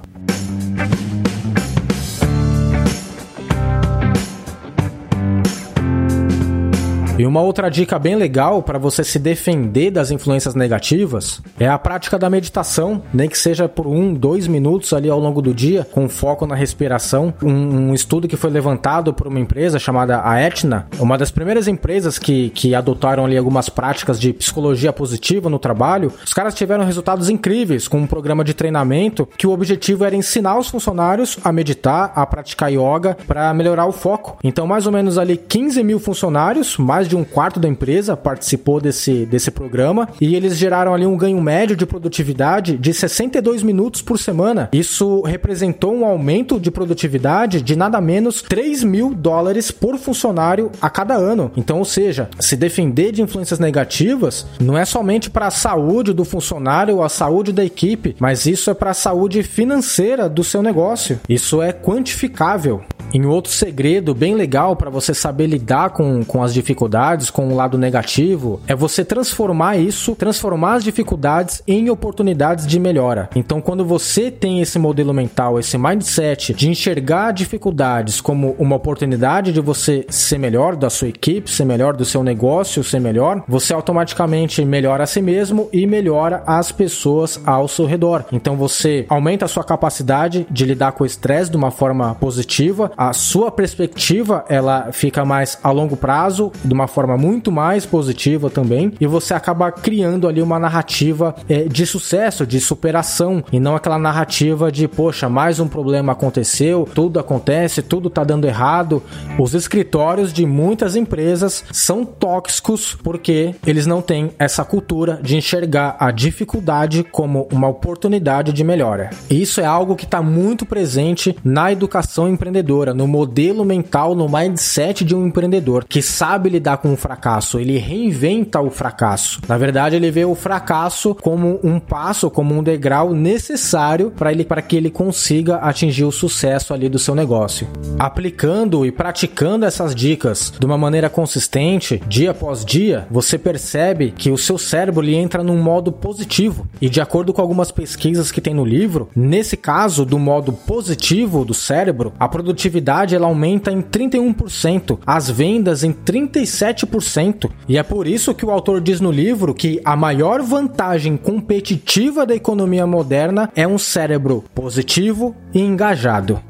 E 7.18 7.24
uma 7.24 7.40
outra 7.40 7.70
dica 7.70 7.98
bem 7.98 8.14
legal 8.14 8.62
para 8.62 8.78
você 8.78 9.02
se 9.02 9.18
defender 9.18 9.90
das 9.90 10.10
influências 10.10 10.54
negativas 10.54 11.40
é 11.58 11.66
a 11.66 11.78
prática 11.78 12.18
da 12.18 12.28
meditação, 12.28 13.02
nem 13.12 13.26
que 13.26 13.38
seja 13.38 13.66
por 13.66 13.86
um, 13.86 14.12
dois 14.12 14.46
minutos 14.46 14.92
ali 14.92 15.08
ao 15.08 15.18
longo 15.18 15.40
do 15.40 15.54
dia, 15.54 15.86
com 15.92 16.10
foco 16.10 16.46
na 16.46 16.54
respiração. 16.54 17.32
Um, 17.42 17.88
um 17.88 17.94
estudo 17.94 18.28
que 18.28 18.36
foi 18.36 18.50
levantado 18.50 19.14
por 19.14 19.28
uma 19.28 19.40
empresa 19.40 19.78
chamada 19.78 20.20
a 20.28 20.38
Etna, 20.38 20.88
uma 20.98 21.16
das 21.16 21.30
primeiras 21.30 21.66
empresas 21.66 22.18
que, 22.18 22.50
que 22.50 22.74
adotaram 22.74 23.24
ali 23.24 23.38
algumas 23.38 23.70
práticas 23.70 24.20
de 24.20 24.34
psicologia 24.34 24.92
positiva 24.92 25.48
no 25.48 25.58
trabalho, 25.58 26.12
os 26.22 26.34
caras 26.34 26.54
tiveram 26.54 26.84
resultados 26.84 27.30
incríveis 27.30 27.88
com 27.88 27.96
um 27.96 28.06
programa 28.06 28.44
de 28.44 28.52
treinamento 28.52 29.26
que 29.38 29.46
o 29.46 29.52
objetivo 29.52 30.04
era 30.04 30.14
ensinar 30.14 30.58
os 30.58 30.68
funcionários 30.68 31.38
a 31.42 31.50
meditar, 31.50 32.12
a 32.14 32.26
praticar 32.26 32.70
yoga 32.70 33.16
para 33.26 33.54
melhorar 33.54 33.86
o 33.86 33.92
foco. 33.92 34.36
Então, 34.44 34.66
mais 34.66 34.84
ou 34.84 34.92
menos 34.92 35.16
ali 35.16 35.38
15 35.38 35.82
mil 35.82 35.98
funcionários, 35.98 36.76
mais 36.76 37.05
de 37.06 37.16
um 37.16 37.24
quarto 37.24 37.58
da 37.60 37.68
empresa 37.68 38.16
participou 38.16 38.80
desse, 38.80 39.26
desse 39.26 39.50
programa 39.50 40.08
e 40.20 40.34
eles 40.34 40.56
geraram 40.56 40.94
ali 40.94 41.06
um 41.06 41.16
ganho 41.16 41.40
médio 41.40 41.76
de 41.76 41.86
produtividade 41.86 42.76
de 42.76 42.92
62 42.92 43.62
minutos 43.62 44.02
por 44.02 44.18
semana. 44.18 44.68
Isso 44.72 45.20
representou 45.22 45.94
um 45.94 46.04
aumento 46.04 46.58
de 46.58 46.70
produtividade 46.70 47.60
de 47.60 47.76
nada 47.76 48.00
menos 48.00 48.42
3 48.42 48.84
mil 48.84 49.14
dólares 49.14 49.70
por 49.70 49.96
funcionário 49.98 50.70
a 50.80 50.90
cada 50.90 51.14
ano. 51.14 51.50
Então, 51.56 51.78
ou 51.78 51.84
seja, 51.84 52.28
se 52.38 52.56
defender 52.56 53.12
de 53.12 53.22
influências 53.22 53.58
negativas 53.58 54.46
não 54.60 54.76
é 54.76 54.84
somente 54.84 55.30
para 55.30 55.46
a 55.46 55.50
saúde 55.50 56.12
do 56.12 56.24
funcionário 56.24 56.96
ou 56.96 57.02
a 57.02 57.08
saúde 57.08 57.52
da 57.52 57.64
equipe, 57.64 58.16
mas 58.18 58.46
isso 58.46 58.70
é 58.70 58.74
para 58.74 58.90
a 58.90 58.94
saúde 58.94 59.42
financeira 59.42 60.28
do 60.28 60.44
seu 60.44 60.62
negócio. 60.62 61.20
Isso 61.28 61.62
é 61.62 61.72
quantificável. 61.72 62.82
Em 63.14 63.24
outro 63.24 63.52
segredo 63.52 64.14
bem 64.14 64.34
legal 64.34 64.76
para 64.76 64.90
você 64.90 65.14
saber 65.14 65.46
lidar 65.46 65.90
com, 65.90 66.24
com 66.24 66.42
as 66.42 66.52
dificuldades, 66.52 67.30
com 67.30 67.48
o 67.48 67.54
lado 67.54 67.78
negativo, 67.78 68.60
é 68.66 68.74
você 68.74 69.04
transformar 69.04 69.76
isso, 69.76 70.14
transformar 70.14 70.74
as 70.74 70.84
dificuldades 70.84 71.62
em 71.66 71.88
oportunidades 71.88 72.66
de 72.66 72.78
melhora. 72.78 73.30
Então, 73.34 73.60
quando 73.60 73.84
você 73.84 74.30
tem 74.30 74.60
esse 74.60 74.78
modelo 74.78 75.14
mental, 75.14 75.58
esse 75.58 75.78
mindset 75.78 76.52
de 76.52 76.68
enxergar 76.68 77.32
dificuldades 77.32 78.20
como 78.20 78.54
uma 78.58 78.76
oportunidade 78.76 79.52
de 79.52 79.60
você 79.60 80.04
ser 80.08 80.38
melhor 80.38 80.76
da 80.76 80.90
sua 80.90 81.08
equipe, 81.08 81.50
ser 81.50 81.64
melhor 81.64 81.96
do 81.96 82.04
seu 82.04 82.22
negócio, 82.22 82.84
ser 82.84 83.00
melhor, 83.00 83.42
você 83.48 83.72
automaticamente 83.72 84.64
melhora 84.64 85.04
a 85.04 85.06
si 85.06 85.22
mesmo 85.22 85.68
e 85.72 85.86
melhora 85.86 86.42
as 86.46 86.72
pessoas 86.72 87.40
ao 87.46 87.68
seu 87.68 87.86
redor. 87.86 88.24
Então, 88.32 88.56
você 88.56 89.06
aumenta 89.08 89.44
a 89.44 89.48
sua 89.48 89.64
capacidade 89.64 90.46
de 90.50 90.64
lidar 90.64 90.92
com 90.92 91.04
o 91.04 91.06
estresse 91.06 91.50
de 91.50 91.56
uma 91.56 91.70
forma 91.70 92.14
positiva, 92.16 92.90
a 92.96 93.12
sua 93.12 93.50
perspectiva 93.50 94.44
ela 94.48 94.90
fica 94.92 95.24
mais 95.24 95.58
a 95.62 95.70
longo 95.70 95.96
prazo, 95.96 96.50
de 96.64 96.72
uma 96.72 96.86
forma 96.86 97.16
muito 97.16 97.52
mais 97.52 97.84
positiva 97.84 98.48
também, 98.48 98.92
e 98.98 99.06
você 99.06 99.34
acaba 99.34 99.70
criando 99.70 100.26
ali 100.26 100.40
uma 100.40 100.58
narrativa 100.58 101.34
é, 101.48 101.64
de 101.64 101.84
sucesso, 101.84 102.46
de 102.46 102.58
superação, 102.60 103.44
e 103.52 103.60
não 103.60 103.76
aquela 103.76 103.98
narrativa 103.98 104.72
de, 104.72 104.88
poxa, 104.88 105.28
mais 105.28 105.60
um 105.60 105.68
problema 105.68 106.12
aconteceu, 106.12 106.88
tudo 106.94 107.20
acontece, 107.20 107.82
tudo 107.82 108.08
tá 108.08 108.24
dando 108.24 108.46
errado. 108.46 109.02
Os 109.38 109.54
escritórios 109.54 110.32
de 110.32 110.46
muitas 110.46 110.96
empresas 110.96 111.64
são 111.72 112.04
tóxicos 112.04 112.96
porque 113.02 113.54
eles 113.66 113.86
não 113.86 114.00
têm 114.00 114.30
essa 114.38 114.64
cultura 114.64 115.18
de 115.22 115.36
enxergar 115.36 115.96
a 115.98 116.10
dificuldade 116.10 117.04
como 117.04 117.46
uma 117.52 117.68
oportunidade 117.68 118.52
de 118.52 118.64
melhora. 118.64 119.10
Isso 119.28 119.60
é 119.60 119.64
algo 119.64 119.96
que 119.96 120.04
está 120.04 120.22
muito 120.22 120.64
presente 120.64 121.36
na 121.44 121.70
educação 121.70 122.28
empreendedora 122.28 122.85
empreendedora, 122.86 122.94
no 122.94 123.06
modelo 123.06 123.64
mental, 123.64 124.14
no 124.14 124.28
mindset 124.28 125.04
de 125.04 125.14
um 125.14 125.26
empreendedor 125.26 125.84
que 125.84 126.00
sabe 126.00 126.50
lidar 126.50 126.78
com 126.78 126.92
o 126.92 126.96
fracasso, 126.96 127.58
ele 127.58 127.78
reinventa 127.78 128.60
o 128.60 128.70
fracasso. 128.70 129.40
Na 129.48 129.58
verdade, 129.58 129.96
ele 129.96 130.10
vê 130.10 130.24
o 130.24 130.34
fracasso 130.34 131.14
como 131.14 131.58
um 131.62 131.80
passo, 131.80 132.30
como 132.30 132.54
um 132.54 132.62
degrau 132.62 133.12
necessário 133.12 134.10
para 134.10 134.30
ele 134.30 134.44
para 134.44 134.62
que 134.62 134.76
ele 134.76 134.90
consiga 134.90 135.56
atingir 135.56 136.04
o 136.04 136.12
sucesso 136.12 136.72
ali 136.72 136.88
do 136.88 136.98
seu 136.98 137.14
negócio. 137.14 137.66
Aplicando 137.98 138.84
e 138.84 138.92
praticando 138.92 139.64
essas 139.64 139.94
dicas 139.94 140.52
de 140.58 140.66
uma 140.66 140.78
maneira 140.78 141.08
consistente, 141.08 142.02
dia 142.06 142.30
após 142.30 142.64
dia, 142.64 143.06
você 143.10 143.38
percebe 143.38 144.12
que 144.16 144.30
o 144.30 144.38
seu 144.38 144.58
cérebro 144.58 145.04
ele 145.04 145.14
entra 145.14 145.42
num 145.42 145.60
modo 145.60 145.90
positivo. 145.90 146.66
E 146.80 146.88
de 146.88 147.00
acordo 147.00 147.32
com 147.32 147.40
algumas 147.40 147.70
pesquisas 147.70 148.30
que 148.30 148.40
tem 148.40 148.54
no 148.54 148.64
livro, 148.64 149.08
nesse 149.14 149.56
caso 149.56 150.04
do 150.04 150.18
modo 150.18 150.52
positivo 150.52 151.44
do 151.44 151.54
cérebro, 151.54 152.12
a 152.18 152.28
produtividade 152.28 152.75
produtividade 152.76 153.14
ela 153.14 153.26
aumenta 153.26 153.70
em 153.70 153.80
31%, 153.80 154.98
as 155.06 155.30
vendas 155.30 155.82
em 155.82 155.92
37%. 155.92 157.50
E 157.68 157.78
é 157.78 157.82
por 157.82 158.06
isso 158.06 158.34
que 158.34 158.44
o 158.44 158.50
autor 158.50 158.80
diz 158.80 159.00
no 159.00 159.10
livro 159.10 159.54
que 159.54 159.80
a 159.84 159.96
maior 159.96 160.42
vantagem 160.42 161.16
competitiva 161.16 162.26
da 162.26 162.34
economia 162.34 162.86
moderna 162.86 163.50
é 163.54 163.66
um 163.66 163.78
cérebro 163.78 164.44
positivo 164.54 165.34
e 165.54 165.60
engajado. 165.60 166.40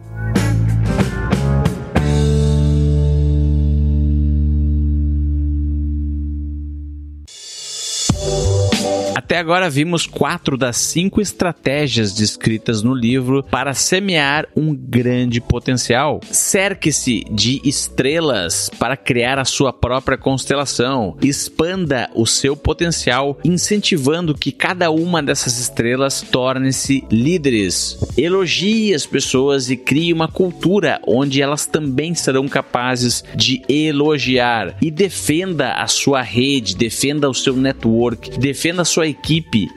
Até 9.27 9.39
agora 9.39 9.69
vimos 9.69 10.07
quatro 10.07 10.57
das 10.57 10.77
cinco 10.77 11.21
estratégias 11.21 12.13
descritas 12.13 12.85
no 12.85 12.95
livro 12.95 13.43
para 13.43 13.75
semear 13.75 14.47
um 14.55 14.73
grande 14.73 15.41
potencial. 15.41 16.21
Cerque-se 16.31 17.25
de 17.29 17.61
estrelas 17.65 18.71
para 18.79 18.97
criar 18.97 19.41
a 19.41 19.45
sua 19.45 19.73
própria 19.73 20.17
constelação. 20.17 21.17
Expanda 21.21 22.09
o 22.15 22.25
seu 22.25 22.57
potencial, 22.57 23.37
incentivando 23.45 24.33
que 24.33 24.53
cada 24.53 24.93
uma 24.93 25.21
dessas 25.21 25.59
estrelas 25.59 26.23
torne-se 26.23 27.05
líderes. 27.11 27.99
Elogie 28.17 28.95
as 28.95 29.07
pessoas 29.07 29.69
e 29.71 29.77
crie 29.77 30.13
uma 30.13 30.29
cultura 30.29 31.01
onde 31.05 31.43
elas 31.43 31.67
também 31.67 32.15
serão 32.15 32.47
capazes 32.47 33.25
de 33.35 33.61
elogiar. 33.69 34.77
E 34.81 34.89
defenda 34.89 35.73
a 35.73 35.89
sua 35.89 36.23
rede, 36.23 36.77
defenda 36.77 37.29
o 37.29 37.35
seu 37.35 37.57
network, 37.57 38.39
defenda 38.39 38.83
a 38.83 38.85
sua 38.85 39.09
equipe 39.09 39.16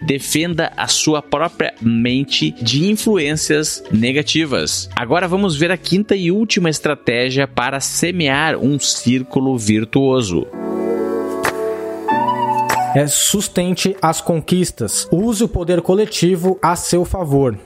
defenda 0.02 0.72
a 0.76 0.88
sua 0.88 1.22
própria 1.22 1.74
mente 1.82 2.52
de 2.52 2.90
influências 2.90 3.84
negativas. 3.92 4.90
Agora 4.96 5.28
vamos 5.28 5.56
ver 5.56 5.72
a 5.72 5.78
quinta 5.78 6.16
e 6.16 6.32
última 6.32 6.70
estratégia 6.70 7.48
para 7.48 7.80
semear 7.80 8.58
um 8.58 8.80
círculo 8.80 9.58
virtuoso 9.58 10.48
é 12.96 13.06
sustente 13.08 13.96
as 14.02 14.20
conquistas. 14.20 15.08
Use 15.12 15.44
o 15.44 15.48
poder 15.48 15.82
coletivo 15.82 16.58
a 16.62 16.76
seu 16.76 17.06
favor. 17.06 17.58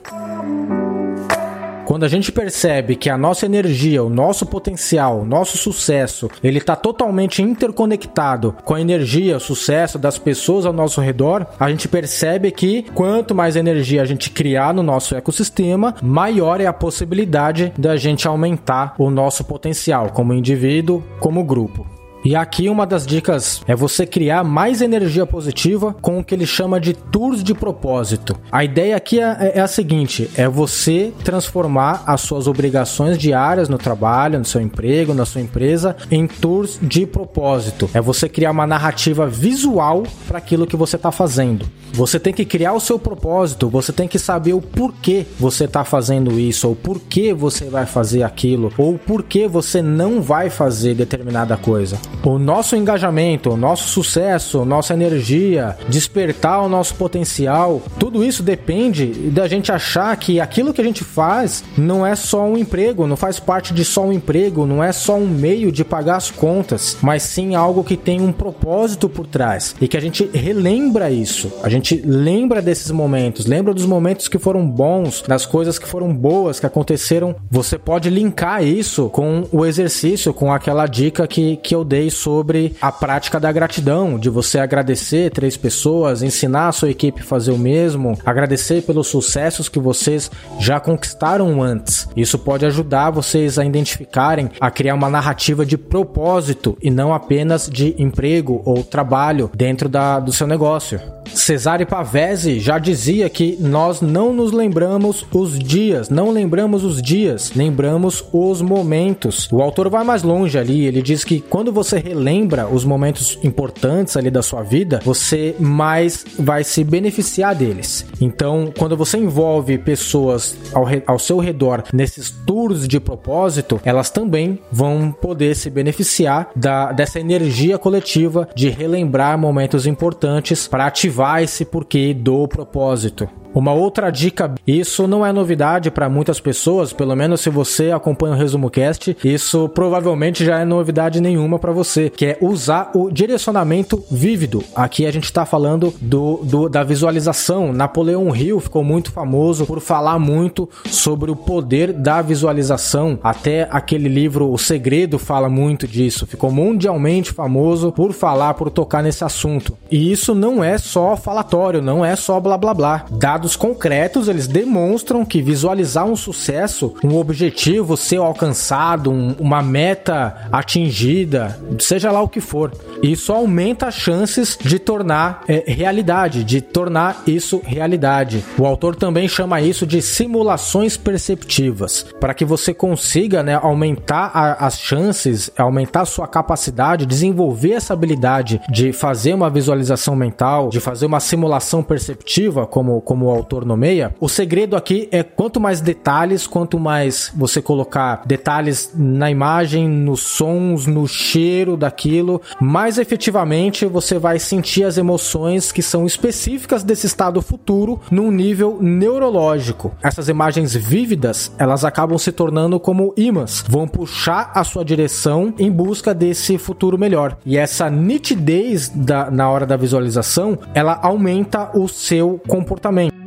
Quando 1.94 2.02
a 2.02 2.08
gente 2.08 2.32
percebe 2.32 2.96
que 2.96 3.08
a 3.08 3.16
nossa 3.16 3.46
energia, 3.46 4.02
o 4.02 4.10
nosso 4.10 4.44
potencial, 4.44 5.20
o 5.20 5.24
nosso 5.24 5.56
sucesso, 5.56 6.28
ele 6.42 6.58
está 6.58 6.74
totalmente 6.74 7.40
interconectado 7.40 8.52
com 8.64 8.74
a 8.74 8.80
energia, 8.80 9.36
o 9.36 9.40
sucesso 9.40 9.96
das 9.96 10.18
pessoas 10.18 10.66
ao 10.66 10.72
nosso 10.72 11.00
redor, 11.00 11.46
a 11.56 11.70
gente 11.70 11.86
percebe 11.86 12.50
que 12.50 12.82
quanto 12.94 13.32
mais 13.32 13.54
energia 13.54 14.02
a 14.02 14.04
gente 14.04 14.28
criar 14.28 14.74
no 14.74 14.82
nosso 14.82 15.14
ecossistema, 15.14 15.94
maior 16.02 16.60
é 16.60 16.66
a 16.66 16.72
possibilidade 16.72 17.72
da 17.78 17.96
gente 17.96 18.26
aumentar 18.26 18.96
o 18.98 19.08
nosso 19.08 19.44
potencial 19.44 20.10
como 20.10 20.34
indivíduo, 20.34 21.00
como 21.20 21.44
grupo. 21.44 21.93
E 22.24 22.34
aqui 22.34 22.70
uma 22.70 22.86
das 22.86 23.06
dicas 23.06 23.60
é 23.68 23.76
você 23.76 24.06
criar 24.06 24.42
mais 24.42 24.80
energia 24.80 25.26
positiva 25.26 25.94
com 26.00 26.18
o 26.18 26.24
que 26.24 26.34
ele 26.34 26.46
chama 26.46 26.80
de 26.80 26.94
tours 26.94 27.44
de 27.44 27.52
propósito. 27.52 28.34
A 28.50 28.64
ideia 28.64 28.96
aqui 28.96 29.20
é, 29.20 29.52
é, 29.56 29.60
a 29.60 29.66
seguinte: 29.66 30.30
é 30.34 30.48
você 30.48 31.12
transformar 31.22 32.02
as 32.06 32.22
suas 32.22 32.46
obrigações 32.46 33.18
diárias 33.18 33.68
no 33.68 33.76
trabalho, 33.76 34.38
no 34.38 34.44
seu 34.46 34.62
emprego, 34.62 35.12
na 35.12 35.26
sua 35.26 35.42
empresa, 35.42 35.94
em 36.10 36.26
tours 36.26 36.78
de 36.80 37.04
propósito. 37.04 37.90
É 37.92 38.00
você 38.00 38.26
criar 38.26 38.52
uma 38.52 38.66
narrativa 38.66 39.26
visual 39.26 40.04
para 40.26 40.38
aquilo 40.38 40.66
que 40.66 40.76
você 40.76 40.96
está 40.96 41.12
fazendo. 41.12 41.66
Você 41.92 42.18
tem 42.18 42.32
que 42.32 42.46
criar 42.46 42.72
o 42.72 42.80
seu 42.80 42.98
propósito, 42.98 43.68
você 43.68 43.92
tem 43.92 44.08
que 44.08 44.18
saber 44.18 44.54
o 44.54 44.62
porquê 44.62 45.26
você 45.38 45.64
está 45.64 45.84
fazendo 45.84 46.40
isso, 46.40 46.68
ou 46.68 46.74
porquê 46.74 47.34
você 47.34 47.66
vai 47.66 47.84
fazer 47.84 48.22
aquilo, 48.22 48.72
ou 48.78 48.98
porquê 48.98 49.46
você 49.46 49.82
não 49.82 50.22
vai 50.22 50.48
fazer 50.48 50.94
determinada 50.94 51.56
coisa. 51.56 51.98
O 52.22 52.38
nosso 52.38 52.76
engajamento, 52.76 53.50
o 53.50 53.56
nosso 53.56 53.88
sucesso, 53.88 54.64
nossa 54.64 54.94
energia, 54.94 55.76
despertar 55.88 56.62
o 56.62 56.68
nosso 56.68 56.94
potencial, 56.94 57.82
tudo 57.98 58.24
isso 58.24 58.42
depende 58.42 59.06
da 59.30 59.46
gente 59.46 59.70
achar 59.72 60.16
que 60.16 60.40
aquilo 60.40 60.72
que 60.72 60.80
a 60.80 60.84
gente 60.84 61.04
faz 61.04 61.64
não 61.76 62.06
é 62.06 62.14
só 62.14 62.44
um 62.44 62.56
emprego, 62.56 63.06
não 63.06 63.16
faz 63.16 63.38
parte 63.38 63.74
de 63.74 63.84
só 63.84 64.04
um 64.04 64.12
emprego, 64.12 64.66
não 64.66 64.82
é 64.82 64.92
só 64.92 65.16
um 65.16 65.26
meio 65.26 65.70
de 65.70 65.84
pagar 65.84 66.16
as 66.16 66.30
contas, 66.30 66.96
mas 67.02 67.22
sim 67.22 67.54
algo 67.54 67.84
que 67.84 67.96
tem 67.96 68.20
um 68.20 68.32
propósito 68.32 69.08
por 69.08 69.26
trás 69.26 69.74
e 69.80 69.88
que 69.88 69.96
a 69.96 70.00
gente 70.00 70.28
relembra 70.32 71.10
isso. 71.10 71.52
A 71.62 71.68
gente 71.68 72.00
lembra 72.04 72.62
desses 72.62 72.90
momentos, 72.90 73.46
lembra 73.46 73.74
dos 73.74 73.86
momentos 73.86 74.28
que 74.28 74.38
foram 74.38 74.66
bons, 74.66 75.22
das 75.26 75.46
coisas 75.46 75.78
que 75.78 75.88
foram 75.88 76.14
boas 76.14 76.60
que 76.60 76.66
aconteceram, 76.66 77.36
você 77.50 77.78
pode 77.78 78.10
linkar 78.10 78.64
isso 78.64 79.08
com 79.10 79.44
o 79.52 79.64
exercício, 79.64 80.32
com 80.32 80.52
aquela 80.52 80.86
dica 80.86 81.26
que, 81.26 81.56
que 81.56 81.74
eu 81.74 81.84
dei 81.84 82.03
sobre 82.10 82.74
a 82.80 82.90
prática 82.90 83.38
da 83.40 83.50
gratidão, 83.52 84.18
de 84.18 84.28
você 84.28 84.58
agradecer 84.58 85.30
três 85.30 85.56
pessoas, 85.56 86.22
ensinar 86.22 86.68
a 86.68 86.72
sua 86.72 86.90
equipe 86.90 87.22
a 87.22 87.24
fazer 87.24 87.52
o 87.52 87.58
mesmo, 87.58 88.18
agradecer 88.24 88.82
pelos 88.82 89.08
sucessos 89.08 89.68
que 89.68 89.78
vocês 89.78 90.30
já 90.58 90.80
conquistaram 90.80 91.62
antes. 91.62 92.08
Isso 92.16 92.38
pode 92.38 92.66
ajudar 92.66 93.10
vocês 93.10 93.58
a 93.58 93.64
identificarem, 93.64 94.50
a 94.60 94.70
criar 94.70 94.94
uma 94.94 95.10
narrativa 95.10 95.64
de 95.64 95.76
propósito 95.76 96.76
e 96.82 96.90
não 96.90 97.12
apenas 97.12 97.68
de 97.68 97.94
emprego 97.98 98.62
ou 98.64 98.82
trabalho 98.82 99.50
dentro 99.54 99.88
da, 99.88 100.20
do 100.20 100.32
seu 100.32 100.46
negócio. 100.46 101.00
Cesare 101.32 101.84
Pavese 101.84 102.60
já 102.60 102.78
dizia 102.78 103.28
que 103.28 103.56
nós 103.60 104.00
não 104.00 104.32
nos 104.32 104.52
lembramos 104.52 105.26
os 105.32 105.58
dias, 105.58 106.08
não 106.08 106.30
lembramos 106.30 106.84
os 106.84 107.00
dias, 107.00 107.52
lembramos 107.54 108.24
os 108.32 108.60
momentos. 108.60 109.48
O 109.50 109.62
autor 109.62 109.88
vai 109.88 110.04
mais 110.04 110.22
longe 110.22 110.58
ali, 110.58 110.84
ele 110.84 111.02
diz 111.02 111.24
que 111.24 111.40
quando 111.40 111.72
você 111.72 111.93
relembra 111.98 112.66
os 112.66 112.84
momentos 112.84 113.38
importantes 113.42 114.16
ali 114.16 114.30
da 114.30 114.42
sua 114.42 114.62
vida, 114.62 115.00
você 115.04 115.54
mais 115.58 116.24
vai 116.38 116.64
se 116.64 116.82
beneficiar 116.84 117.54
deles. 117.54 118.06
Então, 118.20 118.72
quando 118.76 118.96
você 118.96 119.18
envolve 119.18 119.78
pessoas 119.78 120.56
ao, 120.72 120.86
ao 121.06 121.18
seu 121.18 121.38
redor 121.38 121.84
nesses 121.92 122.30
tours 122.30 122.86
de 122.86 123.00
propósito, 123.00 123.80
elas 123.84 124.10
também 124.10 124.58
vão 124.70 125.12
poder 125.12 125.54
se 125.54 125.70
beneficiar 125.70 126.50
da, 126.54 126.92
dessa 126.92 127.20
energia 127.20 127.78
coletiva 127.78 128.48
de 128.54 128.68
relembrar 128.68 129.38
momentos 129.38 129.86
importantes 129.86 130.66
para 130.66 130.86
ativar 130.86 131.42
esse 131.42 131.64
porquê 131.64 132.14
do 132.14 132.46
propósito. 132.48 133.28
Uma 133.54 133.72
outra 133.72 134.10
dica, 134.10 134.52
isso 134.66 135.06
não 135.06 135.24
é 135.24 135.32
novidade 135.32 135.90
para 135.90 136.08
muitas 136.08 136.40
pessoas, 136.40 136.92
pelo 136.92 137.14
menos 137.14 137.40
se 137.40 137.48
você 137.48 137.92
acompanha 137.92 138.34
o 138.34 138.36
Resumo 138.36 138.68
Cast, 138.68 139.16
isso 139.22 139.68
provavelmente 139.68 140.44
já 140.44 140.58
é 140.58 140.64
novidade 140.64 141.20
nenhuma 141.20 141.58
para 141.58 141.70
você, 141.70 142.10
que 142.10 142.26
é 142.26 142.38
usar 142.40 142.90
o 142.94 143.10
direcionamento 143.10 144.02
vívido. 144.10 144.64
Aqui 144.74 145.06
a 145.06 145.12
gente 145.12 145.24
está 145.24 145.46
falando 145.46 145.94
do, 146.00 146.40
do, 146.42 146.68
da 146.68 146.82
visualização. 146.82 147.72
Napoleão 147.72 148.34
Hill 148.34 148.58
ficou 148.58 148.82
muito 148.82 149.12
famoso 149.12 149.64
por 149.66 149.80
falar 149.80 150.18
muito 150.18 150.68
sobre 150.86 151.30
o 151.30 151.36
poder 151.36 151.92
da 151.92 152.20
visualização. 152.22 153.18
Até 153.22 153.68
aquele 153.70 154.08
livro 154.08 154.50
O 154.50 154.58
Segredo 154.58 155.18
fala 155.18 155.48
muito 155.48 155.86
disso. 155.86 156.26
Ficou 156.26 156.50
mundialmente 156.50 157.32
famoso 157.32 157.92
por 157.92 158.12
falar, 158.12 158.54
por 158.54 158.70
tocar 158.70 159.02
nesse 159.02 159.22
assunto. 159.22 159.76
E 159.90 160.10
isso 160.10 160.34
não 160.34 160.62
é 160.62 160.76
só 160.76 161.16
falatório, 161.16 161.80
não 161.80 162.04
é 162.04 162.16
só 162.16 162.40
blá 162.40 162.58
blá 162.58 162.74
blá. 162.74 163.04
Dado 163.10 163.43
dados 163.44 163.56
concretos, 163.56 164.26
eles 164.26 164.46
demonstram 164.46 165.24
que 165.24 165.42
visualizar 165.42 166.06
um 166.06 166.16
sucesso, 166.16 166.94
um 167.04 167.16
objetivo 167.16 167.96
ser 167.96 168.16
alcançado, 168.16 169.10
um, 169.10 169.34
uma 169.38 169.62
meta 169.62 170.48
atingida, 170.50 171.60
seja 171.78 172.10
lá 172.10 172.22
o 172.22 172.28
que 172.28 172.40
for, 172.40 172.72
isso 173.02 173.32
aumenta 173.32 173.88
as 173.88 173.94
chances 173.94 174.56
de 174.58 174.78
tornar 174.78 175.42
é, 175.46 175.62
realidade, 175.66 176.42
de 176.42 176.62
tornar 176.62 177.22
isso 177.26 177.60
realidade. 177.64 178.42
O 178.58 178.64
autor 178.64 178.96
também 178.96 179.28
chama 179.28 179.60
isso 179.60 179.86
de 179.86 180.00
simulações 180.00 180.96
perceptivas, 180.96 182.06
para 182.18 182.32
que 182.32 182.44
você 182.44 182.72
consiga 182.72 183.42
né, 183.42 183.58
aumentar 183.60 184.30
a, 184.32 184.66
as 184.66 184.78
chances, 184.78 185.50
aumentar 185.58 186.02
a 186.02 186.06
sua 186.06 186.26
capacidade, 186.26 187.04
desenvolver 187.04 187.72
essa 187.72 187.92
habilidade 187.92 188.60
de 188.70 188.92
fazer 188.92 189.34
uma 189.34 189.50
visualização 189.50 190.16
mental, 190.16 190.70
de 190.70 190.80
fazer 190.80 191.04
uma 191.04 191.20
simulação 191.20 191.82
perceptiva, 191.82 192.66
como, 192.66 193.02
como 193.02 193.33
autor 193.34 193.64
nomeia, 193.64 194.14
o 194.20 194.28
segredo 194.28 194.76
aqui 194.76 195.08
é 195.10 195.22
quanto 195.22 195.60
mais 195.60 195.80
detalhes, 195.80 196.46
quanto 196.46 196.78
mais 196.78 197.32
você 197.34 197.60
colocar 197.60 198.22
detalhes 198.26 198.92
na 198.94 199.30
imagem, 199.30 199.88
nos 199.88 200.20
sons, 200.20 200.86
no 200.86 201.06
cheiro 201.06 201.76
daquilo, 201.76 202.40
mais 202.60 202.98
efetivamente 202.98 203.86
você 203.86 204.18
vai 204.18 204.38
sentir 204.38 204.84
as 204.84 204.98
emoções 204.98 205.72
que 205.72 205.82
são 205.82 206.06
específicas 206.06 206.82
desse 206.82 207.06
estado 207.06 207.40
futuro 207.42 208.00
num 208.10 208.30
nível 208.30 208.78
neurológico. 208.80 209.92
Essas 210.02 210.28
imagens 210.28 210.74
vívidas, 210.74 211.52
elas 211.58 211.84
acabam 211.84 212.18
se 212.18 212.32
tornando 212.32 212.78
como 212.78 213.14
imãs, 213.16 213.64
vão 213.68 213.86
puxar 213.86 214.50
a 214.54 214.64
sua 214.64 214.84
direção 214.84 215.54
em 215.58 215.70
busca 215.70 216.14
desse 216.14 216.58
futuro 216.58 216.98
melhor. 216.98 217.36
E 217.44 217.56
essa 217.56 217.88
nitidez 217.90 218.88
da, 218.88 219.30
na 219.30 219.48
hora 219.48 219.66
da 219.66 219.76
visualização, 219.76 220.58
ela 220.74 220.98
aumenta 221.02 221.70
o 221.76 221.88
seu 221.88 222.40
comportamento. 222.46 223.23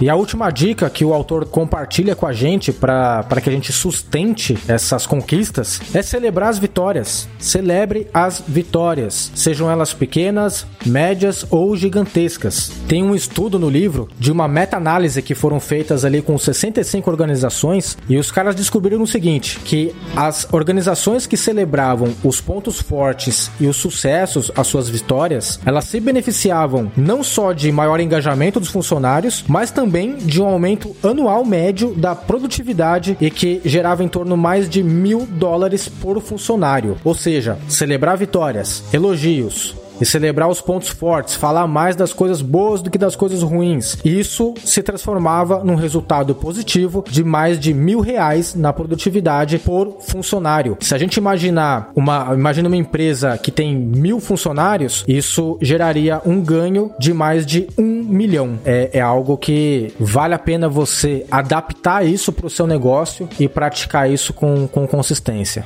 E 0.00 0.08
a 0.08 0.14
última 0.14 0.50
dica 0.50 0.88
que 0.88 1.04
o 1.04 1.12
autor 1.12 1.44
compartilha 1.44 2.16
com 2.16 2.26
a 2.26 2.32
gente 2.32 2.72
para 2.72 3.22
que 3.42 3.50
a 3.50 3.52
gente 3.52 3.70
sustente 3.70 4.56
essas 4.66 5.06
conquistas 5.06 5.78
é 5.92 6.00
celebrar 6.00 6.48
as 6.48 6.58
vitórias. 6.58 7.28
Celebre 7.38 8.08
as 8.14 8.42
vitórias, 8.48 9.30
sejam 9.34 9.70
elas 9.70 9.92
pequenas, 9.92 10.66
médias 10.86 11.44
ou 11.50 11.76
gigantescas. 11.76 12.72
Tem 12.88 13.02
um 13.02 13.14
estudo 13.14 13.58
no 13.58 13.68
livro 13.68 14.08
de 14.18 14.32
uma 14.32 14.48
meta-análise 14.48 15.20
que 15.20 15.34
foram 15.34 15.60
feitas 15.60 16.02
ali 16.02 16.22
com 16.22 16.38
65 16.38 17.10
organizações 17.10 17.98
e 18.08 18.16
os 18.16 18.30
caras 18.30 18.54
descobriram 18.54 19.02
o 19.02 19.06
seguinte, 19.06 19.60
que 19.60 19.94
as 20.16 20.48
organizações 20.50 21.26
que 21.26 21.36
celebravam 21.36 22.14
os 22.24 22.40
pontos 22.40 22.80
fortes 22.80 23.50
e 23.60 23.66
os 23.66 23.76
sucessos, 23.76 24.50
as 24.56 24.66
suas 24.66 24.88
vitórias, 24.88 25.60
elas 25.66 25.84
se 25.84 26.00
beneficiavam 26.00 26.90
não 26.96 27.22
só 27.22 27.52
de 27.52 27.70
maior 27.70 28.00
engajamento 28.00 28.58
dos 28.58 28.70
funcionários, 28.70 29.44
mas 29.46 29.70
também 29.70 29.89
também 29.90 30.14
de 30.14 30.40
um 30.40 30.46
aumento 30.46 30.94
anual 31.02 31.44
médio 31.44 31.92
da 31.96 32.14
produtividade 32.14 33.16
e 33.20 33.28
que 33.28 33.60
gerava 33.64 34.04
em 34.04 34.08
torno 34.08 34.36
mais 34.36 34.70
de 34.70 34.84
mil 34.84 35.26
dólares 35.26 35.88
por 35.88 36.20
funcionário. 36.20 36.96
Ou 37.02 37.12
seja, 37.12 37.58
celebrar 37.68 38.16
vitórias, 38.16 38.84
elogios, 38.92 39.74
e 40.00 40.06
celebrar 40.06 40.48
os 40.48 40.60
pontos 40.60 40.88
fortes, 40.88 41.34
falar 41.34 41.66
mais 41.66 41.96
das 41.96 42.12
coisas 42.12 42.42
boas 42.42 42.82
do 42.82 42.90
que 42.90 42.98
das 42.98 43.16
coisas 43.16 43.42
ruins. 43.42 43.98
Isso 44.04 44.54
se 44.64 44.82
transformava 44.82 45.62
num 45.64 45.74
resultado 45.74 46.34
positivo 46.34 47.04
de 47.08 47.22
mais 47.22 47.58
de 47.58 47.74
mil 47.74 48.00
reais 48.00 48.54
na 48.54 48.72
produtividade 48.72 49.58
por 49.58 49.98
funcionário. 50.00 50.76
Se 50.80 50.94
a 50.94 50.98
gente 50.98 51.16
imaginar 51.16 51.90
uma, 51.94 52.34
imagina 52.34 52.68
uma 52.68 52.76
empresa 52.76 53.38
que 53.38 53.50
tem 53.50 53.76
mil 53.76 54.20
funcionários, 54.20 55.04
isso 55.06 55.58
geraria 55.60 56.20
um 56.24 56.40
ganho 56.40 56.90
de 56.98 57.12
mais 57.12 57.44
de 57.44 57.68
um 57.78 58.02
milhão. 58.02 58.58
É, 58.64 58.90
é 58.94 59.00
algo 59.00 59.36
que 59.36 59.92
vale 59.98 60.34
a 60.34 60.38
pena 60.38 60.68
você 60.68 61.26
adaptar 61.30 62.06
isso 62.06 62.32
para 62.32 62.46
o 62.46 62.50
seu 62.50 62.66
negócio 62.66 63.28
e 63.38 63.48
praticar 63.48 64.10
isso 64.10 64.32
com, 64.32 64.66
com 64.66 64.86
consistência. 64.86 65.64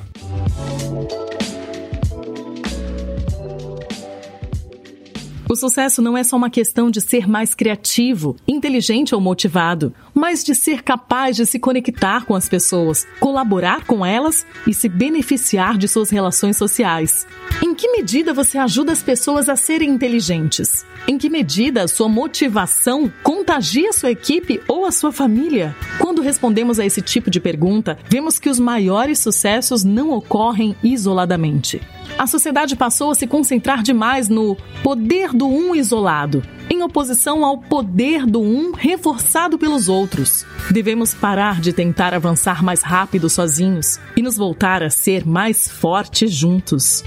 O 5.54 5.56
sucesso 5.56 6.02
não 6.02 6.18
é 6.18 6.24
só 6.24 6.36
uma 6.36 6.50
questão 6.50 6.90
de 6.90 7.00
ser 7.00 7.28
mais 7.28 7.54
criativo, 7.54 8.34
inteligente 8.44 9.14
ou 9.14 9.20
motivado, 9.20 9.94
mas 10.12 10.42
de 10.42 10.52
ser 10.52 10.82
capaz 10.82 11.36
de 11.36 11.46
se 11.46 11.60
conectar 11.60 12.24
com 12.24 12.34
as 12.34 12.48
pessoas, 12.48 13.06
colaborar 13.20 13.84
com 13.84 14.04
elas 14.04 14.44
e 14.66 14.74
se 14.74 14.88
beneficiar 14.88 15.78
de 15.78 15.86
suas 15.86 16.10
relações 16.10 16.56
sociais. 16.56 17.24
Em 17.62 17.72
que 17.72 17.86
medida 17.86 18.34
você 18.34 18.58
ajuda 18.58 18.90
as 18.90 19.00
pessoas 19.00 19.48
a 19.48 19.54
serem 19.54 19.90
inteligentes? 19.90 20.84
Em 21.06 21.18
que 21.18 21.28
medida 21.28 21.86
sua 21.86 22.08
motivação 22.08 23.12
contagia 23.22 23.92
sua 23.92 24.10
equipe 24.10 24.62
ou 24.66 24.86
a 24.86 24.90
sua 24.90 25.12
família? 25.12 25.76
Quando 25.98 26.22
respondemos 26.22 26.78
a 26.78 26.86
esse 26.86 27.02
tipo 27.02 27.30
de 27.30 27.40
pergunta, 27.40 27.98
vemos 28.08 28.38
que 28.38 28.48
os 28.48 28.58
maiores 28.58 29.18
sucessos 29.18 29.84
não 29.84 30.10
ocorrem 30.12 30.74
isoladamente. 30.82 31.82
A 32.16 32.26
sociedade 32.26 32.74
passou 32.74 33.10
a 33.10 33.14
se 33.14 33.26
concentrar 33.26 33.82
demais 33.82 34.30
no 34.30 34.56
poder 34.82 35.34
do 35.34 35.46
um 35.46 35.74
isolado, 35.74 36.42
em 36.70 36.82
oposição 36.82 37.44
ao 37.44 37.58
poder 37.58 38.24
do 38.24 38.40
um 38.40 38.72
reforçado 38.72 39.58
pelos 39.58 39.90
outros. 39.90 40.46
Devemos 40.70 41.12
parar 41.12 41.60
de 41.60 41.74
tentar 41.74 42.14
avançar 42.14 42.62
mais 42.62 42.82
rápido 42.82 43.28
sozinhos 43.28 43.98
e 44.16 44.22
nos 44.22 44.36
voltar 44.36 44.82
a 44.82 44.88
ser 44.88 45.26
mais 45.26 45.68
fortes 45.68 46.32
juntos. 46.32 47.04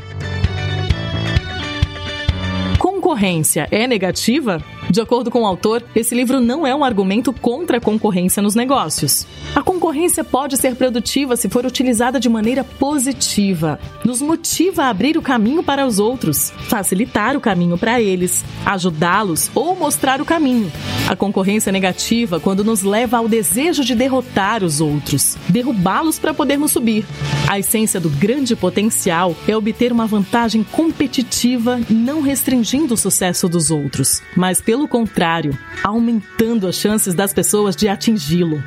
Concorrência 3.07 3.69
é 3.71 3.87
negativa? 3.87 4.61
De 4.89 5.01
acordo 5.01 5.29
com 5.29 5.41
o 5.41 5.45
autor, 5.45 5.83
esse 5.95 6.15
livro 6.15 6.39
não 6.39 6.65
é 6.65 6.73
um 6.73 6.83
argumento 6.83 7.33
contra 7.33 7.77
a 7.77 7.81
concorrência 7.81 8.41
nos 8.41 8.55
negócios. 8.55 9.27
A 9.53 9.61
concorrência 9.61 10.23
pode 10.23 10.57
ser 10.57 10.75
produtiva 10.75 11.35
se 11.35 11.49
for 11.49 11.65
utilizada 11.65 12.19
de 12.19 12.29
maneira 12.29 12.63
positiva. 12.63 13.79
Nos 14.05 14.21
motiva 14.21 14.83
a 14.83 14.89
abrir 14.89 15.17
o 15.17 15.21
caminho 15.21 15.61
para 15.61 15.85
os 15.85 15.99
outros, 15.99 16.51
facilitar 16.67 17.35
o 17.35 17.41
caminho 17.41 17.77
para 17.77 18.01
eles, 18.01 18.45
ajudá-los 18.65 19.51
ou 19.53 19.75
mostrar 19.75 20.21
o 20.21 20.25
caminho. 20.25 20.71
A 21.07 21.15
concorrência 21.15 21.69
é 21.69 21.73
negativa 21.73 22.39
quando 22.39 22.63
nos 22.63 22.81
leva 22.81 23.17
ao 23.17 23.27
desejo 23.27 23.83
de 23.83 23.95
derrotar 23.95 24.63
os 24.63 24.81
outros, 24.81 25.37
derrubá-los 25.49 26.19
para 26.19 26.33
podermos 26.33 26.71
subir. 26.71 27.05
A 27.47 27.57
essência 27.57 27.99
do 27.99 28.09
grande 28.09 28.55
potencial 28.55 29.35
é 29.47 29.55
obter 29.55 29.91
uma 29.91 30.05
vantagem 30.05 30.63
competitiva, 30.63 31.79
não 31.89 32.21
restringindo 32.21 32.93
o 32.93 32.97
sucesso 32.97 33.47
dos 33.47 33.71
outros, 33.71 34.21
mas 34.35 34.59
pelo 34.59 34.76
pelo 34.77 34.87
contrário, 34.87 35.57
aumentando 35.83 36.67
as 36.67 36.75
chances 36.75 37.15
das 37.15 37.33
pessoas 37.33 37.75
de 37.75 37.87
atingi-lo. 37.87 38.61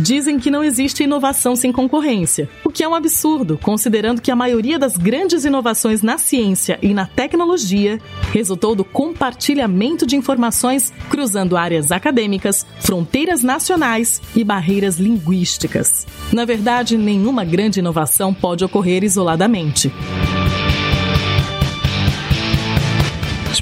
Dizem 0.00 0.38
que 0.38 0.50
não 0.50 0.64
existe 0.64 1.02
inovação 1.02 1.54
sem 1.54 1.70
concorrência, 1.70 2.48
o 2.64 2.70
que 2.70 2.82
é 2.82 2.88
um 2.88 2.94
absurdo, 2.94 3.58
considerando 3.62 4.22
que 4.22 4.30
a 4.30 4.36
maioria 4.36 4.78
das 4.78 4.96
grandes 4.96 5.44
inovações 5.44 6.00
na 6.00 6.16
ciência 6.16 6.78
e 6.80 6.94
na 6.94 7.04
tecnologia 7.04 8.00
resultou 8.32 8.74
do 8.74 8.84
compartilhamento 8.84 10.06
de 10.06 10.16
informações 10.16 10.90
cruzando 11.10 11.56
áreas 11.56 11.92
acadêmicas, 11.92 12.64
fronteiras 12.80 13.42
nacionais 13.42 14.22
e 14.34 14.42
barreiras 14.42 14.98
linguísticas. 14.98 16.06
Na 16.32 16.46
verdade, 16.46 16.96
nenhuma 16.96 17.44
grande 17.44 17.80
inovação 17.80 18.32
pode 18.32 18.64
ocorrer 18.64 19.04
isoladamente. 19.04 19.92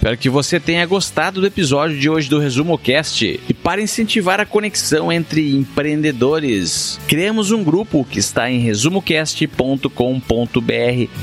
Espero 0.05 0.19
que 0.19 0.29
você 0.29 0.61
tenha 0.61 0.85
gostado 0.85 1.41
do 1.41 1.47
episódio 1.47 1.99
de 1.99 2.11
hoje 2.11 2.29
do 2.29 2.39
Resumo 2.39 2.77
Cast. 2.77 3.41
E 3.49 3.55
para 3.55 3.81
incentivar 3.81 4.39
a 4.39 4.45
conexão 4.45 5.11
entre 5.11 5.57
empreendedores, 5.57 7.01
criamos 7.09 7.51
um 7.51 7.65
grupo 7.65 8.05
que 8.05 8.19
está 8.19 8.51
em 8.51 8.59
resumocast.com.br 8.59 9.89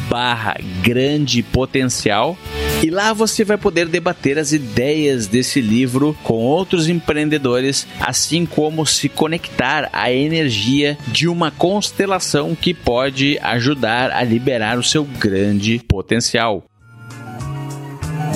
barra 0.10 0.58
grande 0.82 1.44
potencial. 1.44 2.36
E 2.82 2.90
lá 2.90 3.14
você 3.14 3.44
vai 3.44 3.56
poder 3.56 3.88
debater 3.88 4.40
as 4.40 4.52
ideias 4.52 5.28
desse 5.28 5.62
livro 5.62 6.18
com 6.24 6.40
outros 6.40 6.90
empreendedores, 6.90 7.86
assim 8.00 8.48
como 8.48 8.84
se 8.88 9.08
conectar 9.08 9.92
à 9.94 10.12
energia 10.12 10.98
de 11.06 11.28
uma 11.28 11.52
constelação 11.52 12.56
que 12.56 12.74
pode 12.74 13.38
ajudar 13.44 14.10
a 14.10 14.24
liberar 14.24 14.80
o 14.80 14.84
seu 14.84 15.04
grande 15.04 15.80
potencial. 15.88 16.66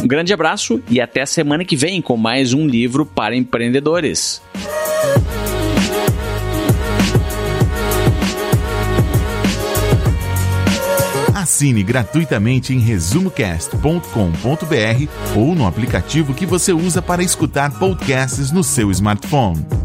Um 0.06 0.08
grande 0.08 0.32
abraço 0.32 0.84
e 0.88 1.02
até 1.02 1.24
a 1.24 1.26
semana 1.26 1.66
que 1.66 1.76
vem 1.76 2.00
com 2.00 2.16
mais 2.16 2.54
um 2.54 2.68
livro 2.68 3.08
para 3.08 3.36
empreendedores. 3.36 4.40
Assine 11.34 11.82
gratuitamente 11.82 12.72
em 12.72 12.78
resumocast.com.br 12.78 15.36
ou 15.36 15.56
no 15.56 15.66
aplicativo 15.66 16.36
que 16.36 16.46
você 16.46 16.72
usa 16.72 17.02
para 17.02 17.24
escutar 17.24 17.72
podcasts 17.80 18.52
no 18.52 18.64
seu 18.64 18.92
smartphone. 18.92 19.85